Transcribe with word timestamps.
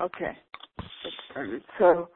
Okay. 0.00 0.36
So 1.78 2.08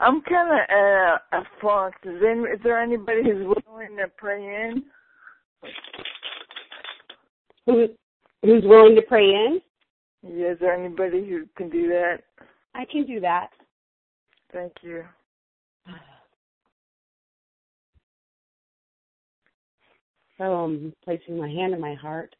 I'm 0.00 0.22
kind 0.22 0.50
of 0.50 0.58
uh, 0.70 1.38
a 1.38 1.42
flunk. 1.60 1.94
Is, 2.04 2.20
there, 2.20 2.52
is 2.54 2.60
there 2.64 2.80
anybody 2.80 3.22
who's 3.22 3.46
willing 3.46 3.96
to 3.96 4.08
pray 4.16 4.42
in? 4.42 4.82
Who, 7.66 7.86
who's 8.42 8.64
willing 8.64 8.96
to 8.96 9.02
pray 9.02 9.24
in? 9.24 9.60
Yeah, 10.22 10.52
is 10.52 10.58
there 10.58 10.74
anybody 10.74 11.28
who 11.28 11.44
can 11.56 11.70
do 11.70 11.88
that? 11.88 12.18
I 12.74 12.84
can 12.90 13.06
do 13.06 13.20
that. 13.20 13.48
Thank 14.52 14.72
you. 14.82 15.04
So 20.38 20.44
I'm 20.44 20.92
placing 21.04 21.38
my 21.38 21.48
hand 21.48 21.74
in 21.74 21.80
my 21.80 21.94
heart, 21.94 22.34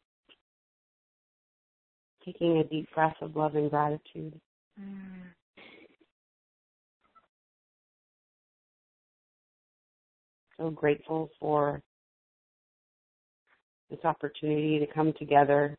taking 2.25 2.57
a 2.57 2.63
deep 2.63 2.87
breath 2.93 3.15
of 3.21 3.35
love 3.35 3.55
and 3.55 3.69
gratitude. 3.69 4.39
Mm. 4.79 5.21
So 10.57 10.69
grateful 10.69 11.29
for 11.39 11.81
this 13.89 13.99
opportunity 14.03 14.79
to 14.79 14.87
come 14.87 15.13
together 15.19 15.77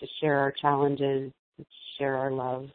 to 0.00 0.06
share 0.20 0.38
our 0.38 0.50
challenges, 0.50 1.30
to 1.58 1.66
share 1.98 2.16
our 2.16 2.30
love. 2.30 2.68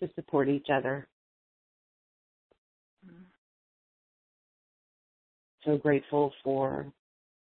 To 0.00 0.08
support 0.14 0.50
each 0.50 0.66
other. 0.70 1.08
Mm-hmm. 3.06 3.22
So 5.64 5.78
grateful 5.78 6.32
for 6.44 6.86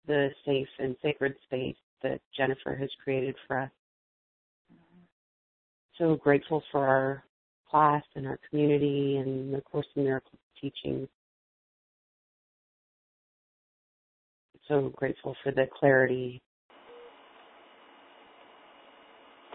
the 0.06 0.30
safe 0.46 0.68
and 0.78 0.96
sacred 1.02 1.36
space 1.46 1.76
that 2.04 2.22
Jennifer 2.38 2.76
has 2.76 2.90
created 3.04 3.36
for 3.48 3.60
us. 3.62 3.72
Mm-hmm. 4.72 5.02
So 5.98 6.16
grateful 6.16 6.62
for 6.72 6.88
our 6.88 7.24
class 7.70 8.04
and 8.16 8.28
our 8.28 8.40
community 8.50 9.18
and 9.18 9.52
the 9.54 9.62
Course 9.62 9.88
in 9.96 10.04
Miracles 10.04 10.40
teachings. 10.62 11.08
So 14.68 14.92
grateful 14.96 15.36
for 15.44 15.52
the 15.52 15.66
clarity 15.80 16.42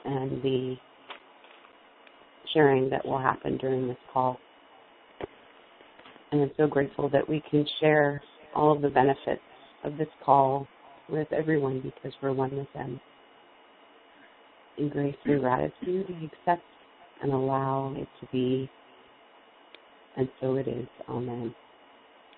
and 0.05 0.43
the 0.43 0.77
sharing 2.53 2.89
that 2.91 3.05
will 3.05 3.19
happen 3.19 3.56
during 3.58 3.89
this 3.89 3.97
call. 4.12 4.39
And 6.31 6.42
I'm 6.42 6.50
so 6.56 6.67
grateful 6.67 7.09
that 7.11 7.28
we 7.28 7.42
can 7.50 7.67
share 7.81 8.22
all 8.55 8.72
of 8.72 8.83
the 8.83 8.89
benefits 8.89 9.42
of 9.84 9.97
this 9.97 10.09
call 10.25 10.67
with 11.09 11.31
everyone 11.33 11.81
because 11.81 12.12
we're 12.22 12.33
one 12.33 12.56
with 12.56 12.72
them. 12.75 13.00
In 14.78 14.89
grace 14.89 15.17
and 15.25 15.41
gratitude, 15.41 16.06
I 16.09 16.25
accept 16.25 16.64
and 17.22 17.33
allow 17.33 17.94
it 17.97 18.09
to 18.20 18.27
be, 18.33 18.69
and 20.16 20.28
so 20.41 20.56
it 20.56 20.66
is. 20.66 20.89
Amen. 21.09 21.55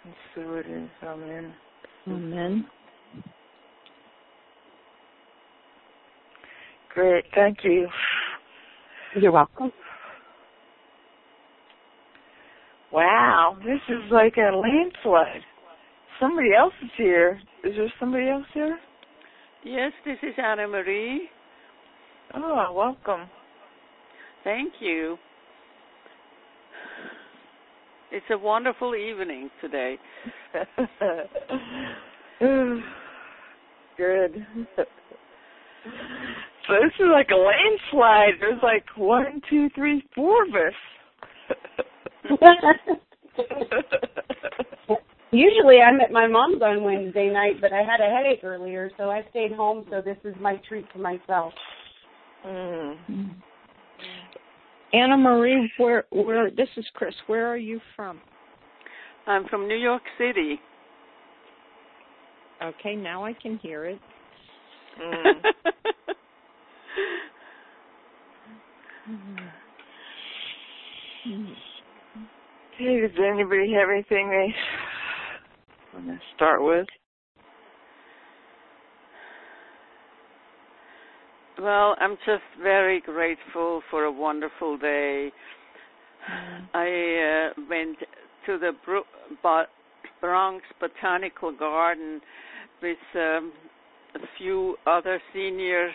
And 0.05 0.15
so 0.35 0.55
it 0.55 0.67
is. 0.67 0.89
Amen. 1.03 1.55
Amen. 2.09 2.67
Great. 6.93 7.25
Thank 7.35 7.59
you. 7.65 7.89
You're 9.21 9.33
welcome. 9.33 9.73
Wow, 12.95 13.57
this 13.59 13.81
is 13.89 14.05
like 14.13 14.37
a 14.37 14.55
landslide. 14.55 15.43
Somebody 16.21 16.51
else 16.57 16.73
is 16.81 16.91
here. 16.97 17.41
Is 17.65 17.73
there 17.77 17.93
somebody 17.99 18.29
else 18.29 18.45
here? 18.55 18.79
Yes, 19.65 19.91
this 20.05 20.17
is 20.23 20.33
Anna 20.39 20.69
Marie. 20.69 21.29
Oh, 22.35 22.73
welcome. 22.73 23.29
Thank 24.45 24.75
you. 24.79 25.17
It's 28.13 28.27
a 28.31 28.39
wonderful 28.39 28.95
evening 28.95 29.51
today. 29.61 29.97
Good. 33.99 34.47
So 36.69 36.75
this 36.81 36.95
is 37.01 37.07
like 37.13 37.31
a 37.33 37.35
landslide. 37.35 38.35
There's 38.39 38.63
like 38.63 38.85
one, 38.97 39.43
two, 39.51 39.69
three, 39.75 40.01
four 40.15 40.45
of 40.45 40.51
us. 40.51 40.75
Usually 45.31 45.81
I'm 45.81 46.01
at 46.01 46.11
my 46.13 46.27
mom's 46.27 46.63
on 46.63 46.83
Wednesday 46.85 47.31
night, 47.31 47.61
but 47.61 47.73
I 47.73 47.83
had 47.83 48.01
a 48.01 48.09
headache 48.09 48.43
earlier, 48.45 48.91
so 48.97 49.11
I 49.11 49.27
stayed 49.31 49.53
home. 49.53 49.85
So 49.91 50.01
this 50.01 50.17
is 50.25 50.35
my 50.41 50.57
treat 50.69 50.91
to 50.93 50.99
myself. 50.99 51.53
Mm. 52.47 52.97
Anna 54.93 55.17
Marie, 55.17 55.73
where 55.79 56.05
where 56.11 56.51
this 56.51 56.69
is 56.77 56.85
Chris. 56.95 57.15
Where 57.27 57.49
are 57.49 57.57
you 57.57 57.81
from? 57.97 58.21
I'm 59.27 59.49
from 59.49 59.67
New 59.67 59.77
York 59.77 60.03
City. 60.19 60.61
Okay, 62.63 62.95
now 62.95 63.25
I 63.25 63.33
can 63.33 63.59
hear 63.59 63.87
it. 63.87 63.99
Mm. 65.03 65.43
Okay, 72.75 73.01
does 73.01 73.11
anybody 73.19 73.73
have 73.73 73.89
anything 73.89 74.31
they 74.31 74.55
want 75.95 76.07
to 76.07 76.19
start 76.35 76.63
with? 76.63 76.87
Well, 81.61 81.95
I'm 82.01 82.17
just 82.27 82.43
very 82.61 83.01
grateful 83.01 83.81
for 83.91 84.05
a 84.05 84.13
wonderful 84.13 84.77
day. 84.77 85.31
I 86.75 87.53
uh, 87.57 87.63
went 87.71 87.99
to 88.47 88.59
the 88.59 88.73
Bronx 90.21 90.65
Botanical 90.81 91.57
Garden 91.57 92.21
with 92.83 92.99
um, 93.15 93.53
a 94.17 94.19
few 94.37 94.77
other 94.87 95.21
senior 95.33 95.91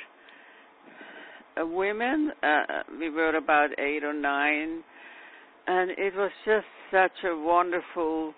uh, 1.60 1.66
women. 1.66 2.32
Uh, 2.42 2.84
we 2.98 3.10
were 3.10 3.36
about 3.36 3.78
eight 3.80 4.04
or 4.04 4.14
nine, 4.14 4.82
and 5.68 5.92
it 5.92 6.16
was 6.16 6.32
just 6.46 6.66
such 6.92 7.24
a 7.24 7.38
wonderful 7.38 8.34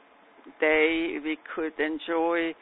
day. 0.59 1.17
We 1.23 1.37
could 1.55 1.79
enjoy 1.79 2.53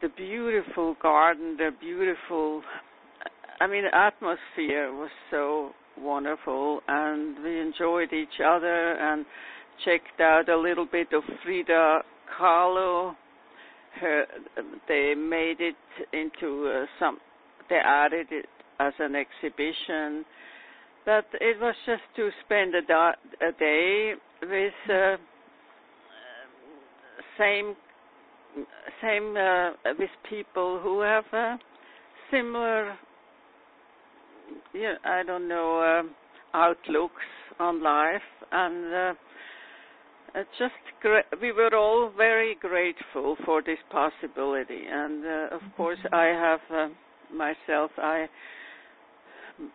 the 0.00 0.08
beautiful 0.16 0.96
garden, 1.00 1.56
the 1.56 1.70
beautiful 1.80 2.62
I 3.62 3.68
mean, 3.68 3.84
the 3.84 3.94
atmosphere 3.96 4.92
was 4.92 5.10
so 5.30 5.70
wonderful, 5.96 6.80
and 6.88 7.40
we 7.44 7.60
enjoyed 7.60 8.12
each 8.12 8.40
other 8.44 8.94
and 8.94 9.24
checked 9.84 10.20
out 10.20 10.48
a 10.48 10.56
little 10.58 10.84
bit 10.84 11.12
of 11.12 11.22
Frida 11.44 12.00
Kahlo. 12.36 13.14
Her, 14.00 14.24
they 14.88 15.14
made 15.14 15.60
it 15.60 15.76
into 16.12 16.72
uh, 16.74 16.86
some. 16.98 17.18
They 17.70 17.76
added 17.76 18.26
it 18.32 18.46
as 18.80 18.94
an 18.98 19.14
exhibition, 19.14 20.24
but 21.04 21.24
it 21.40 21.60
was 21.60 21.74
just 21.86 22.02
to 22.16 22.30
spend 22.44 22.74
a, 22.74 22.82
da- 22.82 23.12
a 23.40 23.52
day 23.58 24.14
with 24.42 24.72
uh, 24.90 25.16
same 27.38 27.74
same 29.00 29.36
uh, 29.36 29.70
with 29.98 30.10
people 30.28 30.78
who 30.82 31.00
have 31.00 31.24
uh, 31.32 31.56
similar 32.30 32.96
I 35.04 35.22
don't 35.26 35.48
know 35.48 35.82
um, 35.82 36.14
outlooks 36.54 37.22
on 37.58 37.82
life, 37.82 38.22
and 38.50 38.94
uh, 38.94 39.14
just 40.58 40.74
gra- 41.00 41.24
we 41.40 41.52
were 41.52 41.74
all 41.74 42.10
very 42.16 42.56
grateful 42.60 43.36
for 43.44 43.62
this 43.62 43.78
possibility. 43.90 44.82
And 44.90 45.24
uh, 45.24 45.28
of 45.54 45.60
mm-hmm. 45.60 45.76
course, 45.76 45.98
I 46.12 46.24
have 46.26 46.60
uh, 46.70 46.88
myself. 47.34 47.90
I 47.98 48.28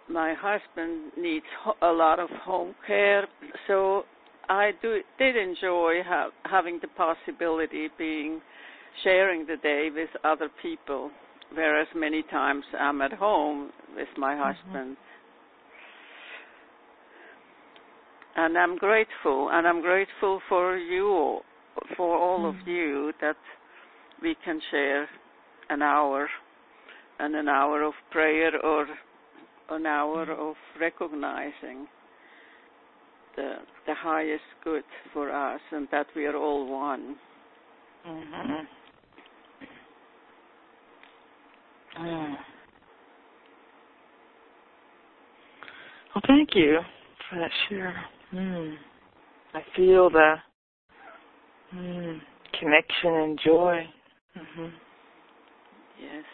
my 0.10 0.34
husband 0.34 1.12
needs 1.18 1.45
a 1.81 1.92
lot 1.92 2.19
of 2.19 2.30
home 2.30 2.75
care, 2.86 3.28
so 3.68 4.04
I 4.50 4.72
do 4.81 5.01
did 5.18 5.36
enjoy 5.36 6.01
ha- 6.06 6.30
having 6.45 6.80
the 6.81 6.88
possibility 6.89 7.89
being 7.98 8.42
sharing 9.04 9.45
the 9.45 9.57
day 9.57 9.89
with 9.94 10.10
other 10.24 10.50
people 10.62 11.12
whereas 11.54 11.88
many 11.95 12.24
times 12.24 12.63
I'm 12.78 13.01
at 13.01 13.13
home 13.13 13.72
with 13.95 14.07
my 14.18 14.34
mm-hmm. 14.34 14.44
husband. 14.44 14.98
And 18.36 18.57
I'm 18.57 18.78
grateful, 18.78 19.50
and 19.51 19.66
I'm 19.68 19.81
grateful 19.81 20.39
for 20.48 20.78
you, 20.78 21.39
for 21.95 22.16
all 22.16 22.42
mm. 22.42 22.50
of 22.50 22.68
you, 22.68 23.12
that 23.19 23.38
we 24.22 24.36
can 24.45 24.62
share 24.69 25.10
an 25.69 25.81
hour 25.81 26.30
and 27.19 27.36
an 27.36 27.50
hour 27.50 27.81
of 27.81 27.94
prayer 28.12 28.51
or 28.63 28.86
an 29.69 29.85
hour 29.85 30.25
mm. 30.25 30.49
of 30.49 30.55
recognizing. 30.79 31.87
the 33.37 33.55
the 33.85 33.93
highest 33.93 34.43
good 34.63 34.83
for 35.13 35.31
us, 35.31 35.61
and 35.71 35.87
that 35.91 36.07
we 36.15 36.25
are 36.25 36.35
all 36.35 36.65
one. 36.67 37.15
Mhm. 38.05 38.67
Mm. 41.99 42.37
Well, 46.13 46.23
thank 46.27 46.49
you 46.55 46.79
for 47.29 47.39
that 47.39 47.51
share. 47.69 48.05
Mm. 48.33 48.77
I 49.53 49.61
feel 49.75 50.09
the 50.09 50.35
mm, 51.73 52.21
connection 52.59 53.13
and 53.13 53.39
joy. 53.39 53.87
Mhm. 54.35 54.71
Yes. 55.99 56.25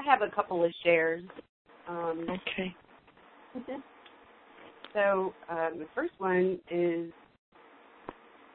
I 0.00 0.02
have 0.10 0.22
a 0.22 0.34
couple 0.34 0.64
of 0.64 0.72
shares. 0.82 1.22
Um, 1.88 2.26
Okay. 2.30 2.74
so 4.94 5.34
um, 5.48 5.78
the 5.78 5.86
first 5.94 6.12
one 6.18 6.58
is 6.70 7.12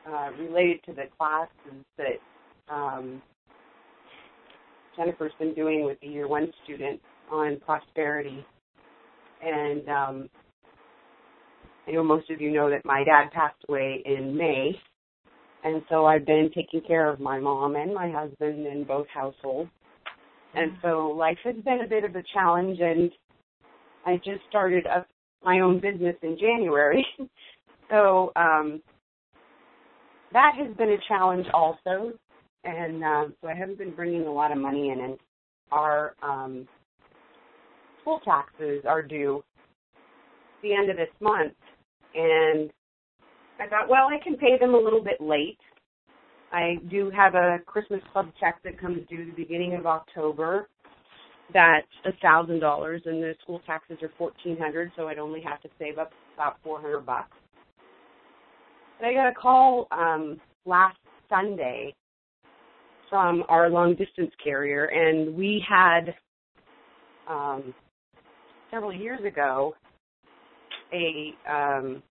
uh, 0.08 0.30
related 0.40 0.84
to 0.86 0.94
the 0.94 1.04
classes 1.18 1.86
that 1.98 2.74
um, 2.74 3.22
Jennifer's 4.96 5.34
been 5.40 5.54
doing 5.54 5.86
with 5.86 6.00
the 6.02 6.08
year 6.08 6.28
one 6.28 6.52
student 6.64 7.00
on 7.32 7.60
prosperity. 7.66 8.46
And 9.44 9.88
um, 9.90 10.30
I 11.88 11.92
know 11.92 12.04
most 12.04 12.30
of 12.32 12.42
you 12.42 12.52
know 12.52 12.70
that 12.70 12.86
my 12.86 13.04
dad 13.04 13.32
passed 13.34 13.64
away 13.70 14.02
in 14.06 14.36
May. 14.36 14.72
And 15.64 15.82
so 15.90 16.06
I've 16.06 16.26
been 16.26 16.50
taking 16.56 16.82
care 16.88 17.10
of 17.10 17.20
my 17.20 17.40
mom 17.40 17.76
and 17.76 17.94
my 17.94 18.10
husband 18.10 18.66
in 18.66 18.84
both 18.84 19.08
households. 19.14 19.70
And 20.56 20.74
so 20.82 21.08
life 21.10 21.38
has 21.44 21.56
been 21.64 21.82
a 21.84 21.88
bit 21.88 22.04
of 22.04 22.16
a 22.16 22.24
challenge 22.34 22.80
and 22.80 23.12
I 24.06 24.18
just 24.18 24.42
started 24.50 24.86
up 24.88 25.08
my 25.44 25.60
own 25.60 25.80
business 25.80 26.16
in 26.22 26.38
January. 26.40 27.06
so 27.90 28.32
um 28.36 28.82
that 30.34 30.54
has 30.58 30.76
been 30.78 30.90
a 30.90 30.98
challenge 31.08 31.46
also. 31.54 32.14
And 32.64 33.04
um 33.04 33.34
so 33.42 33.48
I 33.48 33.56
haven't 33.56 33.78
been 33.78 33.96
bringing 33.96 34.26
a 34.26 34.32
lot 34.32 34.52
of 34.52 34.58
money 34.58 34.90
in 34.90 35.00
and 35.02 35.18
our 35.72 36.16
um 36.22 36.68
school 38.02 38.20
taxes 38.24 38.84
are 38.88 39.02
due 39.02 39.44
the 40.62 40.74
end 40.74 40.90
of 40.90 40.98
this 40.98 41.10
month 41.20 41.54
and 42.16 42.72
I 43.60 43.68
thought, 43.68 43.90
well, 43.90 44.08
I 44.08 44.22
can 44.24 44.36
pay 44.38 44.58
them 44.60 44.74
a 44.74 44.78
little 44.80 45.04
bit 45.04 45.22
late. 45.22 45.58
I 46.56 46.78
do 46.90 47.10
have 47.10 47.36
a 47.36 47.60
Christmas 47.66 48.00
club 48.14 48.28
check 48.40 48.60
that 48.64 48.80
comes 48.80 49.00
due 49.10 49.26
the 49.26 49.32
beginning 49.36 49.76
of 49.76 49.86
October. 49.86 50.70
That's 51.54 51.86
a 52.06 52.12
thousand 52.22 52.62
dollars, 52.62 53.02
and 53.06 53.22
the 53.22 53.34
school 53.44 53.62
taxes 53.68 53.98
are 54.02 54.12
fourteen 54.18 54.58
hundred, 54.58 54.92
so 54.96 55.10
I'd 55.10 55.20
only 55.20 55.42
have 55.42 55.62
to 55.64 55.70
save 55.78 55.98
up 55.98 56.12
about 56.34 56.56
four 56.64 56.80
hundred 56.80 57.06
bucks. 57.06 57.36
But 58.98 59.08
I 59.08 59.14
got 59.14 59.28
a 59.28 59.34
call 59.34 59.88
um, 59.92 60.40
last 60.66 60.98
Sunday 61.28 61.94
from 63.10 63.44
our 63.50 63.70
long 63.70 63.94
distance 63.96 64.32
carrier, 64.42 64.86
and 64.86 65.36
we 65.36 65.62
had 65.68 66.16
um, 67.30 67.74
several 68.72 68.94
years 68.94 69.20
ago 69.26 69.76
a 70.94 71.34
um, 71.52 72.02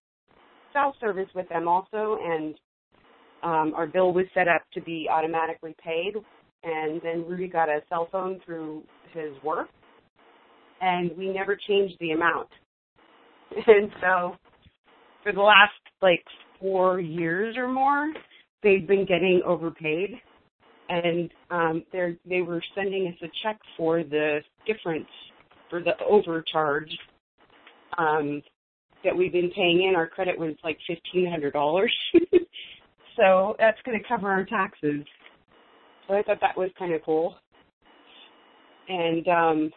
cell 0.74 0.94
service 1.00 1.28
with 1.34 1.48
them 1.48 1.66
also, 1.66 2.18
and 2.22 2.54
um, 3.44 3.74
our 3.76 3.86
bill 3.86 4.12
was 4.12 4.24
set 4.34 4.48
up 4.48 4.62
to 4.72 4.80
be 4.80 5.06
automatically 5.10 5.76
paid. 5.82 6.14
And 6.64 7.00
then 7.02 7.26
Rudy 7.28 7.46
got 7.46 7.68
a 7.68 7.80
cell 7.90 8.08
phone 8.10 8.40
through 8.44 8.82
his 9.12 9.32
work, 9.44 9.68
and 10.80 11.10
we 11.16 11.28
never 11.28 11.56
changed 11.68 11.94
the 12.00 12.12
amount. 12.12 12.48
And 13.66 13.90
so, 14.00 14.34
for 15.22 15.32
the 15.32 15.40
last 15.40 15.72
like 16.02 16.24
four 16.58 16.98
years 16.98 17.56
or 17.56 17.68
more, 17.68 18.12
they've 18.64 18.84
been 18.84 19.06
getting 19.06 19.42
overpaid, 19.46 20.20
and 20.88 21.30
um, 21.50 21.84
they 21.92 22.16
they 22.28 22.40
were 22.40 22.62
sending 22.74 23.06
us 23.06 23.14
a 23.22 23.28
check 23.44 23.60
for 23.76 24.02
the 24.02 24.40
difference 24.66 25.06
for 25.70 25.80
the 25.80 25.92
overcharge 26.04 26.90
um, 27.96 28.42
that 29.04 29.16
we've 29.16 29.32
been 29.32 29.50
paying 29.50 29.84
in. 29.88 29.94
Our 29.94 30.08
credit 30.08 30.36
was 30.36 30.54
like 30.64 30.78
fifteen 30.88 31.30
hundred 31.30 31.52
dollars. 31.52 31.94
so 33.16 33.56
that's 33.58 33.78
going 33.84 33.98
to 33.98 34.08
cover 34.08 34.30
our 34.30 34.44
taxes. 34.44 35.04
So 36.06 36.14
I 36.14 36.22
thought 36.22 36.38
that 36.40 36.56
was 36.56 36.70
kind 36.78 36.92
of 36.94 37.02
cool. 37.04 37.34
And 38.88 39.26
um, 39.28 39.70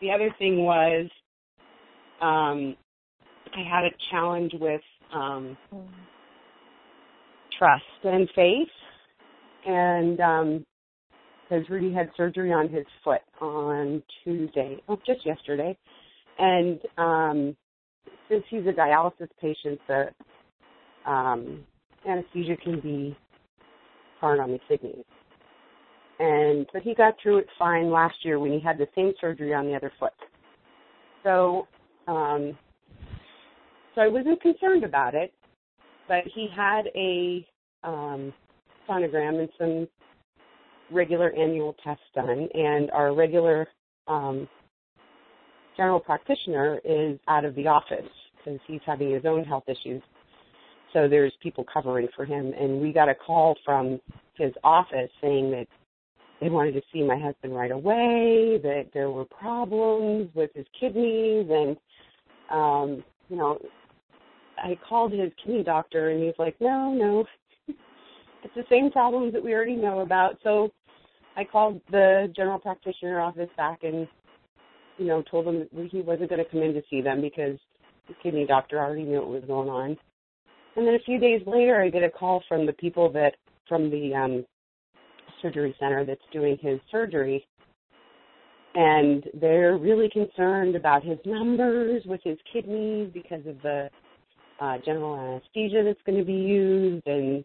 the 0.00 0.10
other 0.10 0.34
thing 0.38 0.64
was 0.64 1.08
um, 2.20 2.76
I 3.54 3.62
had 3.68 3.84
a 3.84 3.90
challenge 4.10 4.52
with 4.60 4.80
um, 5.12 5.56
trust 7.58 7.84
and 8.04 8.28
faith, 8.34 8.68
and 9.66 10.64
because 11.48 11.68
Rudy 11.68 11.92
had 11.92 12.10
surgery 12.16 12.52
on 12.52 12.68
his 12.68 12.86
foot 13.02 13.22
on 13.40 14.02
Tuesday, 14.22 14.80
oh, 14.88 14.98
just 15.04 15.26
yesterday, 15.26 15.76
and 16.38 16.80
um, 16.96 17.56
since 18.28 18.44
he's 18.48 18.66
a 18.66 18.72
dialysis 18.72 19.28
patient, 19.40 19.80
the 19.88 21.10
um, 21.10 21.64
anesthesia 22.08 22.56
can 22.56 22.80
be 22.80 23.16
hard 24.20 24.40
on 24.40 24.50
the 24.52 24.58
kidneys. 24.68 25.04
And 26.18 26.66
but 26.72 26.82
he 26.82 26.94
got 26.94 27.14
through 27.22 27.38
it 27.38 27.46
fine 27.58 27.90
last 27.90 28.16
year 28.22 28.38
when 28.38 28.52
he 28.52 28.60
had 28.60 28.78
the 28.78 28.86
same 28.94 29.12
surgery 29.20 29.54
on 29.54 29.66
the 29.66 29.74
other 29.74 29.92
foot. 29.98 30.12
So 31.22 31.66
um 32.06 32.56
so 33.94 34.02
I 34.02 34.08
wasn't 34.08 34.40
concerned 34.40 34.84
about 34.84 35.14
it, 35.14 35.32
but 36.08 36.24
he 36.34 36.48
had 36.54 36.82
a 36.94 37.46
um 37.82 38.32
sonogram 38.88 39.38
and 39.38 39.48
some 39.58 39.88
regular 40.90 41.32
annual 41.32 41.74
tests 41.84 42.04
done 42.14 42.48
and 42.52 42.90
our 42.90 43.14
regular 43.14 43.66
um 44.06 44.48
general 45.76 46.00
practitioner 46.00 46.80
is 46.84 47.18
out 47.28 47.44
of 47.44 47.54
the 47.54 47.66
office 47.66 48.10
because 48.36 48.60
he's 48.66 48.80
having 48.84 49.12
his 49.12 49.24
own 49.24 49.44
health 49.44 49.64
issues. 49.66 50.02
So 50.92 51.08
there's 51.08 51.32
people 51.42 51.64
covering 51.72 52.08
for 52.16 52.24
him. 52.24 52.52
And 52.58 52.80
we 52.80 52.92
got 52.92 53.08
a 53.08 53.14
call 53.14 53.56
from 53.64 54.00
his 54.34 54.52
office 54.64 55.10
saying 55.20 55.50
that 55.52 55.66
they 56.40 56.48
wanted 56.48 56.72
to 56.72 56.82
see 56.92 57.02
my 57.02 57.18
husband 57.18 57.54
right 57.54 57.70
away, 57.70 58.58
that 58.62 58.88
there 58.94 59.10
were 59.10 59.24
problems 59.24 60.30
with 60.34 60.50
his 60.54 60.66
kidneys. 60.78 61.46
And, 61.50 61.76
um, 62.50 63.04
you 63.28 63.36
know, 63.36 63.58
I 64.58 64.78
called 64.88 65.12
his 65.12 65.30
kidney 65.44 65.62
doctor 65.62 66.10
and 66.10 66.22
he's 66.22 66.34
like, 66.38 66.56
no, 66.60 66.92
no, 66.92 67.24
it's 68.42 68.54
the 68.54 68.64
same 68.70 68.90
problems 68.90 69.32
that 69.32 69.44
we 69.44 69.54
already 69.54 69.76
know 69.76 70.00
about. 70.00 70.38
So 70.42 70.70
I 71.36 71.44
called 71.44 71.80
the 71.90 72.32
general 72.34 72.58
practitioner 72.58 73.20
office 73.20 73.50
back 73.56 73.80
and, 73.82 74.08
you 74.98 75.06
know, 75.06 75.22
told 75.30 75.46
them 75.46 75.66
that 75.72 75.88
he 75.90 76.00
wasn't 76.00 76.30
going 76.30 76.44
to 76.44 76.50
come 76.50 76.62
in 76.62 76.74
to 76.74 76.82
see 76.90 77.00
them 77.00 77.20
because 77.20 77.58
the 78.08 78.14
kidney 78.22 78.46
doctor 78.46 78.78
already 78.78 79.04
knew 79.04 79.18
what 79.18 79.28
was 79.28 79.44
going 79.46 79.68
on. 79.68 79.96
And 80.76 80.86
then 80.86 80.94
a 80.94 81.00
few 81.00 81.18
days 81.18 81.42
later, 81.46 81.80
I 81.82 81.90
get 81.90 82.04
a 82.04 82.10
call 82.10 82.42
from 82.48 82.66
the 82.66 82.72
people 82.74 83.10
that 83.12 83.34
from 83.68 83.90
the 83.90 84.14
um, 84.14 84.46
surgery 85.42 85.74
center 85.80 86.04
that's 86.04 86.20
doing 86.32 86.58
his 86.60 86.80
surgery, 86.90 87.46
and 88.74 89.24
they're 89.40 89.76
really 89.76 90.08
concerned 90.10 90.76
about 90.76 91.04
his 91.04 91.18
numbers 91.24 92.02
with 92.06 92.20
his 92.22 92.38
kidneys 92.52 93.10
because 93.12 93.44
of 93.46 93.60
the 93.62 93.90
uh, 94.60 94.78
general 94.84 95.18
anesthesia 95.18 95.82
that's 95.84 96.00
going 96.06 96.18
to 96.18 96.24
be 96.24 96.32
used, 96.32 97.06
and 97.06 97.44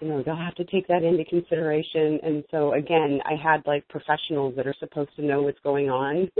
you 0.00 0.08
know 0.08 0.22
they'll 0.22 0.36
have 0.36 0.54
to 0.54 0.64
take 0.64 0.86
that 0.88 1.02
into 1.02 1.24
consideration. 1.24 2.18
And 2.22 2.44
so 2.50 2.72
again, 2.72 3.20
I 3.24 3.34
had 3.34 3.62
like 3.66 3.86
professionals 3.88 4.54
that 4.56 4.66
are 4.66 4.74
supposed 4.78 5.10
to 5.16 5.22
know 5.22 5.42
what's 5.42 5.60
going 5.62 5.90
on, 5.90 6.30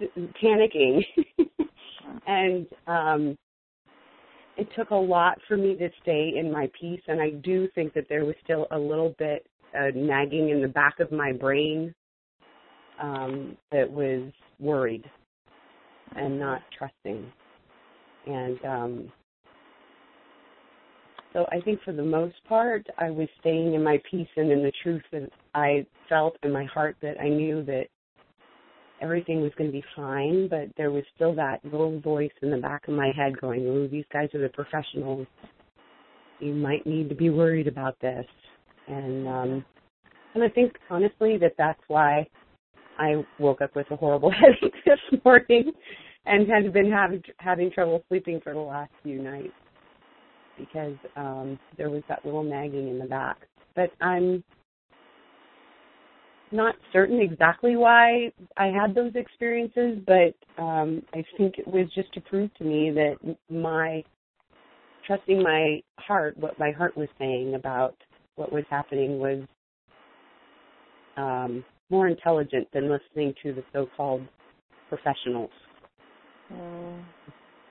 panicking, 0.42 1.04
and 2.26 2.66
um, 2.86 3.38
it 4.62 4.68
took 4.76 4.90
a 4.90 4.94
lot 4.94 5.38
for 5.48 5.56
me 5.56 5.74
to 5.74 5.88
stay 6.02 6.34
in 6.36 6.50
my 6.52 6.70
peace 6.78 7.00
and 7.08 7.20
I 7.20 7.30
do 7.30 7.68
think 7.74 7.92
that 7.94 8.08
there 8.08 8.24
was 8.24 8.36
still 8.44 8.68
a 8.70 8.78
little 8.78 9.12
bit 9.18 9.44
uh, 9.76 9.88
nagging 9.92 10.50
in 10.50 10.62
the 10.62 10.68
back 10.68 11.00
of 11.00 11.10
my 11.10 11.32
brain 11.32 11.92
um, 13.02 13.56
that 13.72 13.90
was 13.90 14.30
worried 14.60 15.04
and 16.14 16.38
not 16.38 16.60
trusting. 16.78 17.26
And 18.26 18.64
um, 18.64 19.12
so 21.32 21.44
I 21.50 21.60
think 21.60 21.82
for 21.82 21.92
the 21.92 22.04
most 22.04 22.36
part, 22.48 22.86
I 22.98 23.10
was 23.10 23.26
staying 23.40 23.74
in 23.74 23.82
my 23.82 24.00
peace 24.08 24.28
and 24.36 24.52
in 24.52 24.62
the 24.62 24.72
truth 24.84 25.02
that 25.10 25.28
I 25.56 25.84
felt 26.08 26.36
in 26.44 26.52
my 26.52 26.66
heart 26.66 26.96
that 27.02 27.20
I 27.20 27.28
knew 27.28 27.64
that 27.64 27.86
everything 29.02 29.42
was 29.42 29.52
going 29.58 29.68
to 29.68 29.72
be 29.72 29.84
fine, 29.96 30.48
but 30.48 30.68
there 30.76 30.90
was 30.90 31.04
still 31.14 31.34
that 31.34 31.64
little 31.64 32.00
voice 32.00 32.30
in 32.42 32.50
the 32.50 32.56
back 32.56 32.86
of 32.88 32.94
my 32.94 33.10
head 33.14 33.38
going, 33.40 33.66
"Oh, 33.66 33.86
these 33.86 34.04
guys 34.12 34.28
are 34.34 34.40
the 34.40 34.48
professionals. 34.48 35.26
You 36.40 36.54
might 36.54 36.86
need 36.86 37.08
to 37.08 37.14
be 37.14 37.30
worried 37.30 37.66
about 37.68 37.98
this." 38.00 38.26
And 38.88 39.28
um 39.28 39.64
And 40.34 40.42
I 40.42 40.48
think 40.48 40.78
honestly 40.90 41.36
that 41.38 41.54
that's 41.58 41.80
why 41.88 42.26
I 42.98 43.24
woke 43.38 43.60
up 43.60 43.74
with 43.74 43.90
a 43.90 43.96
horrible 43.96 44.30
headache 44.40 44.74
this 44.84 45.20
morning 45.24 45.72
and 46.26 46.48
had 46.48 46.72
been 46.72 46.90
having 46.90 47.22
having 47.38 47.70
trouble 47.70 48.02
sleeping 48.08 48.40
for 48.40 48.52
the 48.54 48.60
last 48.60 48.92
few 49.02 49.22
nights 49.22 49.52
because 50.58 50.96
um 51.16 51.58
there 51.76 51.90
was 51.90 52.02
that 52.08 52.24
little 52.24 52.42
nagging 52.44 52.88
in 52.88 52.98
the 52.98 53.06
back. 53.06 53.38
But 53.74 53.90
I'm 54.00 54.44
not 56.52 56.74
certain 56.92 57.20
exactly 57.20 57.76
why 57.76 58.32
I 58.56 58.66
had 58.66 58.94
those 58.94 59.12
experiences, 59.14 59.98
but 60.06 60.34
um 60.62 61.02
I 61.14 61.24
think 61.36 61.58
it 61.58 61.66
was 61.66 61.86
just 61.94 62.12
to 62.14 62.20
prove 62.20 62.52
to 62.54 62.64
me 62.64 62.90
that 62.90 63.36
my 63.50 64.04
trusting 65.06 65.42
my 65.42 65.82
heart, 65.98 66.36
what 66.38 66.58
my 66.58 66.70
heart 66.70 66.96
was 66.96 67.08
saying 67.18 67.54
about 67.54 67.96
what 68.36 68.52
was 68.52 68.64
happening 68.70 69.18
was 69.18 69.42
um 71.16 71.64
more 71.90 72.08
intelligent 72.08 72.66
than 72.72 72.88
listening 72.90 73.34
to 73.42 73.52
the 73.52 73.62
so-called 73.72 74.22
professionals. 74.88 75.50
Mm. 76.52 77.02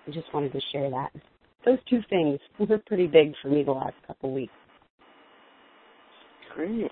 I 0.08 0.12
just 0.12 0.32
wanted 0.34 0.52
to 0.54 0.62
share 0.72 0.90
that. 0.90 1.12
Those 1.66 1.80
two 1.90 2.02
things 2.10 2.40
were 2.60 2.80
pretty 2.80 3.08
big 3.08 3.34
for 3.42 3.50
me 3.50 3.64
the 3.64 3.72
last 3.72 3.96
couple 4.08 4.34
weeks. 4.34 4.54
Great. 6.56 6.92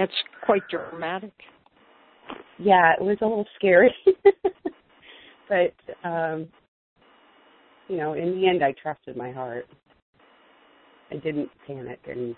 It's 0.00 0.12
quite 0.46 0.62
dramatic. 0.70 1.32
Yeah, 2.58 2.94
it 2.98 3.02
was 3.02 3.18
a 3.20 3.26
little 3.26 3.46
scary. 3.56 3.94
but 5.48 6.08
um 6.08 6.48
you 7.86 7.98
know, 7.98 8.14
in 8.14 8.40
the 8.40 8.48
end 8.48 8.64
I 8.64 8.72
trusted 8.82 9.14
my 9.14 9.30
heart. 9.30 9.66
I 11.10 11.16
didn't 11.16 11.50
panic 11.66 11.98
and 12.08 12.34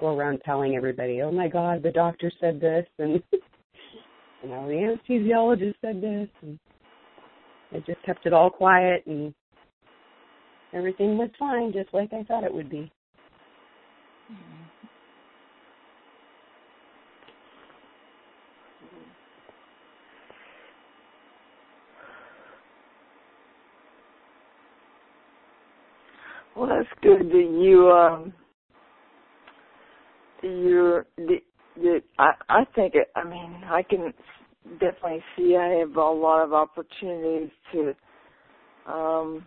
go 0.00 0.16
around 0.16 0.40
telling 0.42 0.74
everybody, 0.74 1.20
"Oh 1.20 1.30
my 1.30 1.48
God, 1.48 1.82
the 1.82 1.90
doctor 1.90 2.32
said 2.40 2.60
this," 2.60 2.86
and 2.98 3.22
you 3.32 4.48
know, 4.48 4.66
the 4.66 4.96
anesthesiologist 5.10 5.74
said 5.82 6.00
this, 6.00 6.28
and 6.40 6.58
I 7.72 7.80
just 7.80 8.02
kept 8.06 8.24
it 8.24 8.32
all 8.32 8.48
quiet, 8.48 9.04
and 9.04 9.34
everything 10.72 11.18
was 11.18 11.30
fine, 11.38 11.74
just 11.74 11.92
like 11.92 12.14
I 12.14 12.22
thought 12.22 12.44
it 12.44 12.54
would 12.54 12.70
be. 12.70 12.90
Well, 26.56 26.68
that's 26.68 26.88
good 27.02 27.28
that 27.30 27.58
you 27.62 27.90
um 27.90 28.32
you're 30.42 31.06
that, 31.18 31.40
that 31.76 32.02
I 32.18 32.32
I 32.48 32.64
think 32.74 32.94
it. 32.94 33.08
I 33.14 33.24
mean, 33.24 33.62
I 33.66 33.82
can 33.82 34.12
definitely 34.80 35.22
see 35.36 35.56
I 35.56 35.68
have 35.80 35.96
a 35.96 36.00
lot 36.00 36.42
of 36.42 36.52
opportunities 36.54 37.50
to 37.72 37.94
um 38.90 39.46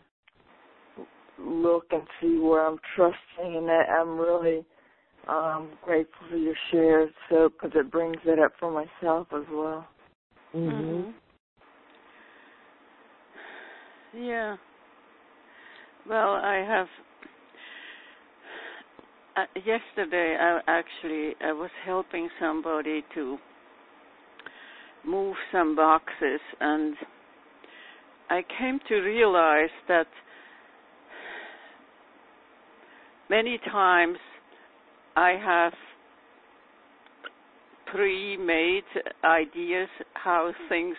look 1.39 1.85
and 1.91 2.03
see 2.21 2.37
where 2.37 2.67
I'm 2.67 2.79
trusting, 2.95 3.55
and 3.57 3.67
that 3.67 3.89
I'm 3.89 4.17
really 4.19 4.63
um 5.27 5.69
grateful 5.83 6.27
for 6.29 6.37
your 6.37 6.55
shares. 6.71 7.11
So 7.29 7.49
because 7.49 7.71
it 7.75 7.91
brings 7.91 8.17
it 8.25 8.39
up 8.39 8.53
for 8.59 8.71
myself 8.71 9.27
as 9.33 9.45
well. 9.51 9.87
Mhm. 10.53 11.13
Yeah. 14.13 14.57
Well, 16.09 16.33
I 16.33 16.65
have. 16.67 16.87
Uh, 19.37 19.59
yesterday, 19.63 20.35
I 20.39 20.59
actually 20.67 21.35
I 21.39 21.51
was 21.51 21.69
helping 21.85 22.29
somebody 22.39 23.03
to 23.13 23.37
move 25.05 25.35
some 25.51 25.75
boxes, 25.75 26.39
and 26.59 26.95
I 28.31 28.41
came 28.57 28.79
to 28.87 28.95
realize 28.95 29.69
that 29.87 30.07
many 33.29 33.59
times 33.71 34.17
I 35.15 35.33
have 35.39 35.73
pre-made 37.91 38.83
ideas 39.23 39.87
how 40.13 40.51
things 40.67 40.95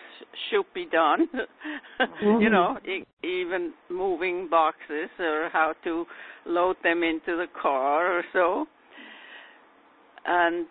should 0.49 0.65
be 0.73 0.85
done. 0.91 1.27
you 2.21 2.27
mm-hmm. 2.27 2.51
know, 2.51 2.77
e- 2.85 3.05
even 3.23 3.73
moving 3.89 4.47
boxes 4.49 5.09
or 5.19 5.49
how 5.51 5.73
to 5.83 6.05
load 6.45 6.75
them 6.83 7.03
into 7.03 7.37
the 7.37 7.47
car 7.61 8.17
or 8.17 8.23
so. 8.33 8.65
And 10.25 10.67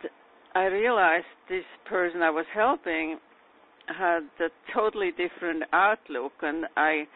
I 0.54 0.64
realized 0.64 1.26
this 1.48 1.64
person 1.88 2.22
I 2.22 2.30
was 2.30 2.46
helping 2.54 3.18
had 3.86 4.22
a 4.40 4.48
totally 4.74 5.10
different 5.10 5.64
outlook, 5.72 6.32
and 6.42 6.66
I 6.76 7.06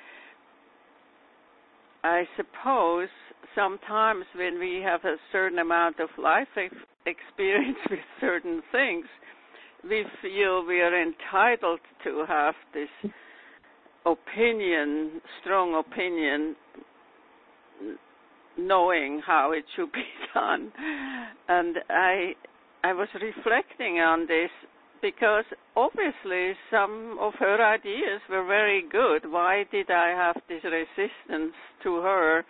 I 2.02 2.24
suppose 2.36 3.08
sometimes 3.54 4.24
when 4.34 4.58
we 4.58 4.82
have 4.84 5.04
a 5.04 5.16
certain 5.32 5.58
amount 5.58 6.00
of 6.00 6.08
life 6.18 6.48
ex- 6.56 6.74
experience 7.06 7.78
with 7.90 8.00
certain 8.20 8.62
things, 8.72 9.06
we 9.82 10.04
feel 10.22 10.66
we 10.66 10.80
are 10.80 11.02
entitled 11.02 11.80
to 12.04 12.24
have 12.26 12.54
this 12.72 13.12
opinion, 14.06 15.20
strong 15.40 15.74
opinion, 15.74 16.56
knowing 18.58 19.20
how 19.26 19.52
it 19.52 19.64
should 19.76 19.92
be 19.92 20.04
done. 20.34 20.72
And 21.48 21.76
I 21.90 22.32
I 22.82 22.92
was 22.92 23.08
reflecting 23.14 23.98
on 23.98 24.26
this 24.26 24.50
because 25.00 25.44
obviously 25.76 26.52
some 26.70 27.18
of 27.20 27.34
her 27.38 27.62
ideas 27.62 28.20
were 28.30 28.44
very 28.46 28.82
good. 28.90 29.30
Why 29.30 29.64
did 29.70 29.90
I 29.90 30.08
have 30.10 30.36
this 30.48 30.62
resistance 30.64 31.54
to 31.82 31.96
her? 31.96 32.44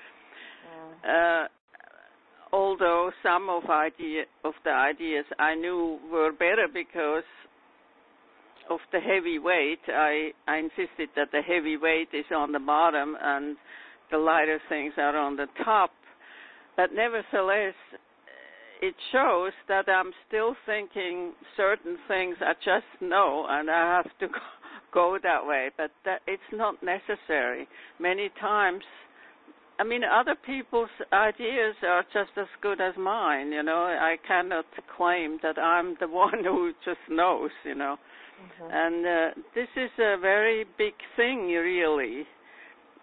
Uh, 1.06 1.46
although 2.52 3.11
some 3.23 3.49
of 3.50 3.68
idea 3.68 4.25
of 4.44 4.54
the 4.64 4.70
ideas 4.70 5.25
I 5.38 5.54
knew 5.54 5.99
were 6.11 6.32
better 6.32 6.68
because 6.73 7.25
of 8.70 8.78
the 8.92 9.00
heavy 9.00 9.38
weight. 9.38 9.80
I 9.88 10.30
I 10.46 10.58
insisted 10.58 11.11
that 11.16 11.30
the 11.32 11.42
heavy 11.42 11.76
weight 11.76 12.08
is 12.12 12.25
on 12.34 12.52
the 12.52 12.61
bottom 12.61 13.16
and 13.20 13.56
the 14.11 14.18
lighter 14.18 14.61
things 14.68 14.94
are 14.96 15.16
on 15.16 15.37
the 15.37 15.46
top. 15.64 15.90
But 16.76 16.92
nevertheless, 16.92 17.75
it 18.80 18.94
shows 19.12 19.52
that 19.68 19.88
I'm 19.88 20.12
still 20.28 20.56
thinking 20.66 21.32
certain 21.56 21.96
things 22.08 22.37
I 22.40 22.54
just 22.64 23.00
know 23.00 23.46
and 23.49 23.70
I 23.70 23.96
have 23.96 24.18
to 24.20 24.28
go 24.94 25.18
that 25.23 25.46
way. 25.46 25.70
But 25.76 25.90
that 26.04 26.20
it's 26.26 26.42
not 26.52 26.82
necessary. 26.82 27.68
Many 27.99 28.30
times 28.40 28.82
I 29.78 29.83
mean, 29.85 30.02
other 30.04 30.37
people's 30.47 30.90
ideas 31.12 31.75
are 31.83 32.04
just 32.12 32.31
as 32.37 32.47
good 32.62 32.81
as 32.81 32.95
mine. 32.97 33.50
You 33.50 33.62
know, 33.62 33.85
I 33.87 34.16
cannot 34.26 34.66
claim 34.97 35.38
that 35.43 35.59
I'm 35.59 35.97
the 36.00 36.09
one 36.25 36.45
who 36.45 36.73
just 36.85 37.00
knows. 37.09 37.50
You 37.64 37.75
know, 37.75 37.97
Mhm. 38.61 38.71
and 38.73 39.07
uh, 39.07 39.31
this 39.54 39.69
is 39.76 39.90
a 39.99 40.16
very 40.19 40.64
big 40.78 40.95
thing, 41.16 41.49
really. 41.49 42.26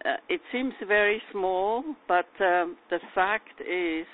Uh, 0.04 0.18
it 0.30 0.42
seems 0.51 0.74
very 0.88 1.22
small, 1.32 1.84
but 2.08 2.30
um, 2.40 2.75
the 2.90 3.00
fact 3.13 3.62
is, 3.62 4.08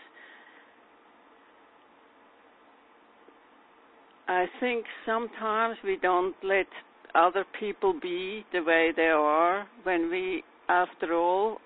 I 4.28 4.48
think 4.60 4.86
sometimes 5.06 5.78
we 5.84 5.96
don't 5.96 6.36
let 6.44 6.68
other 7.16 7.46
people 7.60 7.94
be 7.94 8.46
the 8.52 8.62
way 8.62 8.92
they 8.96 9.08
are 9.08 9.66
when 9.84 10.10
we, 10.12 10.44
after 10.68 11.14
all, 11.14 11.62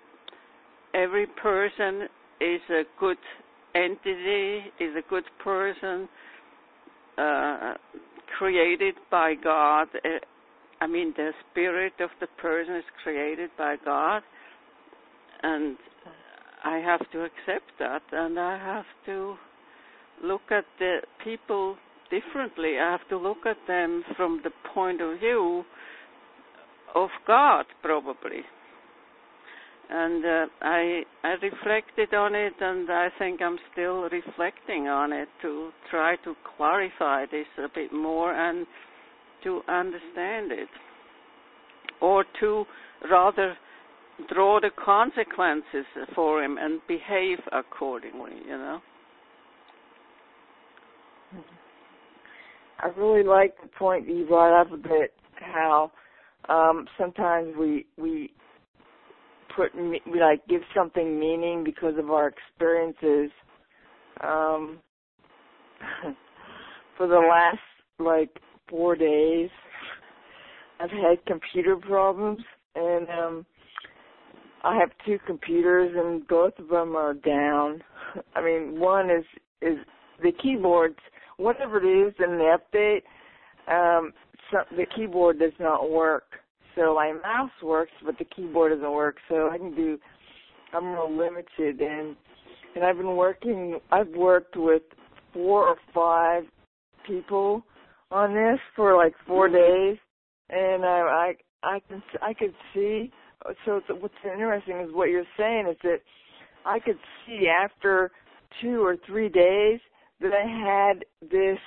every 0.93 1.27
person 1.27 2.07
is 2.39 2.62
a 2.69 2.83
good 3.00 3.17
entity, 3.75 4.60
is 4.79 4.95
a 4.98 5.10
good 5.10 5.24
person, 5.43 6.07
uh, 7.17 7.74
created 8.38 8.95
by 9.10 9.36
God. 9.41 9.88
Uh, 10.03 10.19
I 10.79 10.88
mean, 10.88 11.13
the 11.15 11.31
spirit 11.51 11.93
of 12.00 12.10
the 12.19 12.27
person 12.41 12.75
is 12.75 12.83
created 13.03 13.51
by 13.57 13.75
God, 13.86 14.24
and 15.43 15.77
I 16.63 16.77
have 16.77 17.01
to 17.12 17.24
accept 17.24 17.71
that, 17.79 18.01
and 18.12 18.39
I 18.39 18.57
have 18.57 18.86
to 19.05 19.36
look 20.24 20.41
at 20.50 20.65
the 20.79 21.00
people 21.24 21.77
differently. 22.10 22.77
I 22.79 22.91
have 22.91 23.07
to 23.10 23.17
look 23.17 23.45
at 23.45 23.57
them 23.67 24.03
from 24.17 24.41
the 24.43 24.51
point 24.74 25.01
of 25.01 25.19
view 25.19 25.63
of 26.95 27.10
God, 27.25 27.65
probably 27.81 28.41
and 29.91 30.25
uh, 30.25 30.45
I 30.62 31.03
I 31.24 31.29
reflected 31.43 32.13
on 32.13 32.33
it, 32.33 32.53
and 32.62 32.89
I 32.89 33.10
think 33.19 33.41
I'm 33.41 33.57
still 33.74 34.03
reflecting 34.10 34.88
on 34.88 35.12
it 35.12 35.27
to 35.41 35.71
try 35.89 36.15
to 36.24 36.33
clarify 36.55 37.25
this 37.25 37.48
a 37.57 37.67
bit 37.74 37.91
more 37.91 38.33
and 38.33 38.65
to 39.43 39.62
understand 39.67 40.51
it, 40.53 40.69
or 42.01 42.24
to 42.39 42.63
rather 43.10 43.57
draw 44.33 44.62
the 44.62 44.69
consequences 44.83 45.86
for 46.15 46.41
him 46.41 46.57
and 46.57 46.79
behave 46.88 47.39
accordingly. 47.51 48.38
You 48.45 48.57
know. 48.57 48.81
I 52.79 52.88
really 52.98 53.24
like 53.24 53.55
the 53.62 53.67
point 53.77 54.07
you 54.07 54.25
brought 54.25 54.60
up 54.60 54.71
about 54.71 55.10
how 55.36 55.91
um 56.48 56.88
sometimes 56.98 57.53
we 57.60 57.86
we 57.98 58.31
put 59.55 59.72
like 60.17 60.46
give 60.48 60.62
something 60.75 61.20
meaning 61.20 61.63
because 61.63 61.93
of 61.98 62.10
our 62.12 62.27
experiences 62.27 63.31
um 64.22 64.79
for 66.98 67.08
the 67.08 67.15
last 67.15 67.58
like 68.00 68.29
four 68.70 68.96
days 68.96 69.50
I've 70.79 70.89
had 70.89 71.25
computer 71.27 71.75
problems 71.75 72.39
and 72.75 73.08
um 73.10 73.46
I 74.63 74.77
have 74.77 74.91
two 75.05 75.17
computers 75.25 75.91
and 75.96 76.27
both 76.27 76.53
of 76.60 76.67
them 76.67 76.96
are 76.96 77.15
down. 77.15 77.81
I 78.36 78.43
mean, 78.43 78.79
one 78.79 79.10
is 79.10 79.25
is 79.62 79.77
the 80.22 80.31
keyboards 80.41 80.98
whatever 81.38 81.77
it 81.77 82.08
is 82.08 82.13
in 82.20 82.38
the 82.38 82.58
update, 82.58 83.01
um 83.67 84.13
some, 84.51 84.65
the 84.77 84.86
keyboard 84.96 85.39
does 85.39 85.53
not 85.60 85.89
work. 85.89 86.30
So 86.75 86.95
my 86.95 87.13
mouse 87.21 87.51
works 87.63 87.91
but 88.05 88.17
the 88.17 88.25
keyboard 88.25 88.71
doesn't 88.73 88.91
work. 88.91 89.17
So 89.29 89.49
I 89.51 89.57
can 89.57 89.75
do 89.75 89.97
I'm 90.73 90.85
real 90.87 91.11
limited 91.11 91.81
and 91.81 92.15
and 92.75 92.83
I've 92.83 92.97
been 92.97 93.15
working 93.15 93.79
I've 93.91 94.09
worked 94.09 94.55
with 94.55 94.83
four 95.33 95.67
or 95.67 95.75
five 95.93 96.43
people 97.05 97.63
on 98.09 98.33
this 98.33 98.59
for 98.75 98.95
like 98.95 99.13
4 99.25 99.47
mm-hmm. 99.47 99.55
days 99.55 99.97
and 100.49 100.85
I 100.85 101.33
I 101.63 101.73
I 101.75 101.79
can 101.87 102.03
I 102.21 102.33
could 102.33 102.53
see. 102.73 103.11
So 103.65 103.81
what's 103.99 104.13
interesting 104.23 104.81
is 104.81 104.93
what 104.93 105.09
you're 105.09 105.23
saying 105.37 105.67
is 105.69 105.77
that 105.83 105.99
I 106.65 106.79
could 106.79 106.97
see 107.25 107.47
after 107.47 108.11
two 108.61 108.83
or 108.83 108.97
three 109.07 109.29
days 109.29 109.79
that 110.19 110.31
I 110.33 110.45
had 110.47 111.05
this 111.21 111.59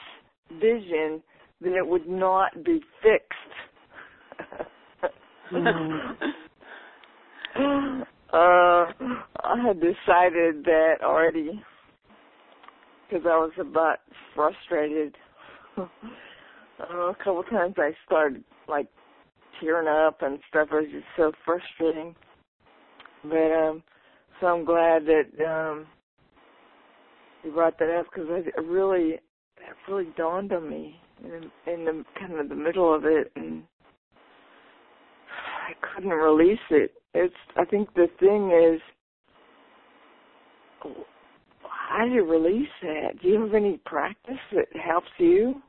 vision 0.52 1.22
that 1.60 1.76
it 1.76 1.86
would 1.86 2.08
not 2.08 2.52
be 2.64 2.80
fixed. 3.02 3.54
Mm. 5.54 6.16
uh, 8.32 8.92
I 9.42 9.66
had 9.66 9.80
decided 9.80 10.64
that 10.64 10.96
already 11.02 11.62
because 13.08 13.24
I 13.26 13.36
was 13.36 13.52
about 13.60 13.98
frustrated. 14.34 15.14
uh, 15.76 15.86
a 16.80 17.16
couple 17.22 17.42
times 17.44 17.74
I 17.78 17.92
started 18.06 18.42
like 18.68 18.88
tearing 19.60 19.88
up 19.88 20.22
and 20.22 20.38
stuff. 20.48 20.68
It 20.72 20.74
was 20.74 20.86
just 20.90 21.06
so 21.16 21.32
frustrating. 21.44 22.14
But 23.22 23.52
um, 23.52 23.82
so 24.40 24.46
I'm 24.48 24.64
glad 24.64 25.04
that 25.06 25.44
um, 25.46 25.86
you 27.42 27.52
brought 27.52 27.78
that 27.78 27.98
up 27.98 28.06
because 28.12 28.28
it 28.30 28.62
really, 28.62 29.10
it 29.10 29.20
really 29.88 30.08
dawned 30.16 30.52
on 30.52 30.68
me 30.68 30.96
in, 31.22 31.50
in 31.72 31.84
the 31.84 32.04
kind 32.18 32.38
of 32.38 32.48
the 32.48 32.54
middle 32.54 32.94
of 32.94 33.04
it, 33.04 33.30
and 33.36 33.62
couldn't 35.94 36.10
release 36.10 36.58
it. 36.70 36.92
It's. 37.14 37.34
I 37.56 37.64
think 37.64 37.92
the 37.94 38.08
thing 38.18 38.50
is, 38.50 38.80
how 41.62 42.04
do 42.04 42.10
you 42.10 42.24
release 42.24 42.68
that? 42.82 43.20
Do 43.22 43.28
you 43.28 43.40
have 43.42 43.54
any 43.54 43.80
practice 43.84 44.34
that 44.52 44.66
helps 44.82 45.08
you? 45.18 45.62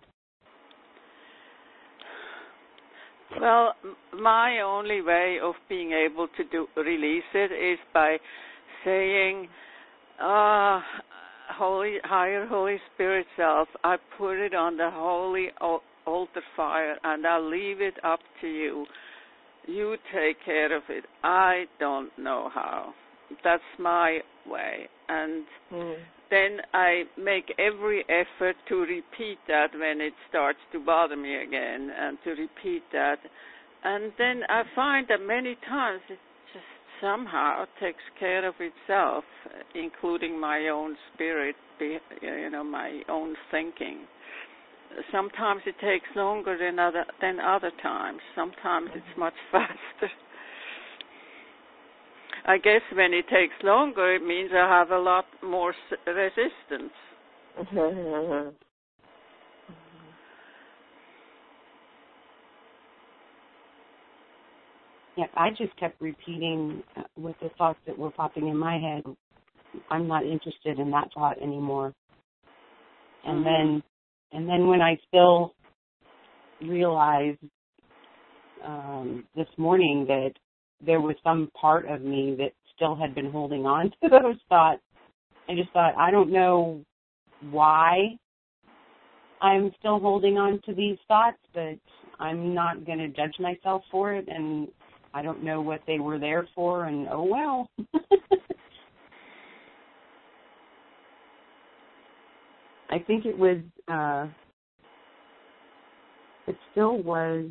Well, 3.40 3.74
my 4.18 4.62
only 4.62 5.02
way 5.02 5.38
of 5.44 5.56
being 5.68 5.92
able 5.92 6.28
to 6.38 6.44
do 6.52 6.68
release 6.78 7.24
it 7.34 7.52
is 7.52 7.80
by 7.94 8.18
saying, 8.86 9.48
uh, 10.22 10.80
Holy, 11.58 11.98
higher 12.04 12.48
Holy 12.48 12.78
Spirit 12.94 13.26
self, 13.36 13.68
I 13.84 13.98
put 14.18 14.38
it 14.38 14.54
on 14.54 14.78
the 14.78 14.90
holy 14.92 15.50
altar 15.60 16.42
fire 16.56 16.96
and 17.04 17.26
I'll 17.26 17.50
leave 17.50 17.82
it 17.82 17.96
up 18.04 18.20
to 18.42 18.48
you. 18.48 18.86
You 19.68 19.98
take 20.14 20.38
care 20.44 20.76
of 20.76 20.84
it. 20.90 21.06
I 21.24 21.66
don't 21.80 22.12
know 22.18 22.50
how. 22.54 22.94
That's 23.44 23.64
my 23.80 24.20
way. 24.48 24.88
And 25.10 25.46
mm 25.72 25.96
then 26.32 26.58
I 26.74 27.04
make 27.18 27.54
every 27.60 28.04
effort 28.10 28.56
to 28.70 28.76
repeat 28.78 29.38
that 29.48 29.68
when 29.74 30.02
it 30.02 30.14
starts 30.30 30.60
to 30.72 30.80
bother 30.84 31.16
me 31.16 31.36
again 31.36 31.92
and 31.98 32.18
to 32.24 32.32
repeat 32.32 32.84
that. 32.92 33.18
And 33.84 34.12
then 34.18 34.42
I 34.50 34.64
find 34.76 35.08
that 35.10 35.22
many 35.22 35.56
times 35.68 36.02
it 36.10 36.18
just 36.52 36.66
somehow 37.02 37.66
takes 37.80 38.02
care 38.20 38.48
of 38.48 38.56
itself, 38.60 39.24
including 39.76 40.40
my 40.40 40.70
own 40.70 40.96
spirit, 41.14 41.56
you 41.80 42.50
know, 42.50 42.64
my 42.64 43.02
own 43.10 43.36
thinking. 43.52 44.00
Sometimes 45.12 45.62
it 45.66 45.76
takes 45.82 46.08
longer 46.16 46.58
than 46.58 46.80
other 46.80 47.06
than 47.22 47.40
other 47.40 47.72
times. 47.82 48.20
Sometimes 48.36 48.90
it's 48.96 49.18
much 49.18 49.34
faster. 49.52 50.12
I 52.48 52.58
guess 52.58 52.82
when 52.94 53.14
it 53.14 53.26
takes 53.28 53.56
longer, 53.64 54.14
it 54.16 54.24
means 54.24 54.52
I 54.54 54.68
have 54.70 54.92
a 54.92 55.00
lot 55.00 55.26
more 55.42 55.74
resistance. 56.06 56.94
yeah, 65.18 65.26
I 65.36 65.50
just 65.52 65.76
kept 65.80 66.00
repeating 66.02 66.84
uh, 66.96 67.04
with 67.18 67.36
the 67.42 67.50
thoughts 67.58 67.80
that 67.88 67.98
were 67.98 68.12
popping 68.12 68.48
in 68.48 68.58
my 68.58 68.78
head. 68.78 69.04
I'm 69.90 70.08
not 70.08 70.24
interested 70.24 70.80
in 70.80 70.92
that 70.92 71.10
thought 71.14 71.42
anymore. 71.42 71.94
And 73.26 73.44
mm-hmm. 73.44 73.72
then, 73.72 73.84
and 74.36 74.48
then 74.48 74.68
when 74.68 74.82
I 74.82 74.98
still 75.08 75.54
realized 76.62 77.40
um, 78.66 79.26
this 79.36 79.48
morning 79.58 80.06
that 80.08 80.32
there 80.86 81.02
was 81.02 81.16
some 81.24 81.50
part 81.60 81.88
of 81.90 82.02
me 82.02 82.36
that 82.38 82.52
still 82.76 82.96
had 82.96 83.16
been 83.16 83.32
holding 83.32 83.66
on 83.66 83.92
to 84.04 84.10
those 84.10 84.38
thoughts. 84.50 84.82
I 85.48 85.56
just 85.56 85.72
thought, 85.72 85.94
I 85.98 86.12
don't 86.12 86.32
know 86.32 86.84
why 87.52 88.18
I'm 89.42 89.72
still 89.80 90.00
holding 90.00 90.38
on 90.38 90.60
to 90.66 90.74
these 90.74 90.98
thoughts, 91.08 91.38
but 91.54 91.78
I'm 92.20 92.54
not 92.54 92.86
going 92.86 93.00
to 93.00 93.08
judge 93.10 93.36
myself 93.40 93.84
for 93.92 94.14
it, 94.14 94.26
and 94.28 94.68
I 95.14 95.22
don't 95.22 95.44
know 95.44 95.62
what 95.62 95.82
they 95.86 96.00
were 96.00 96.20
there 96.20 96.48
for, 96.56 96.86
and 96.86 97.08
oh 97.12 97.24
well. 97.24 97.70
I 102.96 103.00
think 103.00 103.26
it 103.26 103.38
was, 103.38 103.58
uh, 103.90 104.26
it 106.48 106.56
still 106.72 107.04
was 107.04 107.48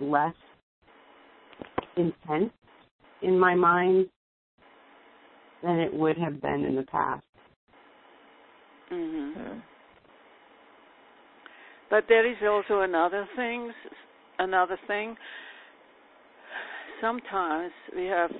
less 0.00 0.34
intense 1.98 2.50
in 3.20 3.38
my 3.38 3.54
mind 3.54 4.06
than 5.62 5.78
it 5.80 5.92
would 5.92 6.16
have 6.16 6.40
been 6.40 6.64
in 6.64 6.76
the 6.76 6.84
past. 6.84 7.26
Mm-hmm. 8.90 9.58
But 11.90 12.04
there 12.08 12.26
is 12.26 12.38
also 12.42 12.80
another 12.80 13.28
thing. 13.36 13.70
Another 14.38 14.78
thing. 14.86 15.14
Sometimes 17.02 17.70
we 17.94 18.06
have 18.06 18.30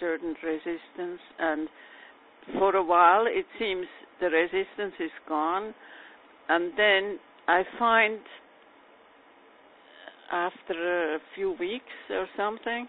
certain 0.00 0.34
resistance, 0.42 1.20
and 1.38 1.68
for 2.58 2.76
a 2.76 2.82
while 2.82 3.26
it 3.26 3.46
seems 3.58 3.86
the 4.20 4.26
resistance 4.26 4.94
is 5.00 5.10
gone, 5.28 5.74
and 6.48 6.72
then 6.76 7.18
I 7.48 7.62
find 7.78 8.18
after 10.32 11.14
a 11.16 11.18
few 11.34 11.54
weeks 11.58 11.84
or 12.10 12.26
something, 12.36 12.88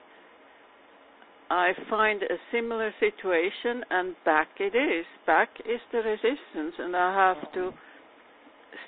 I 1.49 1.73
find 1.89 2.23
a 2.23 2.37
similar 2.51 2.91
situation, 2.99 3.83
and 3.89 4.15
back 4.25 4.47
it 4.59 4.75
is. 4.75 5.05
Back 5.27 5.49
is 5.59 5.81
the 5.91 5.99
resistance, 5.99 6.73
and 6.79 6.95
I 6.95 7.13
have 7.13 7.53
to 7.53 7.71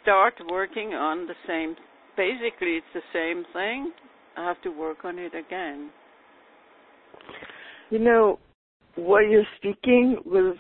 start 0.02 0.34
working 0.50 0.94
on 0.94 1.28
the 1.28 1.36
same. 1.48 1.76
Basically, 2.16 2.78
it's 2.78 2.88
the 2.94 3.02
same 3.14 3.44
thing. 3.54 3.92
I 4.38 4.48
have 4.48 4.62
to 4.64 4.70
work 4.70 5.04
on 5.04 5.20
it 5.20 5.34
again. 5.36 5.92
You 7.90 8.00
know, 8.00 8.40
what 8.96 9.30
you're 9.30 9.48
speaking 9.58 10.18
was. 10.26 10.58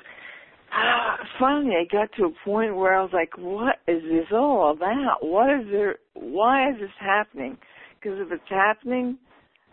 Ah, 0.71 1.17
finally, 1.39 1.75
I 1.75 1.85
got 1.89 2.09
to 2.17 2.25
a 2.25 2.31
point 2.43 2.75
where 2.75 2.95
I 2.95 3.01
was 3.01 3.13
like, 3.13 3.37
"What 3.37 3.77
is 3.87 4.01
this 4.03 4.27
all 4.33 4.71
about? 4.71 5.17
What 5.21 5.49
is 5.61 5.67
there? 5.71 5.95
Why 6.13 6.69
is 6.69 6.79
this 6.79 6.89
happening?" 6.99 7.57
Because 7.99 8.19
if 8.19 8.31
it's 8.31 8.49
happening, 8.49 9.17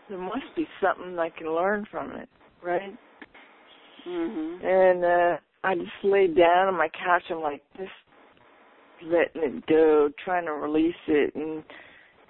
there 0.09 0.17
must 0.17 0.55
be 0.55 0.67
something 0.81 1.17
I 1.19 1.29
can 1.29 1.53
learn 1.53 1.85
from 1.91 2.11
it, 2.11 2.29
right? 2.61 2.95
Mhm. 4.05 4.63
And 4.63 5.05
uh 5.05 5.37
I 5.63 5.75
just 5.75 6.03
laid 6.03 6.35
down 6.35 6.67
on 6.67 6.75
my 6.75 6.89
couch. 6.89 7.23
I'm 7.29 7.41
like 7.41 7.63
just 7.77 7.91
letting 9.01 9.43
it 9.43 9.65
go, 9.65 10.09
trying 10.23 10.45
to 10.45 10.53
release 10.53 10.95
it, 11.07 11.33
and 11.35 11.63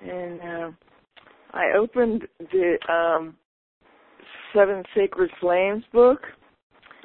and 0.02 0.41
uh, 0.41 0.72
I 1.52 1.74
opened 1.78 2.28
the 2.39 2.78
um 2.91 3.36
Seven 4.54 4.84
Sacred 4.96 5.32
Flames 5.39 5.84
book, 5.92 6.20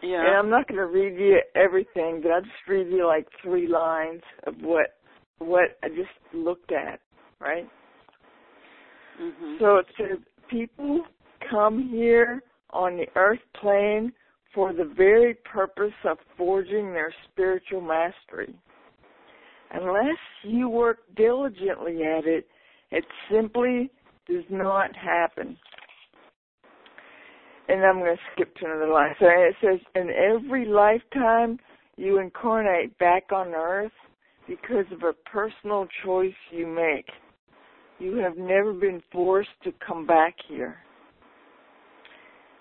Yeah. 0.03 0.27
And 0.27 0.37
I'm 0.37 0.51
not 0.51 0.69
going 0.69 0.79
to 0.79 0.87
read 0.87 1.19
you 1.19 1.41
everything, 1.55 2.21
but 2.23 2.31
I'll 2.31 2.43
just 2.43 2.53
read 2.69 2.89
you 2.89 3.07
like 3.07 3.27
three 3.43 3.67
lines 3.67 4.23
of 4.47 4.55
what 4.61 4.95
what 5.39 5.79
I 5.85 5.89
just 5.89 6.11
looked 6.33 6.73
at, 6.73 7.01
right? 7.41 7.69
hmm 9.19 9.57
So 9.59 9.77
it 9.77 9.87
says 9.97 10.19
people 10.51 11.03
come 11.51 11.89
here 11.91 12.43
on 12.71 12.97
the 12.97 13.07
earth 13.17 13.39
plane 13.61 14.13
for 14.55 14.73
the 14.73 14.93
very 14.97 15.35
purpose 15.35 15.93
of 16.05 16.19
forging 16.37 16.93
their 16.93 17.15
spiritual 17.31 17.81
mastery. 17.81 18.55
Unless 19.71 20.19
you 20.43 20.69
work 20.69 20.99
diligently 21.17 22.03
at 22.03 22.27
it, 22.27 22.47
it 22.91 23.05
simply 23.31 23.91
does 24.27 24.45
not 24.51 24.95
happen. 24.97 25.57
And 27.69 27.85
I'm 27.85 27.99
going 27.99 28.17
to 28.17 28.23
skip 28.35 28.55
to 28.57 28.65
another 28.65 28.89
line. 28.89 29.15
So 29.21 29.27
it 29.29 29.55
says, 29.63 29.79
in 29.95 30.11
every 30.11 30.65
lifetime 30.65 31.59
you 31.97 32.19
incarnate 32.21 32.97
back 32.99 33.33
on 33.33 33.49
earth 33.49 33.93
because 34.47 34.87
of 34.93 35.03
a 35.03 35.13
personal 35.29 35.87
choice 36.05 36.33
you 36.51 36.67
make. 36.67 37.07
You 37.99 38.17
have 38.17 38.37
never 38.39 38.73
been 38.73 39.03
forced 39.13 39.51
to 39.65 39.73
come 39.85 40.07
back 40.07 40.35
here. 40.49 40.77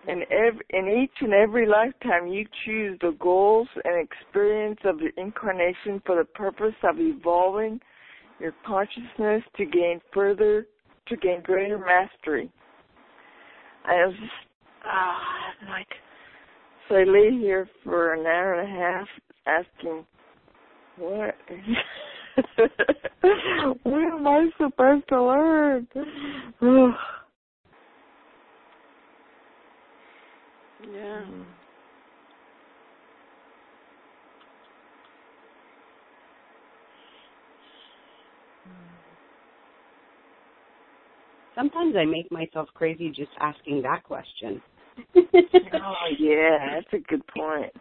In, 0.07 0.23
every, 0.31 0.65
in 0.71 1.03
each 1.03 1.21
and 1.21 1.33
every 1.33 1.67
lifetime, 1.67 2.27
you 2.27 2.45
choose 2.65 2.97
the 3.01 3.15
goals 3.19 3.67
and 3.83 4.07
experience 4.07 4.79
of 4.85 4.99
your 4.99 5.11
incarnation 5.17 6.01
for 6.05 6.17
the 6.17 6.25
purpose 6.25 6.75
of 6.83 6.95
evolving 6.97 7.79
your 8.39 8.53
consciousness 8.65 9.43
to 9.57 9.65
gain 9.65 9.99
further, 10.13 10.65
to 11.07 11.17
gain 11.17 11.41
greater 11.43 11.77
mastery. 11.77 12.51
I 13.85 14.05
was 14.05 14.15
just, 14.19 14.31
ah, 14.87 15.53
I'm 15.61 15.69
like, 15.69 15.87
so 16.87 16.95
I 16.95 17.03
lay 17.03 17.29
here 17.31 17.67
for 17.83 18.13
an 18.13 18.25
hour 18.25 18.53
and 18.55 18.67
a 18.67 18.71
half 18.71 19.07
asking, 19.45 20.05
what? 20.97 21.35
what 23.83 24.01
am 24.01 24.27
I 24.27 24.49
supposed 24.57 25.07
to 25.09 25.23
learn? 25.23 25.87
Yeah. 30.91 31.25
Sometimes 41.55 41.95
I 41.97 42.05
make 42.05 42.31
myself 42.31 42.69
crazy 42.75 43.09
just 43.09 43.31
asking 43.39 43.81
that 43.81 44.03
question. 44.03 44.61
Oh 45.15 46.07
yeah, 46.19 46.75
that's 46.75 46.93
a 46.93 47.07
good 47.09 47.21
point. 47.27 47.73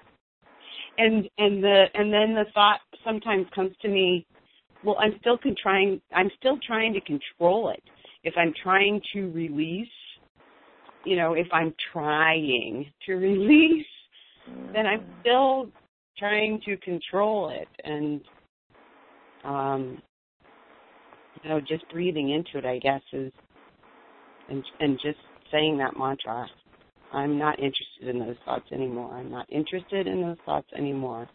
and 0.98 1.28
and 1.38 1.62
the 1.62 1.84
and 1.94 2.12
then 2.12 2.34
the 2.34 2.44
thought 2.54 2.80
sometimes 3.04 3.46
comes 3.54 3.72
to 3.82 3.88
me, 3.88 4.26
well, 4.84 4.96
I'm 4.98 5.14
still 5.20 5.38
con- 5.38 5.56
trying. 5.60 6.00
I'm 6.14 6.30
still 6.38 6.58
trying 6.66 6.94
to 6.94 7.00
control 7.00 7.70
it. 7.70 7.82
If 8.24 8.34
I'm 8.36 8.52
trying 8.62 9.00
to 9.12 9.30
release, 9.30 9.88
you 11.04 11.16
know, 11.16 11.34
if 11.34 11.46
I'm 11.52 11.74
trying 11.92 12.86
to 13.06 13.14
release, 13.14 13.86
then 14.72 14.86
I'm 14.86 15.04
still 15.20 15.68
trying 16.18 16.60
to 16.66 16.76
control 16.78 17.50
it, 17.50 17.68
and 17.84 18.20
um, 19.44 20.02
you 21.42 21.50
know, 21.50 21.60
just 21.60 21.88
breathing 21.90 22.30
into 22.30 22.58
it, 22.58 22.68
I 22.68 22.78
guess, 22.78 23.02
is 23.12 23.32
and 24.48 24.64
and 24.80 24.98
just 25.02 25.18
saying 25.52 25.78
that 25.78 25.98
mantra. 25.98 26.46
I'm 27.16 27.38
not 27.38 27.58
interested 27.58 28.08
in 28.08 28.18
those 28.18 28.36
thoughts 28.44 28.70
anymore. 28.72 29.10
I'm 29.14 29.30
not 29.30 29.46
interested 29.50 30.06
in 30.06 30.20
those 30.20 30.36
thoughts 30.44 30.68
anymore. 30.76 31.26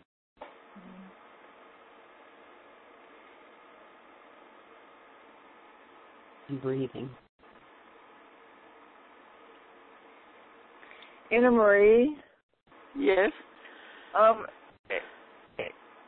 And 6.49 6.61
breathing. 6.61 7.09
Anna 11.31 11.49
Marie, 11.49 12.15
Yes. 12.95 13.31
um, 14.13 14.45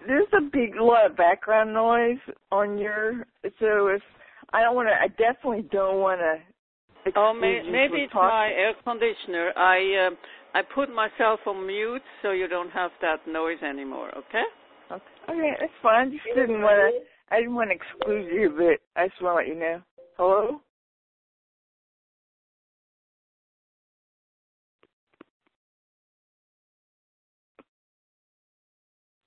there's 0.06 0.28
a 0.34 0.42
big 0.42 0.76
lot 0.76 1.10
of 1.10 1.18
background 1.18 1.74
noise 1.74 2.20
on 2.52 2.78
your. 2.78 3.26
So 3.60 3.88
if 3.88 4.02
I 4.52 4.62
don't 4.62 4.76
want 4.76 4.90
to, 4.90 4.94
I 4.94 5.08
definitely 5.08 5.68
don't 5.72 6.00
want 6.00 6.20
to. 6.20 6.53
Oh, 7.16 7.34
may, 7.34 7.62
maybe 7.70 8.04
it's 8.04 8.14
my 8.14 8.50
air 8.56 8.74
conditioner. 8.84 9.52
I 9.58 10.08
um, 10.08 10.18
I 10.54 10.62
put 10.62 10.94
myself 10.94 11.40
on 11.46 11.68
mute 11.68 12.02
so 12.22 12.32
you 12.32 12.48
don't 12.48 12.70
have 12.72 12.92
that 13.02 13.28
noise 13.28 13.62
anymore. 13.62 14.10
Okay. 14.18 14.44
Okay, 14.92 15.04
okay 15.30 15.52
that's 15.60 15.72
fine. 15.82 16.08
I 16.08 16.12
Just 16.12 16.24
didn't 16.36 16.62
want 16.62 16.94
to. 16.96 17.36
I 17.36 17.40
didn't 17.40 17.56
want 17.56 17.72
to 17.72 17.76
exclude 17.76 18.32
you, 18.32 18.54
but 18.56 19.02
I 19.02 19.08
just 19.08 19.22
want 19.22 19.46
to 19.46 19.52
let 19.52 19.56
you 19.56 19.60
know. 19.60 19.82
Hello. 20.18 20.62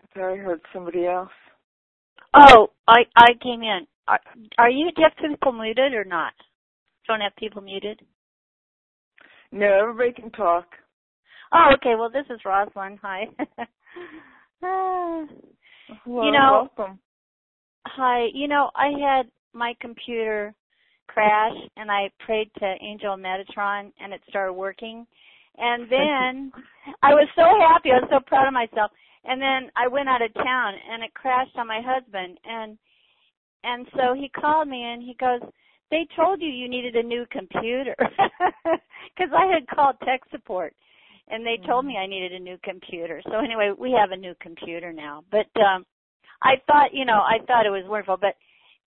I 0.02 0.18
thought 0.18 0.32
I 0.32 0.36
heard 0.36 0.60
somebody 0.72 1.06
else. 1.06 1.30
Oh, 2.32 2.68
I 2.88 3.04
I 3.16 3.32
came 3.42 3.62
in. 3.62 3.86
Are, 4.08 4.20
are 4.58 4.70
you 4.70 4.90
do 4.92 5.02
you 5.02 5.08
have 5.08 5.30
people 5.30 5.52
muted 5.52 5.92
or 5.92 6.04
not? 6.04 6.32
Don't 7.06 7.20
have 7.20 7.34
people 7.36 7.62
muted. 7.62 8.00
No, 9.52 9.66
everybody 9.80 10.12
can 10.12 10.30
talk. 10.32 10.66
Oh, 11.52 11.70
okay. 11.74 11.94
Well, 11.96 12.10
this 12.10 12.26
is 12.30 12.40
Rosalind. 12.44 12.98
Hi. 13.02 13.26
Well, 16.04 16.26
You 16.26 16.32
know- 16.32 16.68
welcome. 16.76 16.98
hi. 17.86 18.24
You 18.34 18.48
know, 18.48 18.70
I 18.74 18.88
had 18.98 19.30
my 19.52 19.74
computer 19.80 20.54
crash, 21.06 21.54
and 21.76 21.90
I 21.90 22.10
prayed 22.18 22.50
to 22.58 22.74
Angel 22.80 23.16
Metatron, 23.16 23.92
and 24.00 24.12
it 24.12 24.20
started 24.28 24.54
working. 24.54 25.06
And 25.58 25.88
then 25.90 26.52
I 27.02 27.14
was 27.14 27.28
so 27.36 27.44
happy. 27.60 27.90
I 27.92 28.00
was 28.00 28.08
so 28.10 28.18
proud 28.26 28.48
of 28.48 28.54
myself. 28.54 28.90
And 29.24 29.40
then 29.40 29.70
I 29.76 29.86
went 29.88 30.08
out 30.08 30.22
of 30.22 30.32
town, 30.34 30.74
and 30.90 31.02
it 31.04 31.14
crashed 31.14 31.56
on 31.56 31.66
my 31.68 31.80
husband. 31.84 32.38
And 32.44 32.78
and 33.62 33.86
so 33.96 34.14
he 34.14 34.28
called 34.28 34.68
me, 34.68 34.82
and 34.82 35.02
he 35.02 35.14
goes, 35.14 35.40
"They 35.90 36.06
told 36.16 36.40
you 36.42 36.48
you 36.48 36.68
needed 36.68 36.96
a 36.96 37.02
new 37.02 37.26
computer," 37.30 37.94
because 39.14 39.32
I 39.36 39.46
had 39.46 39.66
called 39.68 39.96
tech 40.04 40.20
support, 40.30 40.74
and 41.28 41.44
they 41.46 41.58
told 41.66 41.84
me 41.86 41.96
I 41.96 42.06
needed 42.06 42.32
a 42.32 42.38
new 42.40 42.58
computer. 42.64 43.22
So 43.26 43.38
anyway, 43.38 43.72
we 43.78 43.92
have 43.92 44.12
a 44.12 44.16
new 44.16 44.34
computer 44.40 44.92
now. 44.92 45.24
But 45.30 45.46
um 45.60 45.84
I 46.42 46.56
thought, 46.66 46.92
you 46.92 47.04
know, 47.04 47.20
I 47.20 47.38
thought 47.46 47.66
it 47.66 47.70
was 47.70 47.84
wonderful, 47.88 48.16
but 48.18 48.34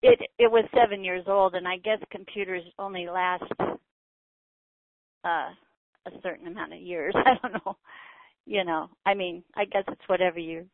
it 0.02 0.20
it 0.40 0.52
was 0.52 0.66
seven 0.76 1.04
years 1.04 1.26
old, 1.28 1.56
and 1.56 1.68
I 1.68 1.78
guess 1.78 2.00
computers 2.12 2.64
only 2.80 3.08
last 3.08 3.44
uh 5.24 5.50
a 6.06 6.12
certain 6.24 6.48
amount 6.48 6.74
of 6.74 6.80
years. 6.80 7.14
I 7.26 7.36
don't 7.42 7.54
know. 7.66 7.78
You 8.46 8.64
know, 8.66 8.90
I 9.06 9.14
mean, 9.14 9.44
I 9.56 9.66
guess 9.66 9.84
it's 9.88 10.08
whatever 10.08 10.40
you 10.40 10.66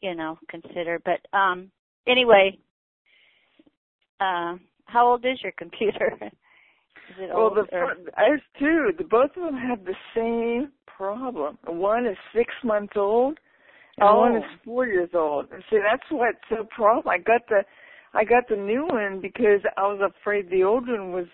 you 0.00 0.14
know 0.14 0.38
consider. 0.50 1.00
But 1.04 1.20
um 1.36 1.70
anyway, 2.06 2.58
uh, 4.24 4.56
how 4.86 5.06
old 5.08 5.24
is 5.24 5.38
your 5.42 5.52
computer? 5.58 6.12
is 7.10 7.16
it 7.18 7.30
Well, 7.34 7.50
old? 7.50 7.54
the 7.54 7.66
or- 7.76 7.96
there's 8.16 8.42
two. 8.58 8.90
The 8.96 9.04
both 9.04 9.30
of 9.36 9.42
them 9.44 9.56
have 9.56 9.84
the 9.84 9.96
same 10.14 10.72
problem. 10.86 11.58
One 11.66 12.06
is 12.06 12.16
six 12.34 12.52
months 12.62 12.94
old, 12.96 13.38
and 13.98 14.16
one 14.16 14.36
is 14.36 14.42
Oh. 14.42 14.58
four 14.64 14.86
years 14.86 15.10
old. 15.14 15.50
And 15.52 15.62
see, 15.70 15.78
that's 15.78 16.08
what's 16.10 16.38
the 16.50 16.64
problem. 16.74 17.08
I 17.08 17.18
got 17.18 17.42
the, 17.48 17.64
I 18.14 18.24
got 18.24 18.44
the 18.48 18.56
new 18.56 18.86
one 18.86 19.20
because 19.20 19.60
I 19.76 19.82
was 19.82 20.00
afraid 20.00 20.48
the 20.50 20.64
old 20.64 20.88
one 20.88 21.12
was, 21.12 21.26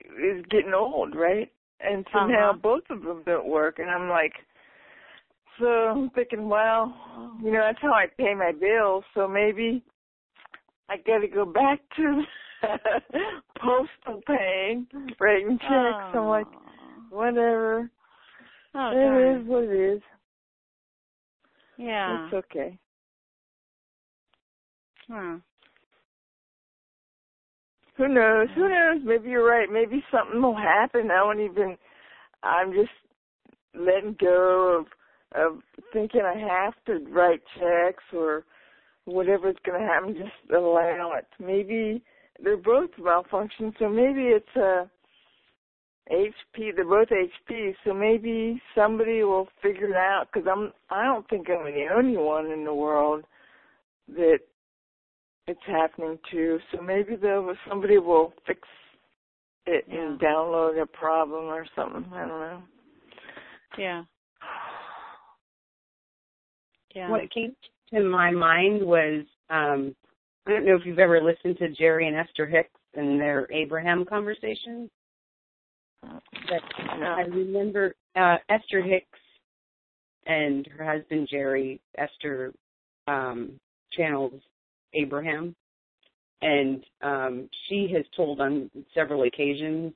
is 0.00 0.44
getting 0.50 0.74
old, 0.74 1.14
right? 1.14 1.50
And 1.80 2.06
so 2.12 2.20
now 2.20 2.52
Uh-huh. 2.52 2.58
both 2.60 2.82
of 2.90 3.02
them 3.02 3.22
don't 3.24 3.46
work, 3.48 3.78
and 3.78 3.90
I'm 3.90 4.08
like, 4.08 4.32
so 5.58 5.66
I'm 5.66 6.10
thinking, 6.10 6.48
well, 6.48 6.94
you 7.42 7.50
know, 7.52 7.60
that's 7.60 7.82
how 7.82 7.92
I 7.92 8.06
pay 8.16 8.34
my 8.34 8.52
bills. 8.52 9.04
So 9.14 9.28
maybe 9.28 9.84
I 10.88 10.96
got 10.96 11.18
to 11.18 11.28
go 11.28 11.44
back 11.44 11.80
to 11.96 12.22
postal 13.60 14.20
paying, 14.26 14.86
writing 15.20 15.58
checks. 15.60 16.14
I'm 16.14 16.26
like, 16.26 16.46
whatever. 17.10 17.90
oh, 18.74 18.90
it 18.92 19.40
is 19.40 19.46
what 19.46 19.64
it 19.64 19.94
is. 19.94 20.02
yeah. 21.76 22.26
It's 22.26 22.34
okay. 22.34 22.78
Huh. 25.10 25.36
Who 27.96 28.08
knows? 28.08 28.48
Who 28.54 28.68
knows? 28.68 29.02
Maybe 29.04 29.30
you're 29.30 29.48
right. 29.48 29.68
Maybe 29.70 30.04
something 30.12 30.40
will 30.40 30.56
happen. 30.56 31.10
I 31.10 31.22
won't 31.24 31.40
even. 31.40 31.76
I'm 32.42 32.72
just 32.72 32.90
letting 33.74 34.16
go 34.20 34.80
of 34.80 34.86
of 35.34 35.58
thinking 35.92 36.22
I 36.24 36.38
have 36.38 36.74
to 36.86 37.04
write 37.10 37.40
checks 37.58 38.04
or 38.14 38.44
whatever's 39.08 39.56
going 39.64 39.80
to 39.80 39.86
happen. 39.86 40.14
Just 40.14 40.52
allow 40.52 41.12
it. 41.16 41.26
Maybe 41.38 42.02
they're 42.42 42.56
both 42.56 42.90
malfunctioning, 43.00 43.72
so 43.78 43.88
maybe 43.88 44.28
it's 44.28 44.56
a 44.56 44.90
HP. 46.10 46.74
They're 46.74 46.84
both 46.84 47.08
HP, 47.08 47.74
so 47.84 47.92
maybe 47.92 48.60
somebody 48.74 49.22
will 49.24 49.48
figure 49.62 49.88
it 49.88 49.96
out. 49.96 50.26
Because 50.32 50.48
I'm, 50.50 50.72
I 50.90 51.04
don't 51.04 51.28
think 51.28 51.48
I'm 51.50 51.64
the 51.64 51.86
only 51.94 52.16
one 52.16 52.46
in 52.50 52.64
the 52.64 52.74
world 52.74 53.24
that 54.08 54.38
it's 55.46 55.60
happening 55.66 56.18
to. 56.30 56.58
So 56.72 56.80
maybe 56.82 57.16
there 57.16 57.42
somebody 57.68 57.98
will 57.98 58.32
fix 58.46 58.60
it 59.66 59.84
Yeah. 59.88 60.00
and 60.00 60.20
download 60.20 60.80
a 60.80 60.86
problem 60.86 61.46
or 61.46 61.66
something. 61.74 62.06
I 62.12 62.20
don't 62.20 62.28
know. 62.28 62.62
Yeah. 63.78 64.04
Yeah. 66.94 67.10
What 67.10 67.30
came 67.30 67.54
to 67.92 68.00
my 68.00 68.30
mind 68.30 68.82
was 68.82 69.24
um, 69.50 69.94
I 70.46 70.52
don't 70.52 70.64
know 70.64 70.76
if 70.76 70.86
you've 70.86 70.98
ever 70.98 71.20
listened 71.22 71.58
to 71.58 71.68
Jerry 71.70 72.08
and 72.08 72.16
Esther 72.16 72.46
Hicks 72.46 72.70
and 72.94 73.20
their 73.20 73.50
Abraham 73.52 74.04
conversations. 74.04 74.90
But 76.00 76.62
I 77.02 77.22
remember 77.22 77.94
uh, 78.16 78.36
Esther 78.48 78.80
Hicks 78.80 79.18
and 80.26 80.66
her 80.76 80.84
husband 80.84 81.28
Jerry. 81.30 81.80
Esther 81.98 82.52
um, 83.08 83.52
channels 83.92 84.40
Abraham, 84.94 85.54
and 86.40 86.84
um, 87.02 87.48
she 87.68 87.90
has 87.94 88.04
told 88.16 88.40
on 88.40 88.70
several 88.94 89.24
occasions 89.24 89.92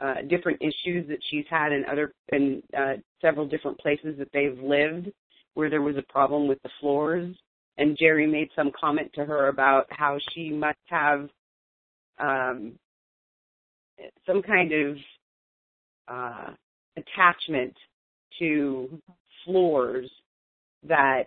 uh, 0.00 0.14
different 0.28 0.60
issues 0.60 1.06
that 1.08 1.18
she's 1.30 1.44
had 1.48 1.72
in 1.72 1.84
other 1.90 2.12
in 2.32 2.62
uh, 2.76 2.94
several 3.20 3.46
different 3.46 3.78
places 3.78 4.16
that 4.18 4.28
they've 4.32 4.58
lived 4.58 5.10
where 5.56 5.70
there 5.70 5.80
was 5.80 5.96
a 5.96 6.12
problem 6.12 6.46
with 6.46 6.62
the 6.62 6.68
floors. 6.80 7.34
And 7.78 7.96
Jerry 7.98 8.26
made 8.26 8.50
some 8.54 8.70
comment 8.78 9.10
to 9.14 9.24
her 9.24 9.48
about 9.48 9.86
how 9.90 10.18
she 10.32 10.50
must 10.50 10.78
have 10.86 11.28
um, 12.18 12.72
some 14.26 14.42
kind 14.42 14.72
of 14.72 14.96
uh, 16.08 16.50
attachment 16.96 17.74
to 18.38 19.00
floors 19.44 20.10
that 20.86 21.24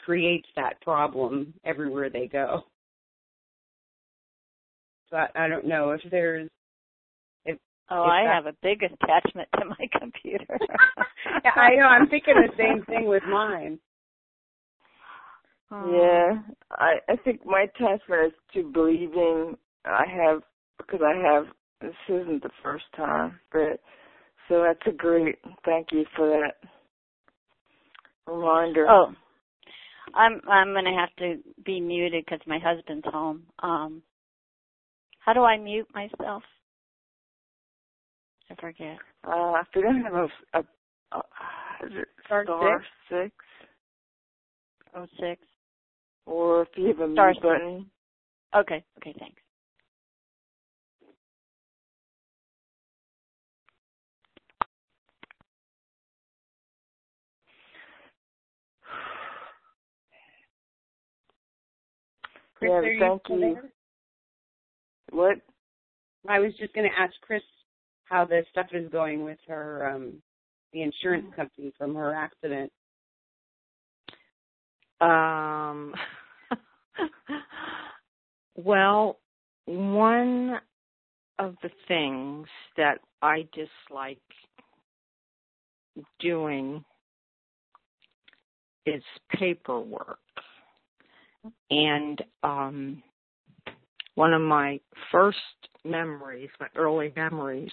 creates 0.00 0.48
that 0.56 0.80
problem 0.80 1.52
everywhere 1.64 2.08
they 2.08 2.26
go. 2.26 2.64
I, 5.12 5.26
I 5.34 5.48
don't 5.48 5.66
know 5.66 5.90
if 5.90 6.00
there's 6.10 6.48
Oh, 7.90 8.02
I 8.04 8.24
that- 8.24 8.34
have 8.34 8.46
a 8.46 8.56
big 8.62 8.82
attachment 8.82 9.48
to 9.58 9.64
my 9.66 9.88
computer. 9.98 10.58
Yeah, 11.44 11.50
I 11.56 11.76
know. 11.76 11.84
I'm 11.86 12.08
thinking 12.08 12.34
the 12.34 12.52
same 12.56 12.84
thing 12.84 13.06
with 13.06 13.22
mine. 13.28 13.78
Oh. 15.70 15.90
Yeah, 15.90 16.42
I 16.70 16.96
I 17.08 17.16
think 17.16 17.40
my 17.46 17.62
attachment 17.62 18.26
is 18.26 18.32
to 18.54 18.70
believing 18.72 19.56
I 19.84 20.04
have 20.06 20.42
because 20.78 21.00
I 21.02 21.16
have 21.16 21.46
this 21.80 21.94
isn't 22.08 22.42
the 22.42 22.50
first 22.62 22.84
time, 22.96 23.38
but 23.52 23.80
so 24.48 24.62
that's 24.62 24.86
a 24.86 24.96
great 24.96 25.36
thank 25.64 25.88
you 25.92 26.04
for 26.14 26.28
that 26.28 26.68
reminder. 28.26 28.86
Oh, 28.88 29.12
I'm 30.14 30.40
I'm 30.48 30.74
gonna 30.74 30.98
have 30.98 31.14
to 31.16 31.40
be 31.64 31.80
muted 31.80 32.24
because 32.24 32.46
my 32.46 32.58
husband's 32.58 33.06
home. 33.06 33.44
Um, 33.62 34.02
how 35.20 35.32
do 35.32 35.42
I 35.42 35.56
mute 35.56 35.88
myself? 35.94 36.42
I 38.52 38.60
forget. 38.60 38.98
Uh, 39.24 39.54
if 39.60 39.66
you 39.74 39.82
don't 39.82 40.02
have 40.02 40.14
a, 40.14 40.28
a, 40.58 40.62
a 41.12 41.18
is 41.86 41.92
it 41.94 42.08
Star 42.26 42.44
star 42.44 42.84
six, 43.08 43.34
Oh 44.94 45.06
six. 45.18 45.40
or 46.26 46.62
if 46.62 46.68
you 46.76 46.88
have 46.88 47.00
a 47.00 47.12
Star 47.12 47.30
mute 47.32 47.42
button. 47.42 47.86
Okay. 48.54 48.84
Okay. 48.98 49.14
Thanks. 49.18 49.40
Chris, 62.56 62.70
Yeah, 62.70 62.80
thank 63.00 63.22
you. 63.28 63.40
there? 63.40 63.72
What? 65.10 65.38
I 66.28 66.38
was 66.38 66.52
just 66.58 66.72
going 66.74 66.88
to 66.88 66.98
ask 67.00 67.12
Chris 67.22 67.42
how 68.12 68.26
the 68.26 68.44
stuff 68.50 68.66
is 68.72 68.90
going 68.90 69.24
with 69.24 69.38
her, 69.48 69.88
um, 69.88 70.12
the 70.74 70.82
insurance 70.82 71.24
company 71.34 71.72
from 71.78 71.94
her 71.94 72.14
accident. 72.14 72.70
Um, 75.00 75.94
well, 78.54 79.18
one 79.64 80.58
of 81.38 81.56
the 81.62 81.70
things 81.88 82.46
that 82.76 82.98
I 83.22 83.48
dislike 83.54 84.18
doing 86.20 86.84
is 88.84 89.02
paperwork. 89.34 90.18
And 91.70 92.22
um, 92.42 93.02
one 94.14 94.32
of 94.32 94.42
my 94.42 94.80
first 95.10 95.38
memories, 95.84 96.50
my 96.60 96.68
early 96.76 97.12
memories, 97.16 97.72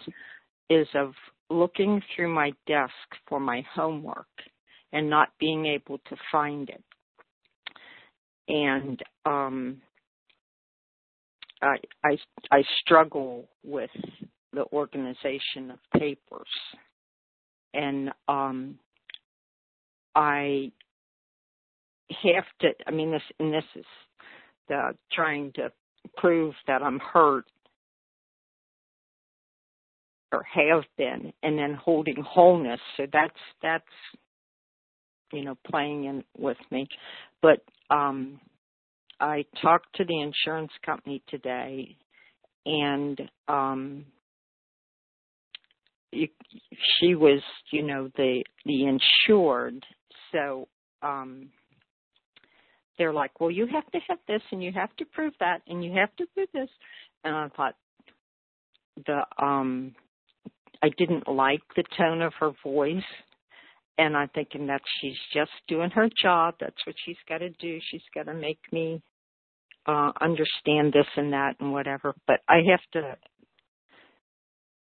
is 0.70 0.88
of 0.96 1.14
looking 1.50 2.02
through 2.16 2.34
my 2.34 2.52
desk 2.68 2.94
for 3.28 3.40
my 3.40 3.64
homework 3.74 4.28
and 4.94 5.10
not 5.10 5.30
being 5.40 5.66
able 5.66 5.98
to 6.10 6.16
find 6.32 6.70
it. 6.70 6.84
And 8.48 9.00
um 9.26 9.82
I 11.62 11.78
I 12.04 12.18
I 12.52 12.64
struggle 12.82 13.50
with 13.64 13.92
the 14.54 14.66
organization 14.72 15.72
of 15.72 15.80
papers. 16.00 16.48
And 17.74 18.12
um 18.28 18.80
I 20.16 20.72
have 22.24 22.46
to 22.62 22.70
I 22.88 22.92
mean 22.92 23.12
this 23.12 23.22
and 23.40 23.54
this 23.54 23.66
is 23.76 23.86
the 24.68 24.96
trying 25.12 25.52
to 25.54 25.72
prove 26.18 26.54
that 26.68 26.82
I'm 26.82 27.00
hurt 27.00 27.46
or 30.32 30.44
have 30.44 30.84
been 30.98 31.34
and 31.44 31.58
then 31.58 31.74
holding 31.74 32.22
wholeness. 32.22 32.80
So 32.98 33.06
that's 33.12 33.40
that's 33.62 33.84
you 35.32 35.44
know 35.44 35.58
playing 35.70 36.06
in 36.06 36.24
with 36.38 36.58
me. 36.72 36.88
But 37.42 37.64
um 37.90 38.40
I 39.20 39.46
talked 39.62 39.96
to 39.96 40.06
the 40.06 40.22
insurance 40.22 40.72
company 40.86 41.22
today 41.28 41.98
and 42.66 43.20
um 43.48 44.06
you, 46.12 46.28
she 47.00 47.16
was 47.16 47.42
you 47.72 47.84
know 47.84 48.10
the 48.18 48.44
the 48.66 48.86
insured. 48.86 49.86
So 50.32 50.68
um 51.02 51.50
they're 53.00 53.14
like 53.14 53.40
well 53.40 53.50
you 53.50 53.66
have 53.66 53.90
to 53.92 54.00
have 54.08 54.20
this 54.28 54.42
and 54.52 54.64
you 54.64 54.72
have 54.72 54.96
to 54.98 55.06
prove 55.06 55.34
that 55.40 55.62
and 55.68 55.84
you 55.84 55.92
have 55.94 56.16
to 56.18 56.26
do 56.36 56.46
this 56.54 56.70
and 57.24 57.36
I 57.36 57.48
thought 57.58 57.76
the 59.08 59.24
um 59.44 59.96
I 60.84 60.90
didn't 60.98 61.28
like 61.28 61.62
the 61.76 61.84
tone 61.98 62.22
of 62.22 62.34
her 62.40 62.52
voice 62.64 63.04
and 63.98 64.16
I'm 64.16 64.30
thinking 64.30 64.68
that 64.68 64.82
she's 65.00 65.18
just 65.34 65.52
doing 65.68 65.90
her 65.90 66.08
job. 66.22 66.56
That's 66.60 66.86
what 66.86 66.96
she's 67.06 67.18
got 67.28 67.40
to 67.40 67.50
do. 67.50 67.80
She's 67.92 68.02
got 68.16 68.28
to 68.28 68.34
make 68.34 68.60
me 68.72 69.02
uh 69.86 70.12
understand 70.22 70.94
this 70.94 71.08
and 71.16 71.34
that 71.34 71.56
and 71.60 71.72
whatever. 71.74 72.14
But 72.28 72.42
I 72.48 72.62
have 72.70 72.82
to 72.94 73.18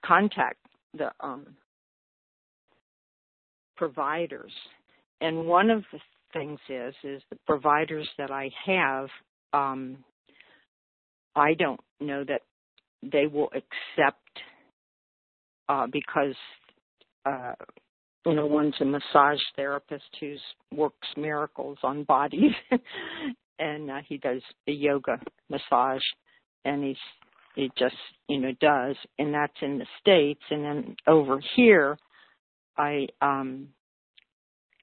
contact 0.05 0.59
the 0.97 1.11
um 1.21 1.57
providers. 3.77 4.53
And 5.21 5.47
one 5.47 5.71
of 5.71 5.85
the 5.93 5.99
things 6.33 6.59
is 6.69 6.95
is 7.05 7.23
the 7.31 7.39
providers 7.47 8.09
that 8.19 8.31
I 8.31 8.51
have 8.67 9.09
um 9.53 9.99
I 11.35 11.55
don't 11.55 11.81
know 12.01 12.25
that 12.25 12.43
they 13.03 13.27
will 13.27 13.51
accept 13.55 14.19
uh 15.69 15.87
because 15.87 16.35
uh 17.25 17.55
you 18.29 18.35
know, 18.35 18.47
one's 18.47 18.75
a 18.81 18.85
massage 18.85 19.41
therapist 19.57 20.05
who's 20.21 20.41
works 20.75 21.09
miracles 21.17 21.79
on 21.83 22.05
bodies, 22.05 22.53
and 23.59 23.91
uh, 23.91 24.01
he 24.07 24.19
does 24.19 24.43
a 24.67 24.73
yoga 24.73 25.19
massage, 25.49 26.03
and 26.65 26.85
he's 26.85 26.97
he 27.55 27.71
just 27.79 27.97
you 28.29 28.39
know 28.39 28.53
does, 28.61 28.97
and 29.19 29.33
that's 29.33 29.57
in 29.63 29.79
the 29.79 29.87
states, 30.01 30.43
and 30.51 30.65
then 30.65 30.97
over 31.07 31.41
here, 31.57 31.99
I 32.77 33.07
um 33.23 33.69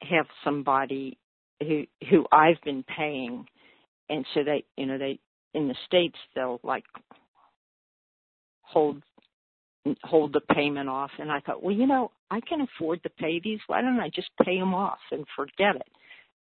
have 0.01 0.25
somebody 0.43 1.17
who 1.61 1.85
who 2.09 2.25
I've 2.31 2.61
been 2.63 2.83
paying, 2.83 3.45
and 4.09 4.25
so 4.33 4.43
they 4.43 4.65
you 4.77 4.85
know 4.85 4.97
they 4.97 5.19
in 5.53 5.67
the 5.67 5.75
states 5.85 6.17
they'll 6.35 6.59
like 6.63 6.85
hold 8.61 9.01
hold 10.03 10.33
the 10.33 10.41
payment 10.53 10.89
off 10.89 11.11
and 11.19 11.31
I 11.31 11.39
thought, 11.39 11.61
well, 11.61 11.75
you 11.75 11.87
know, 11.87 12.11
I 12.31 12.39
can 12.41 12.61
afford 12.61 13.03
to 13.03 13.09
pay 13.09 13.39
these. 13.43 13.59
Why 13.67 13.81
don't 13.81 13.99
I 13.99 14.09
just 14.09 14.29
pay 14.43 14.57
them 14.57 14.73
off 14.73 14.99
and 15.11 15.25
forget 15.35 15.75
it? 15.75 15.91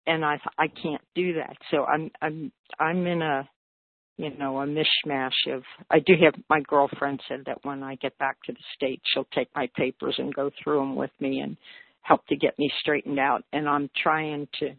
And 0.07 0.25
I 0.25 0.39
I 0.59 0.69
can't 0.69 1.03
do 1.15 1.35
that. 1.35 1.57
So 1.71 1.85
I'm 1.85 2.11
I'm 2.21 2.53
I'm 2.79 3.07
in 3.07 3.23
a 3.23 3.49
you 4.17 4.37
know, 4.39 4.61
a 4.61 4.67
mishmash 4.67 5.53
of 5.53 5.63
I 5.91 5.99
do 5.99 6.15
have 6.23 6.35
my 6.49 6.61
girlfriend 6.61 7.21
said 7.29 7.43
that 7.47 7.65
when 7.65 7.83
I 7.83 7.97
get 7.97 8.17
back 8.19 8.37
to 8.45 8.53
the 8.53 8.59
States 8.75 9.03
she'll 9.13 9.27
take 9.35 9.49
my 9.55 9.69
papers 9.77 10.15
and 10.19 10.35
go 10.35 10.51
through 10.63 10.79
them 10.79 10.97
with 10.97 11.11
me 11.21 11.41
and 11.41 11.57
help 12.03 12.27
to 12.29 12.37
get 12.37 12.59
me 12.59 12.71
straightened 12.81 13.19
out 13.19 13.45
and 13.53 13.69
I'm 13.69 13.91
trying 14.03 14.47
to 14.61 14.75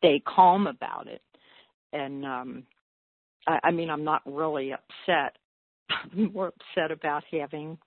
stay 0.00 0.20
calm 0.26 0.66
about 0.66 1.06
it. 1.06 1.22
And 1.92 2.24
um 2.24 2.62
I, 3.46 3.60
I 3.64 3.70
mean 3.70 3.90
I'm 3.90 4.04
not 4.04 4.22
really 4.26 4.72
upset. 4.72 5.36
I'm 5.90 6.32
more 6.34 6.48
upset 6.48 6.90
about 6.90 7.22
having 7.30 7.78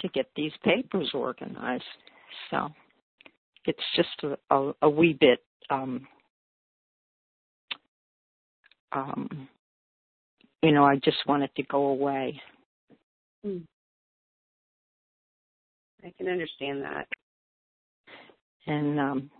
to 0.00 0.08
get 0.08 0.26
these 0.36 0.52
papers 0.62 1.10
organized. 1.14 1.84
So 2.50 2.68
it's 3.64 3.82
just 3.96 4.08
a, 4.22 4.54
a, 4.54 4.72
a 4.82 4.90
wee 4.90 5.16
bit 5.18 5.40
um 5.70 6.06
um 8.92 9.48
you 10.62 10.72
know, 10.72 10.84
I 10.84 10.96
just 10.96 11.18
want 11.26 11.42
it 11.42 11.50
to 11.56 11.62
go 11.64 11.86
away. 11.88 12.40
Hmm. 13.44 13.58
I 16.02 16.12
can 16.16 16.28
understand 16.28 16.82
that. 16.82 17.06
And 18.66 18.98
um 19.00 19.30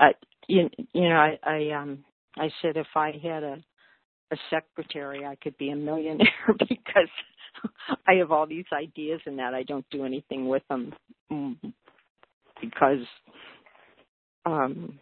I 0.00 0.12
you, 0.48 0.70
you 0.92 1.08
know, 1.08 1.16
I 1.16 1.38
I 1.42 1.70
um 1.72 2.04
I 2.36 2.50
said 2.62 2.76
if 2.76 2.86
I 2.96 3.12
had 3.22 3.42
a 3.42 3.62
a 4.32 4.36
secretary 4.50 5.24
I 5.26 5.36
could 5.36 5.56
be 5.58 5.70
a 5.70 5.76
millionaire 5.76 6.28
because 6.58 7.08
I 8.06 8.14
have 8.14 8.32
all 8.32 8.46
these 8.46 8.64
ideas 8.72 9.20
and 9.26 9.38
that 9.38 9.54
I 9.54 9.62
don't 9.62 9.86
do 9.90 10.04
anything 10.04 10.48
with 10.48 10.62
them 10.68 10.92
mm, 11.30 11.56
because 12.60 13.06
um 14.46 14.98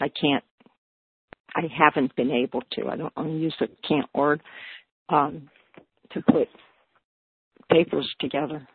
I 0.00 0.08
can't 0.08 0.44
I 1.54 1.62
haven't 1.76 2.14
been 2.16 2.30
able 2.30 2.62
to. 2.72 2.88
I 2.88 2.96
don't 2.96 3.14
to 3.16 3.30
use 3.30 3.54
the 3.60 3.68
can't 3.86 4.08
word 4.14 4.42
um 5.08 5.50
to 6.12 6.22
put 6.22 6.48
papers 7.70 8.08
together. 8.20 8.66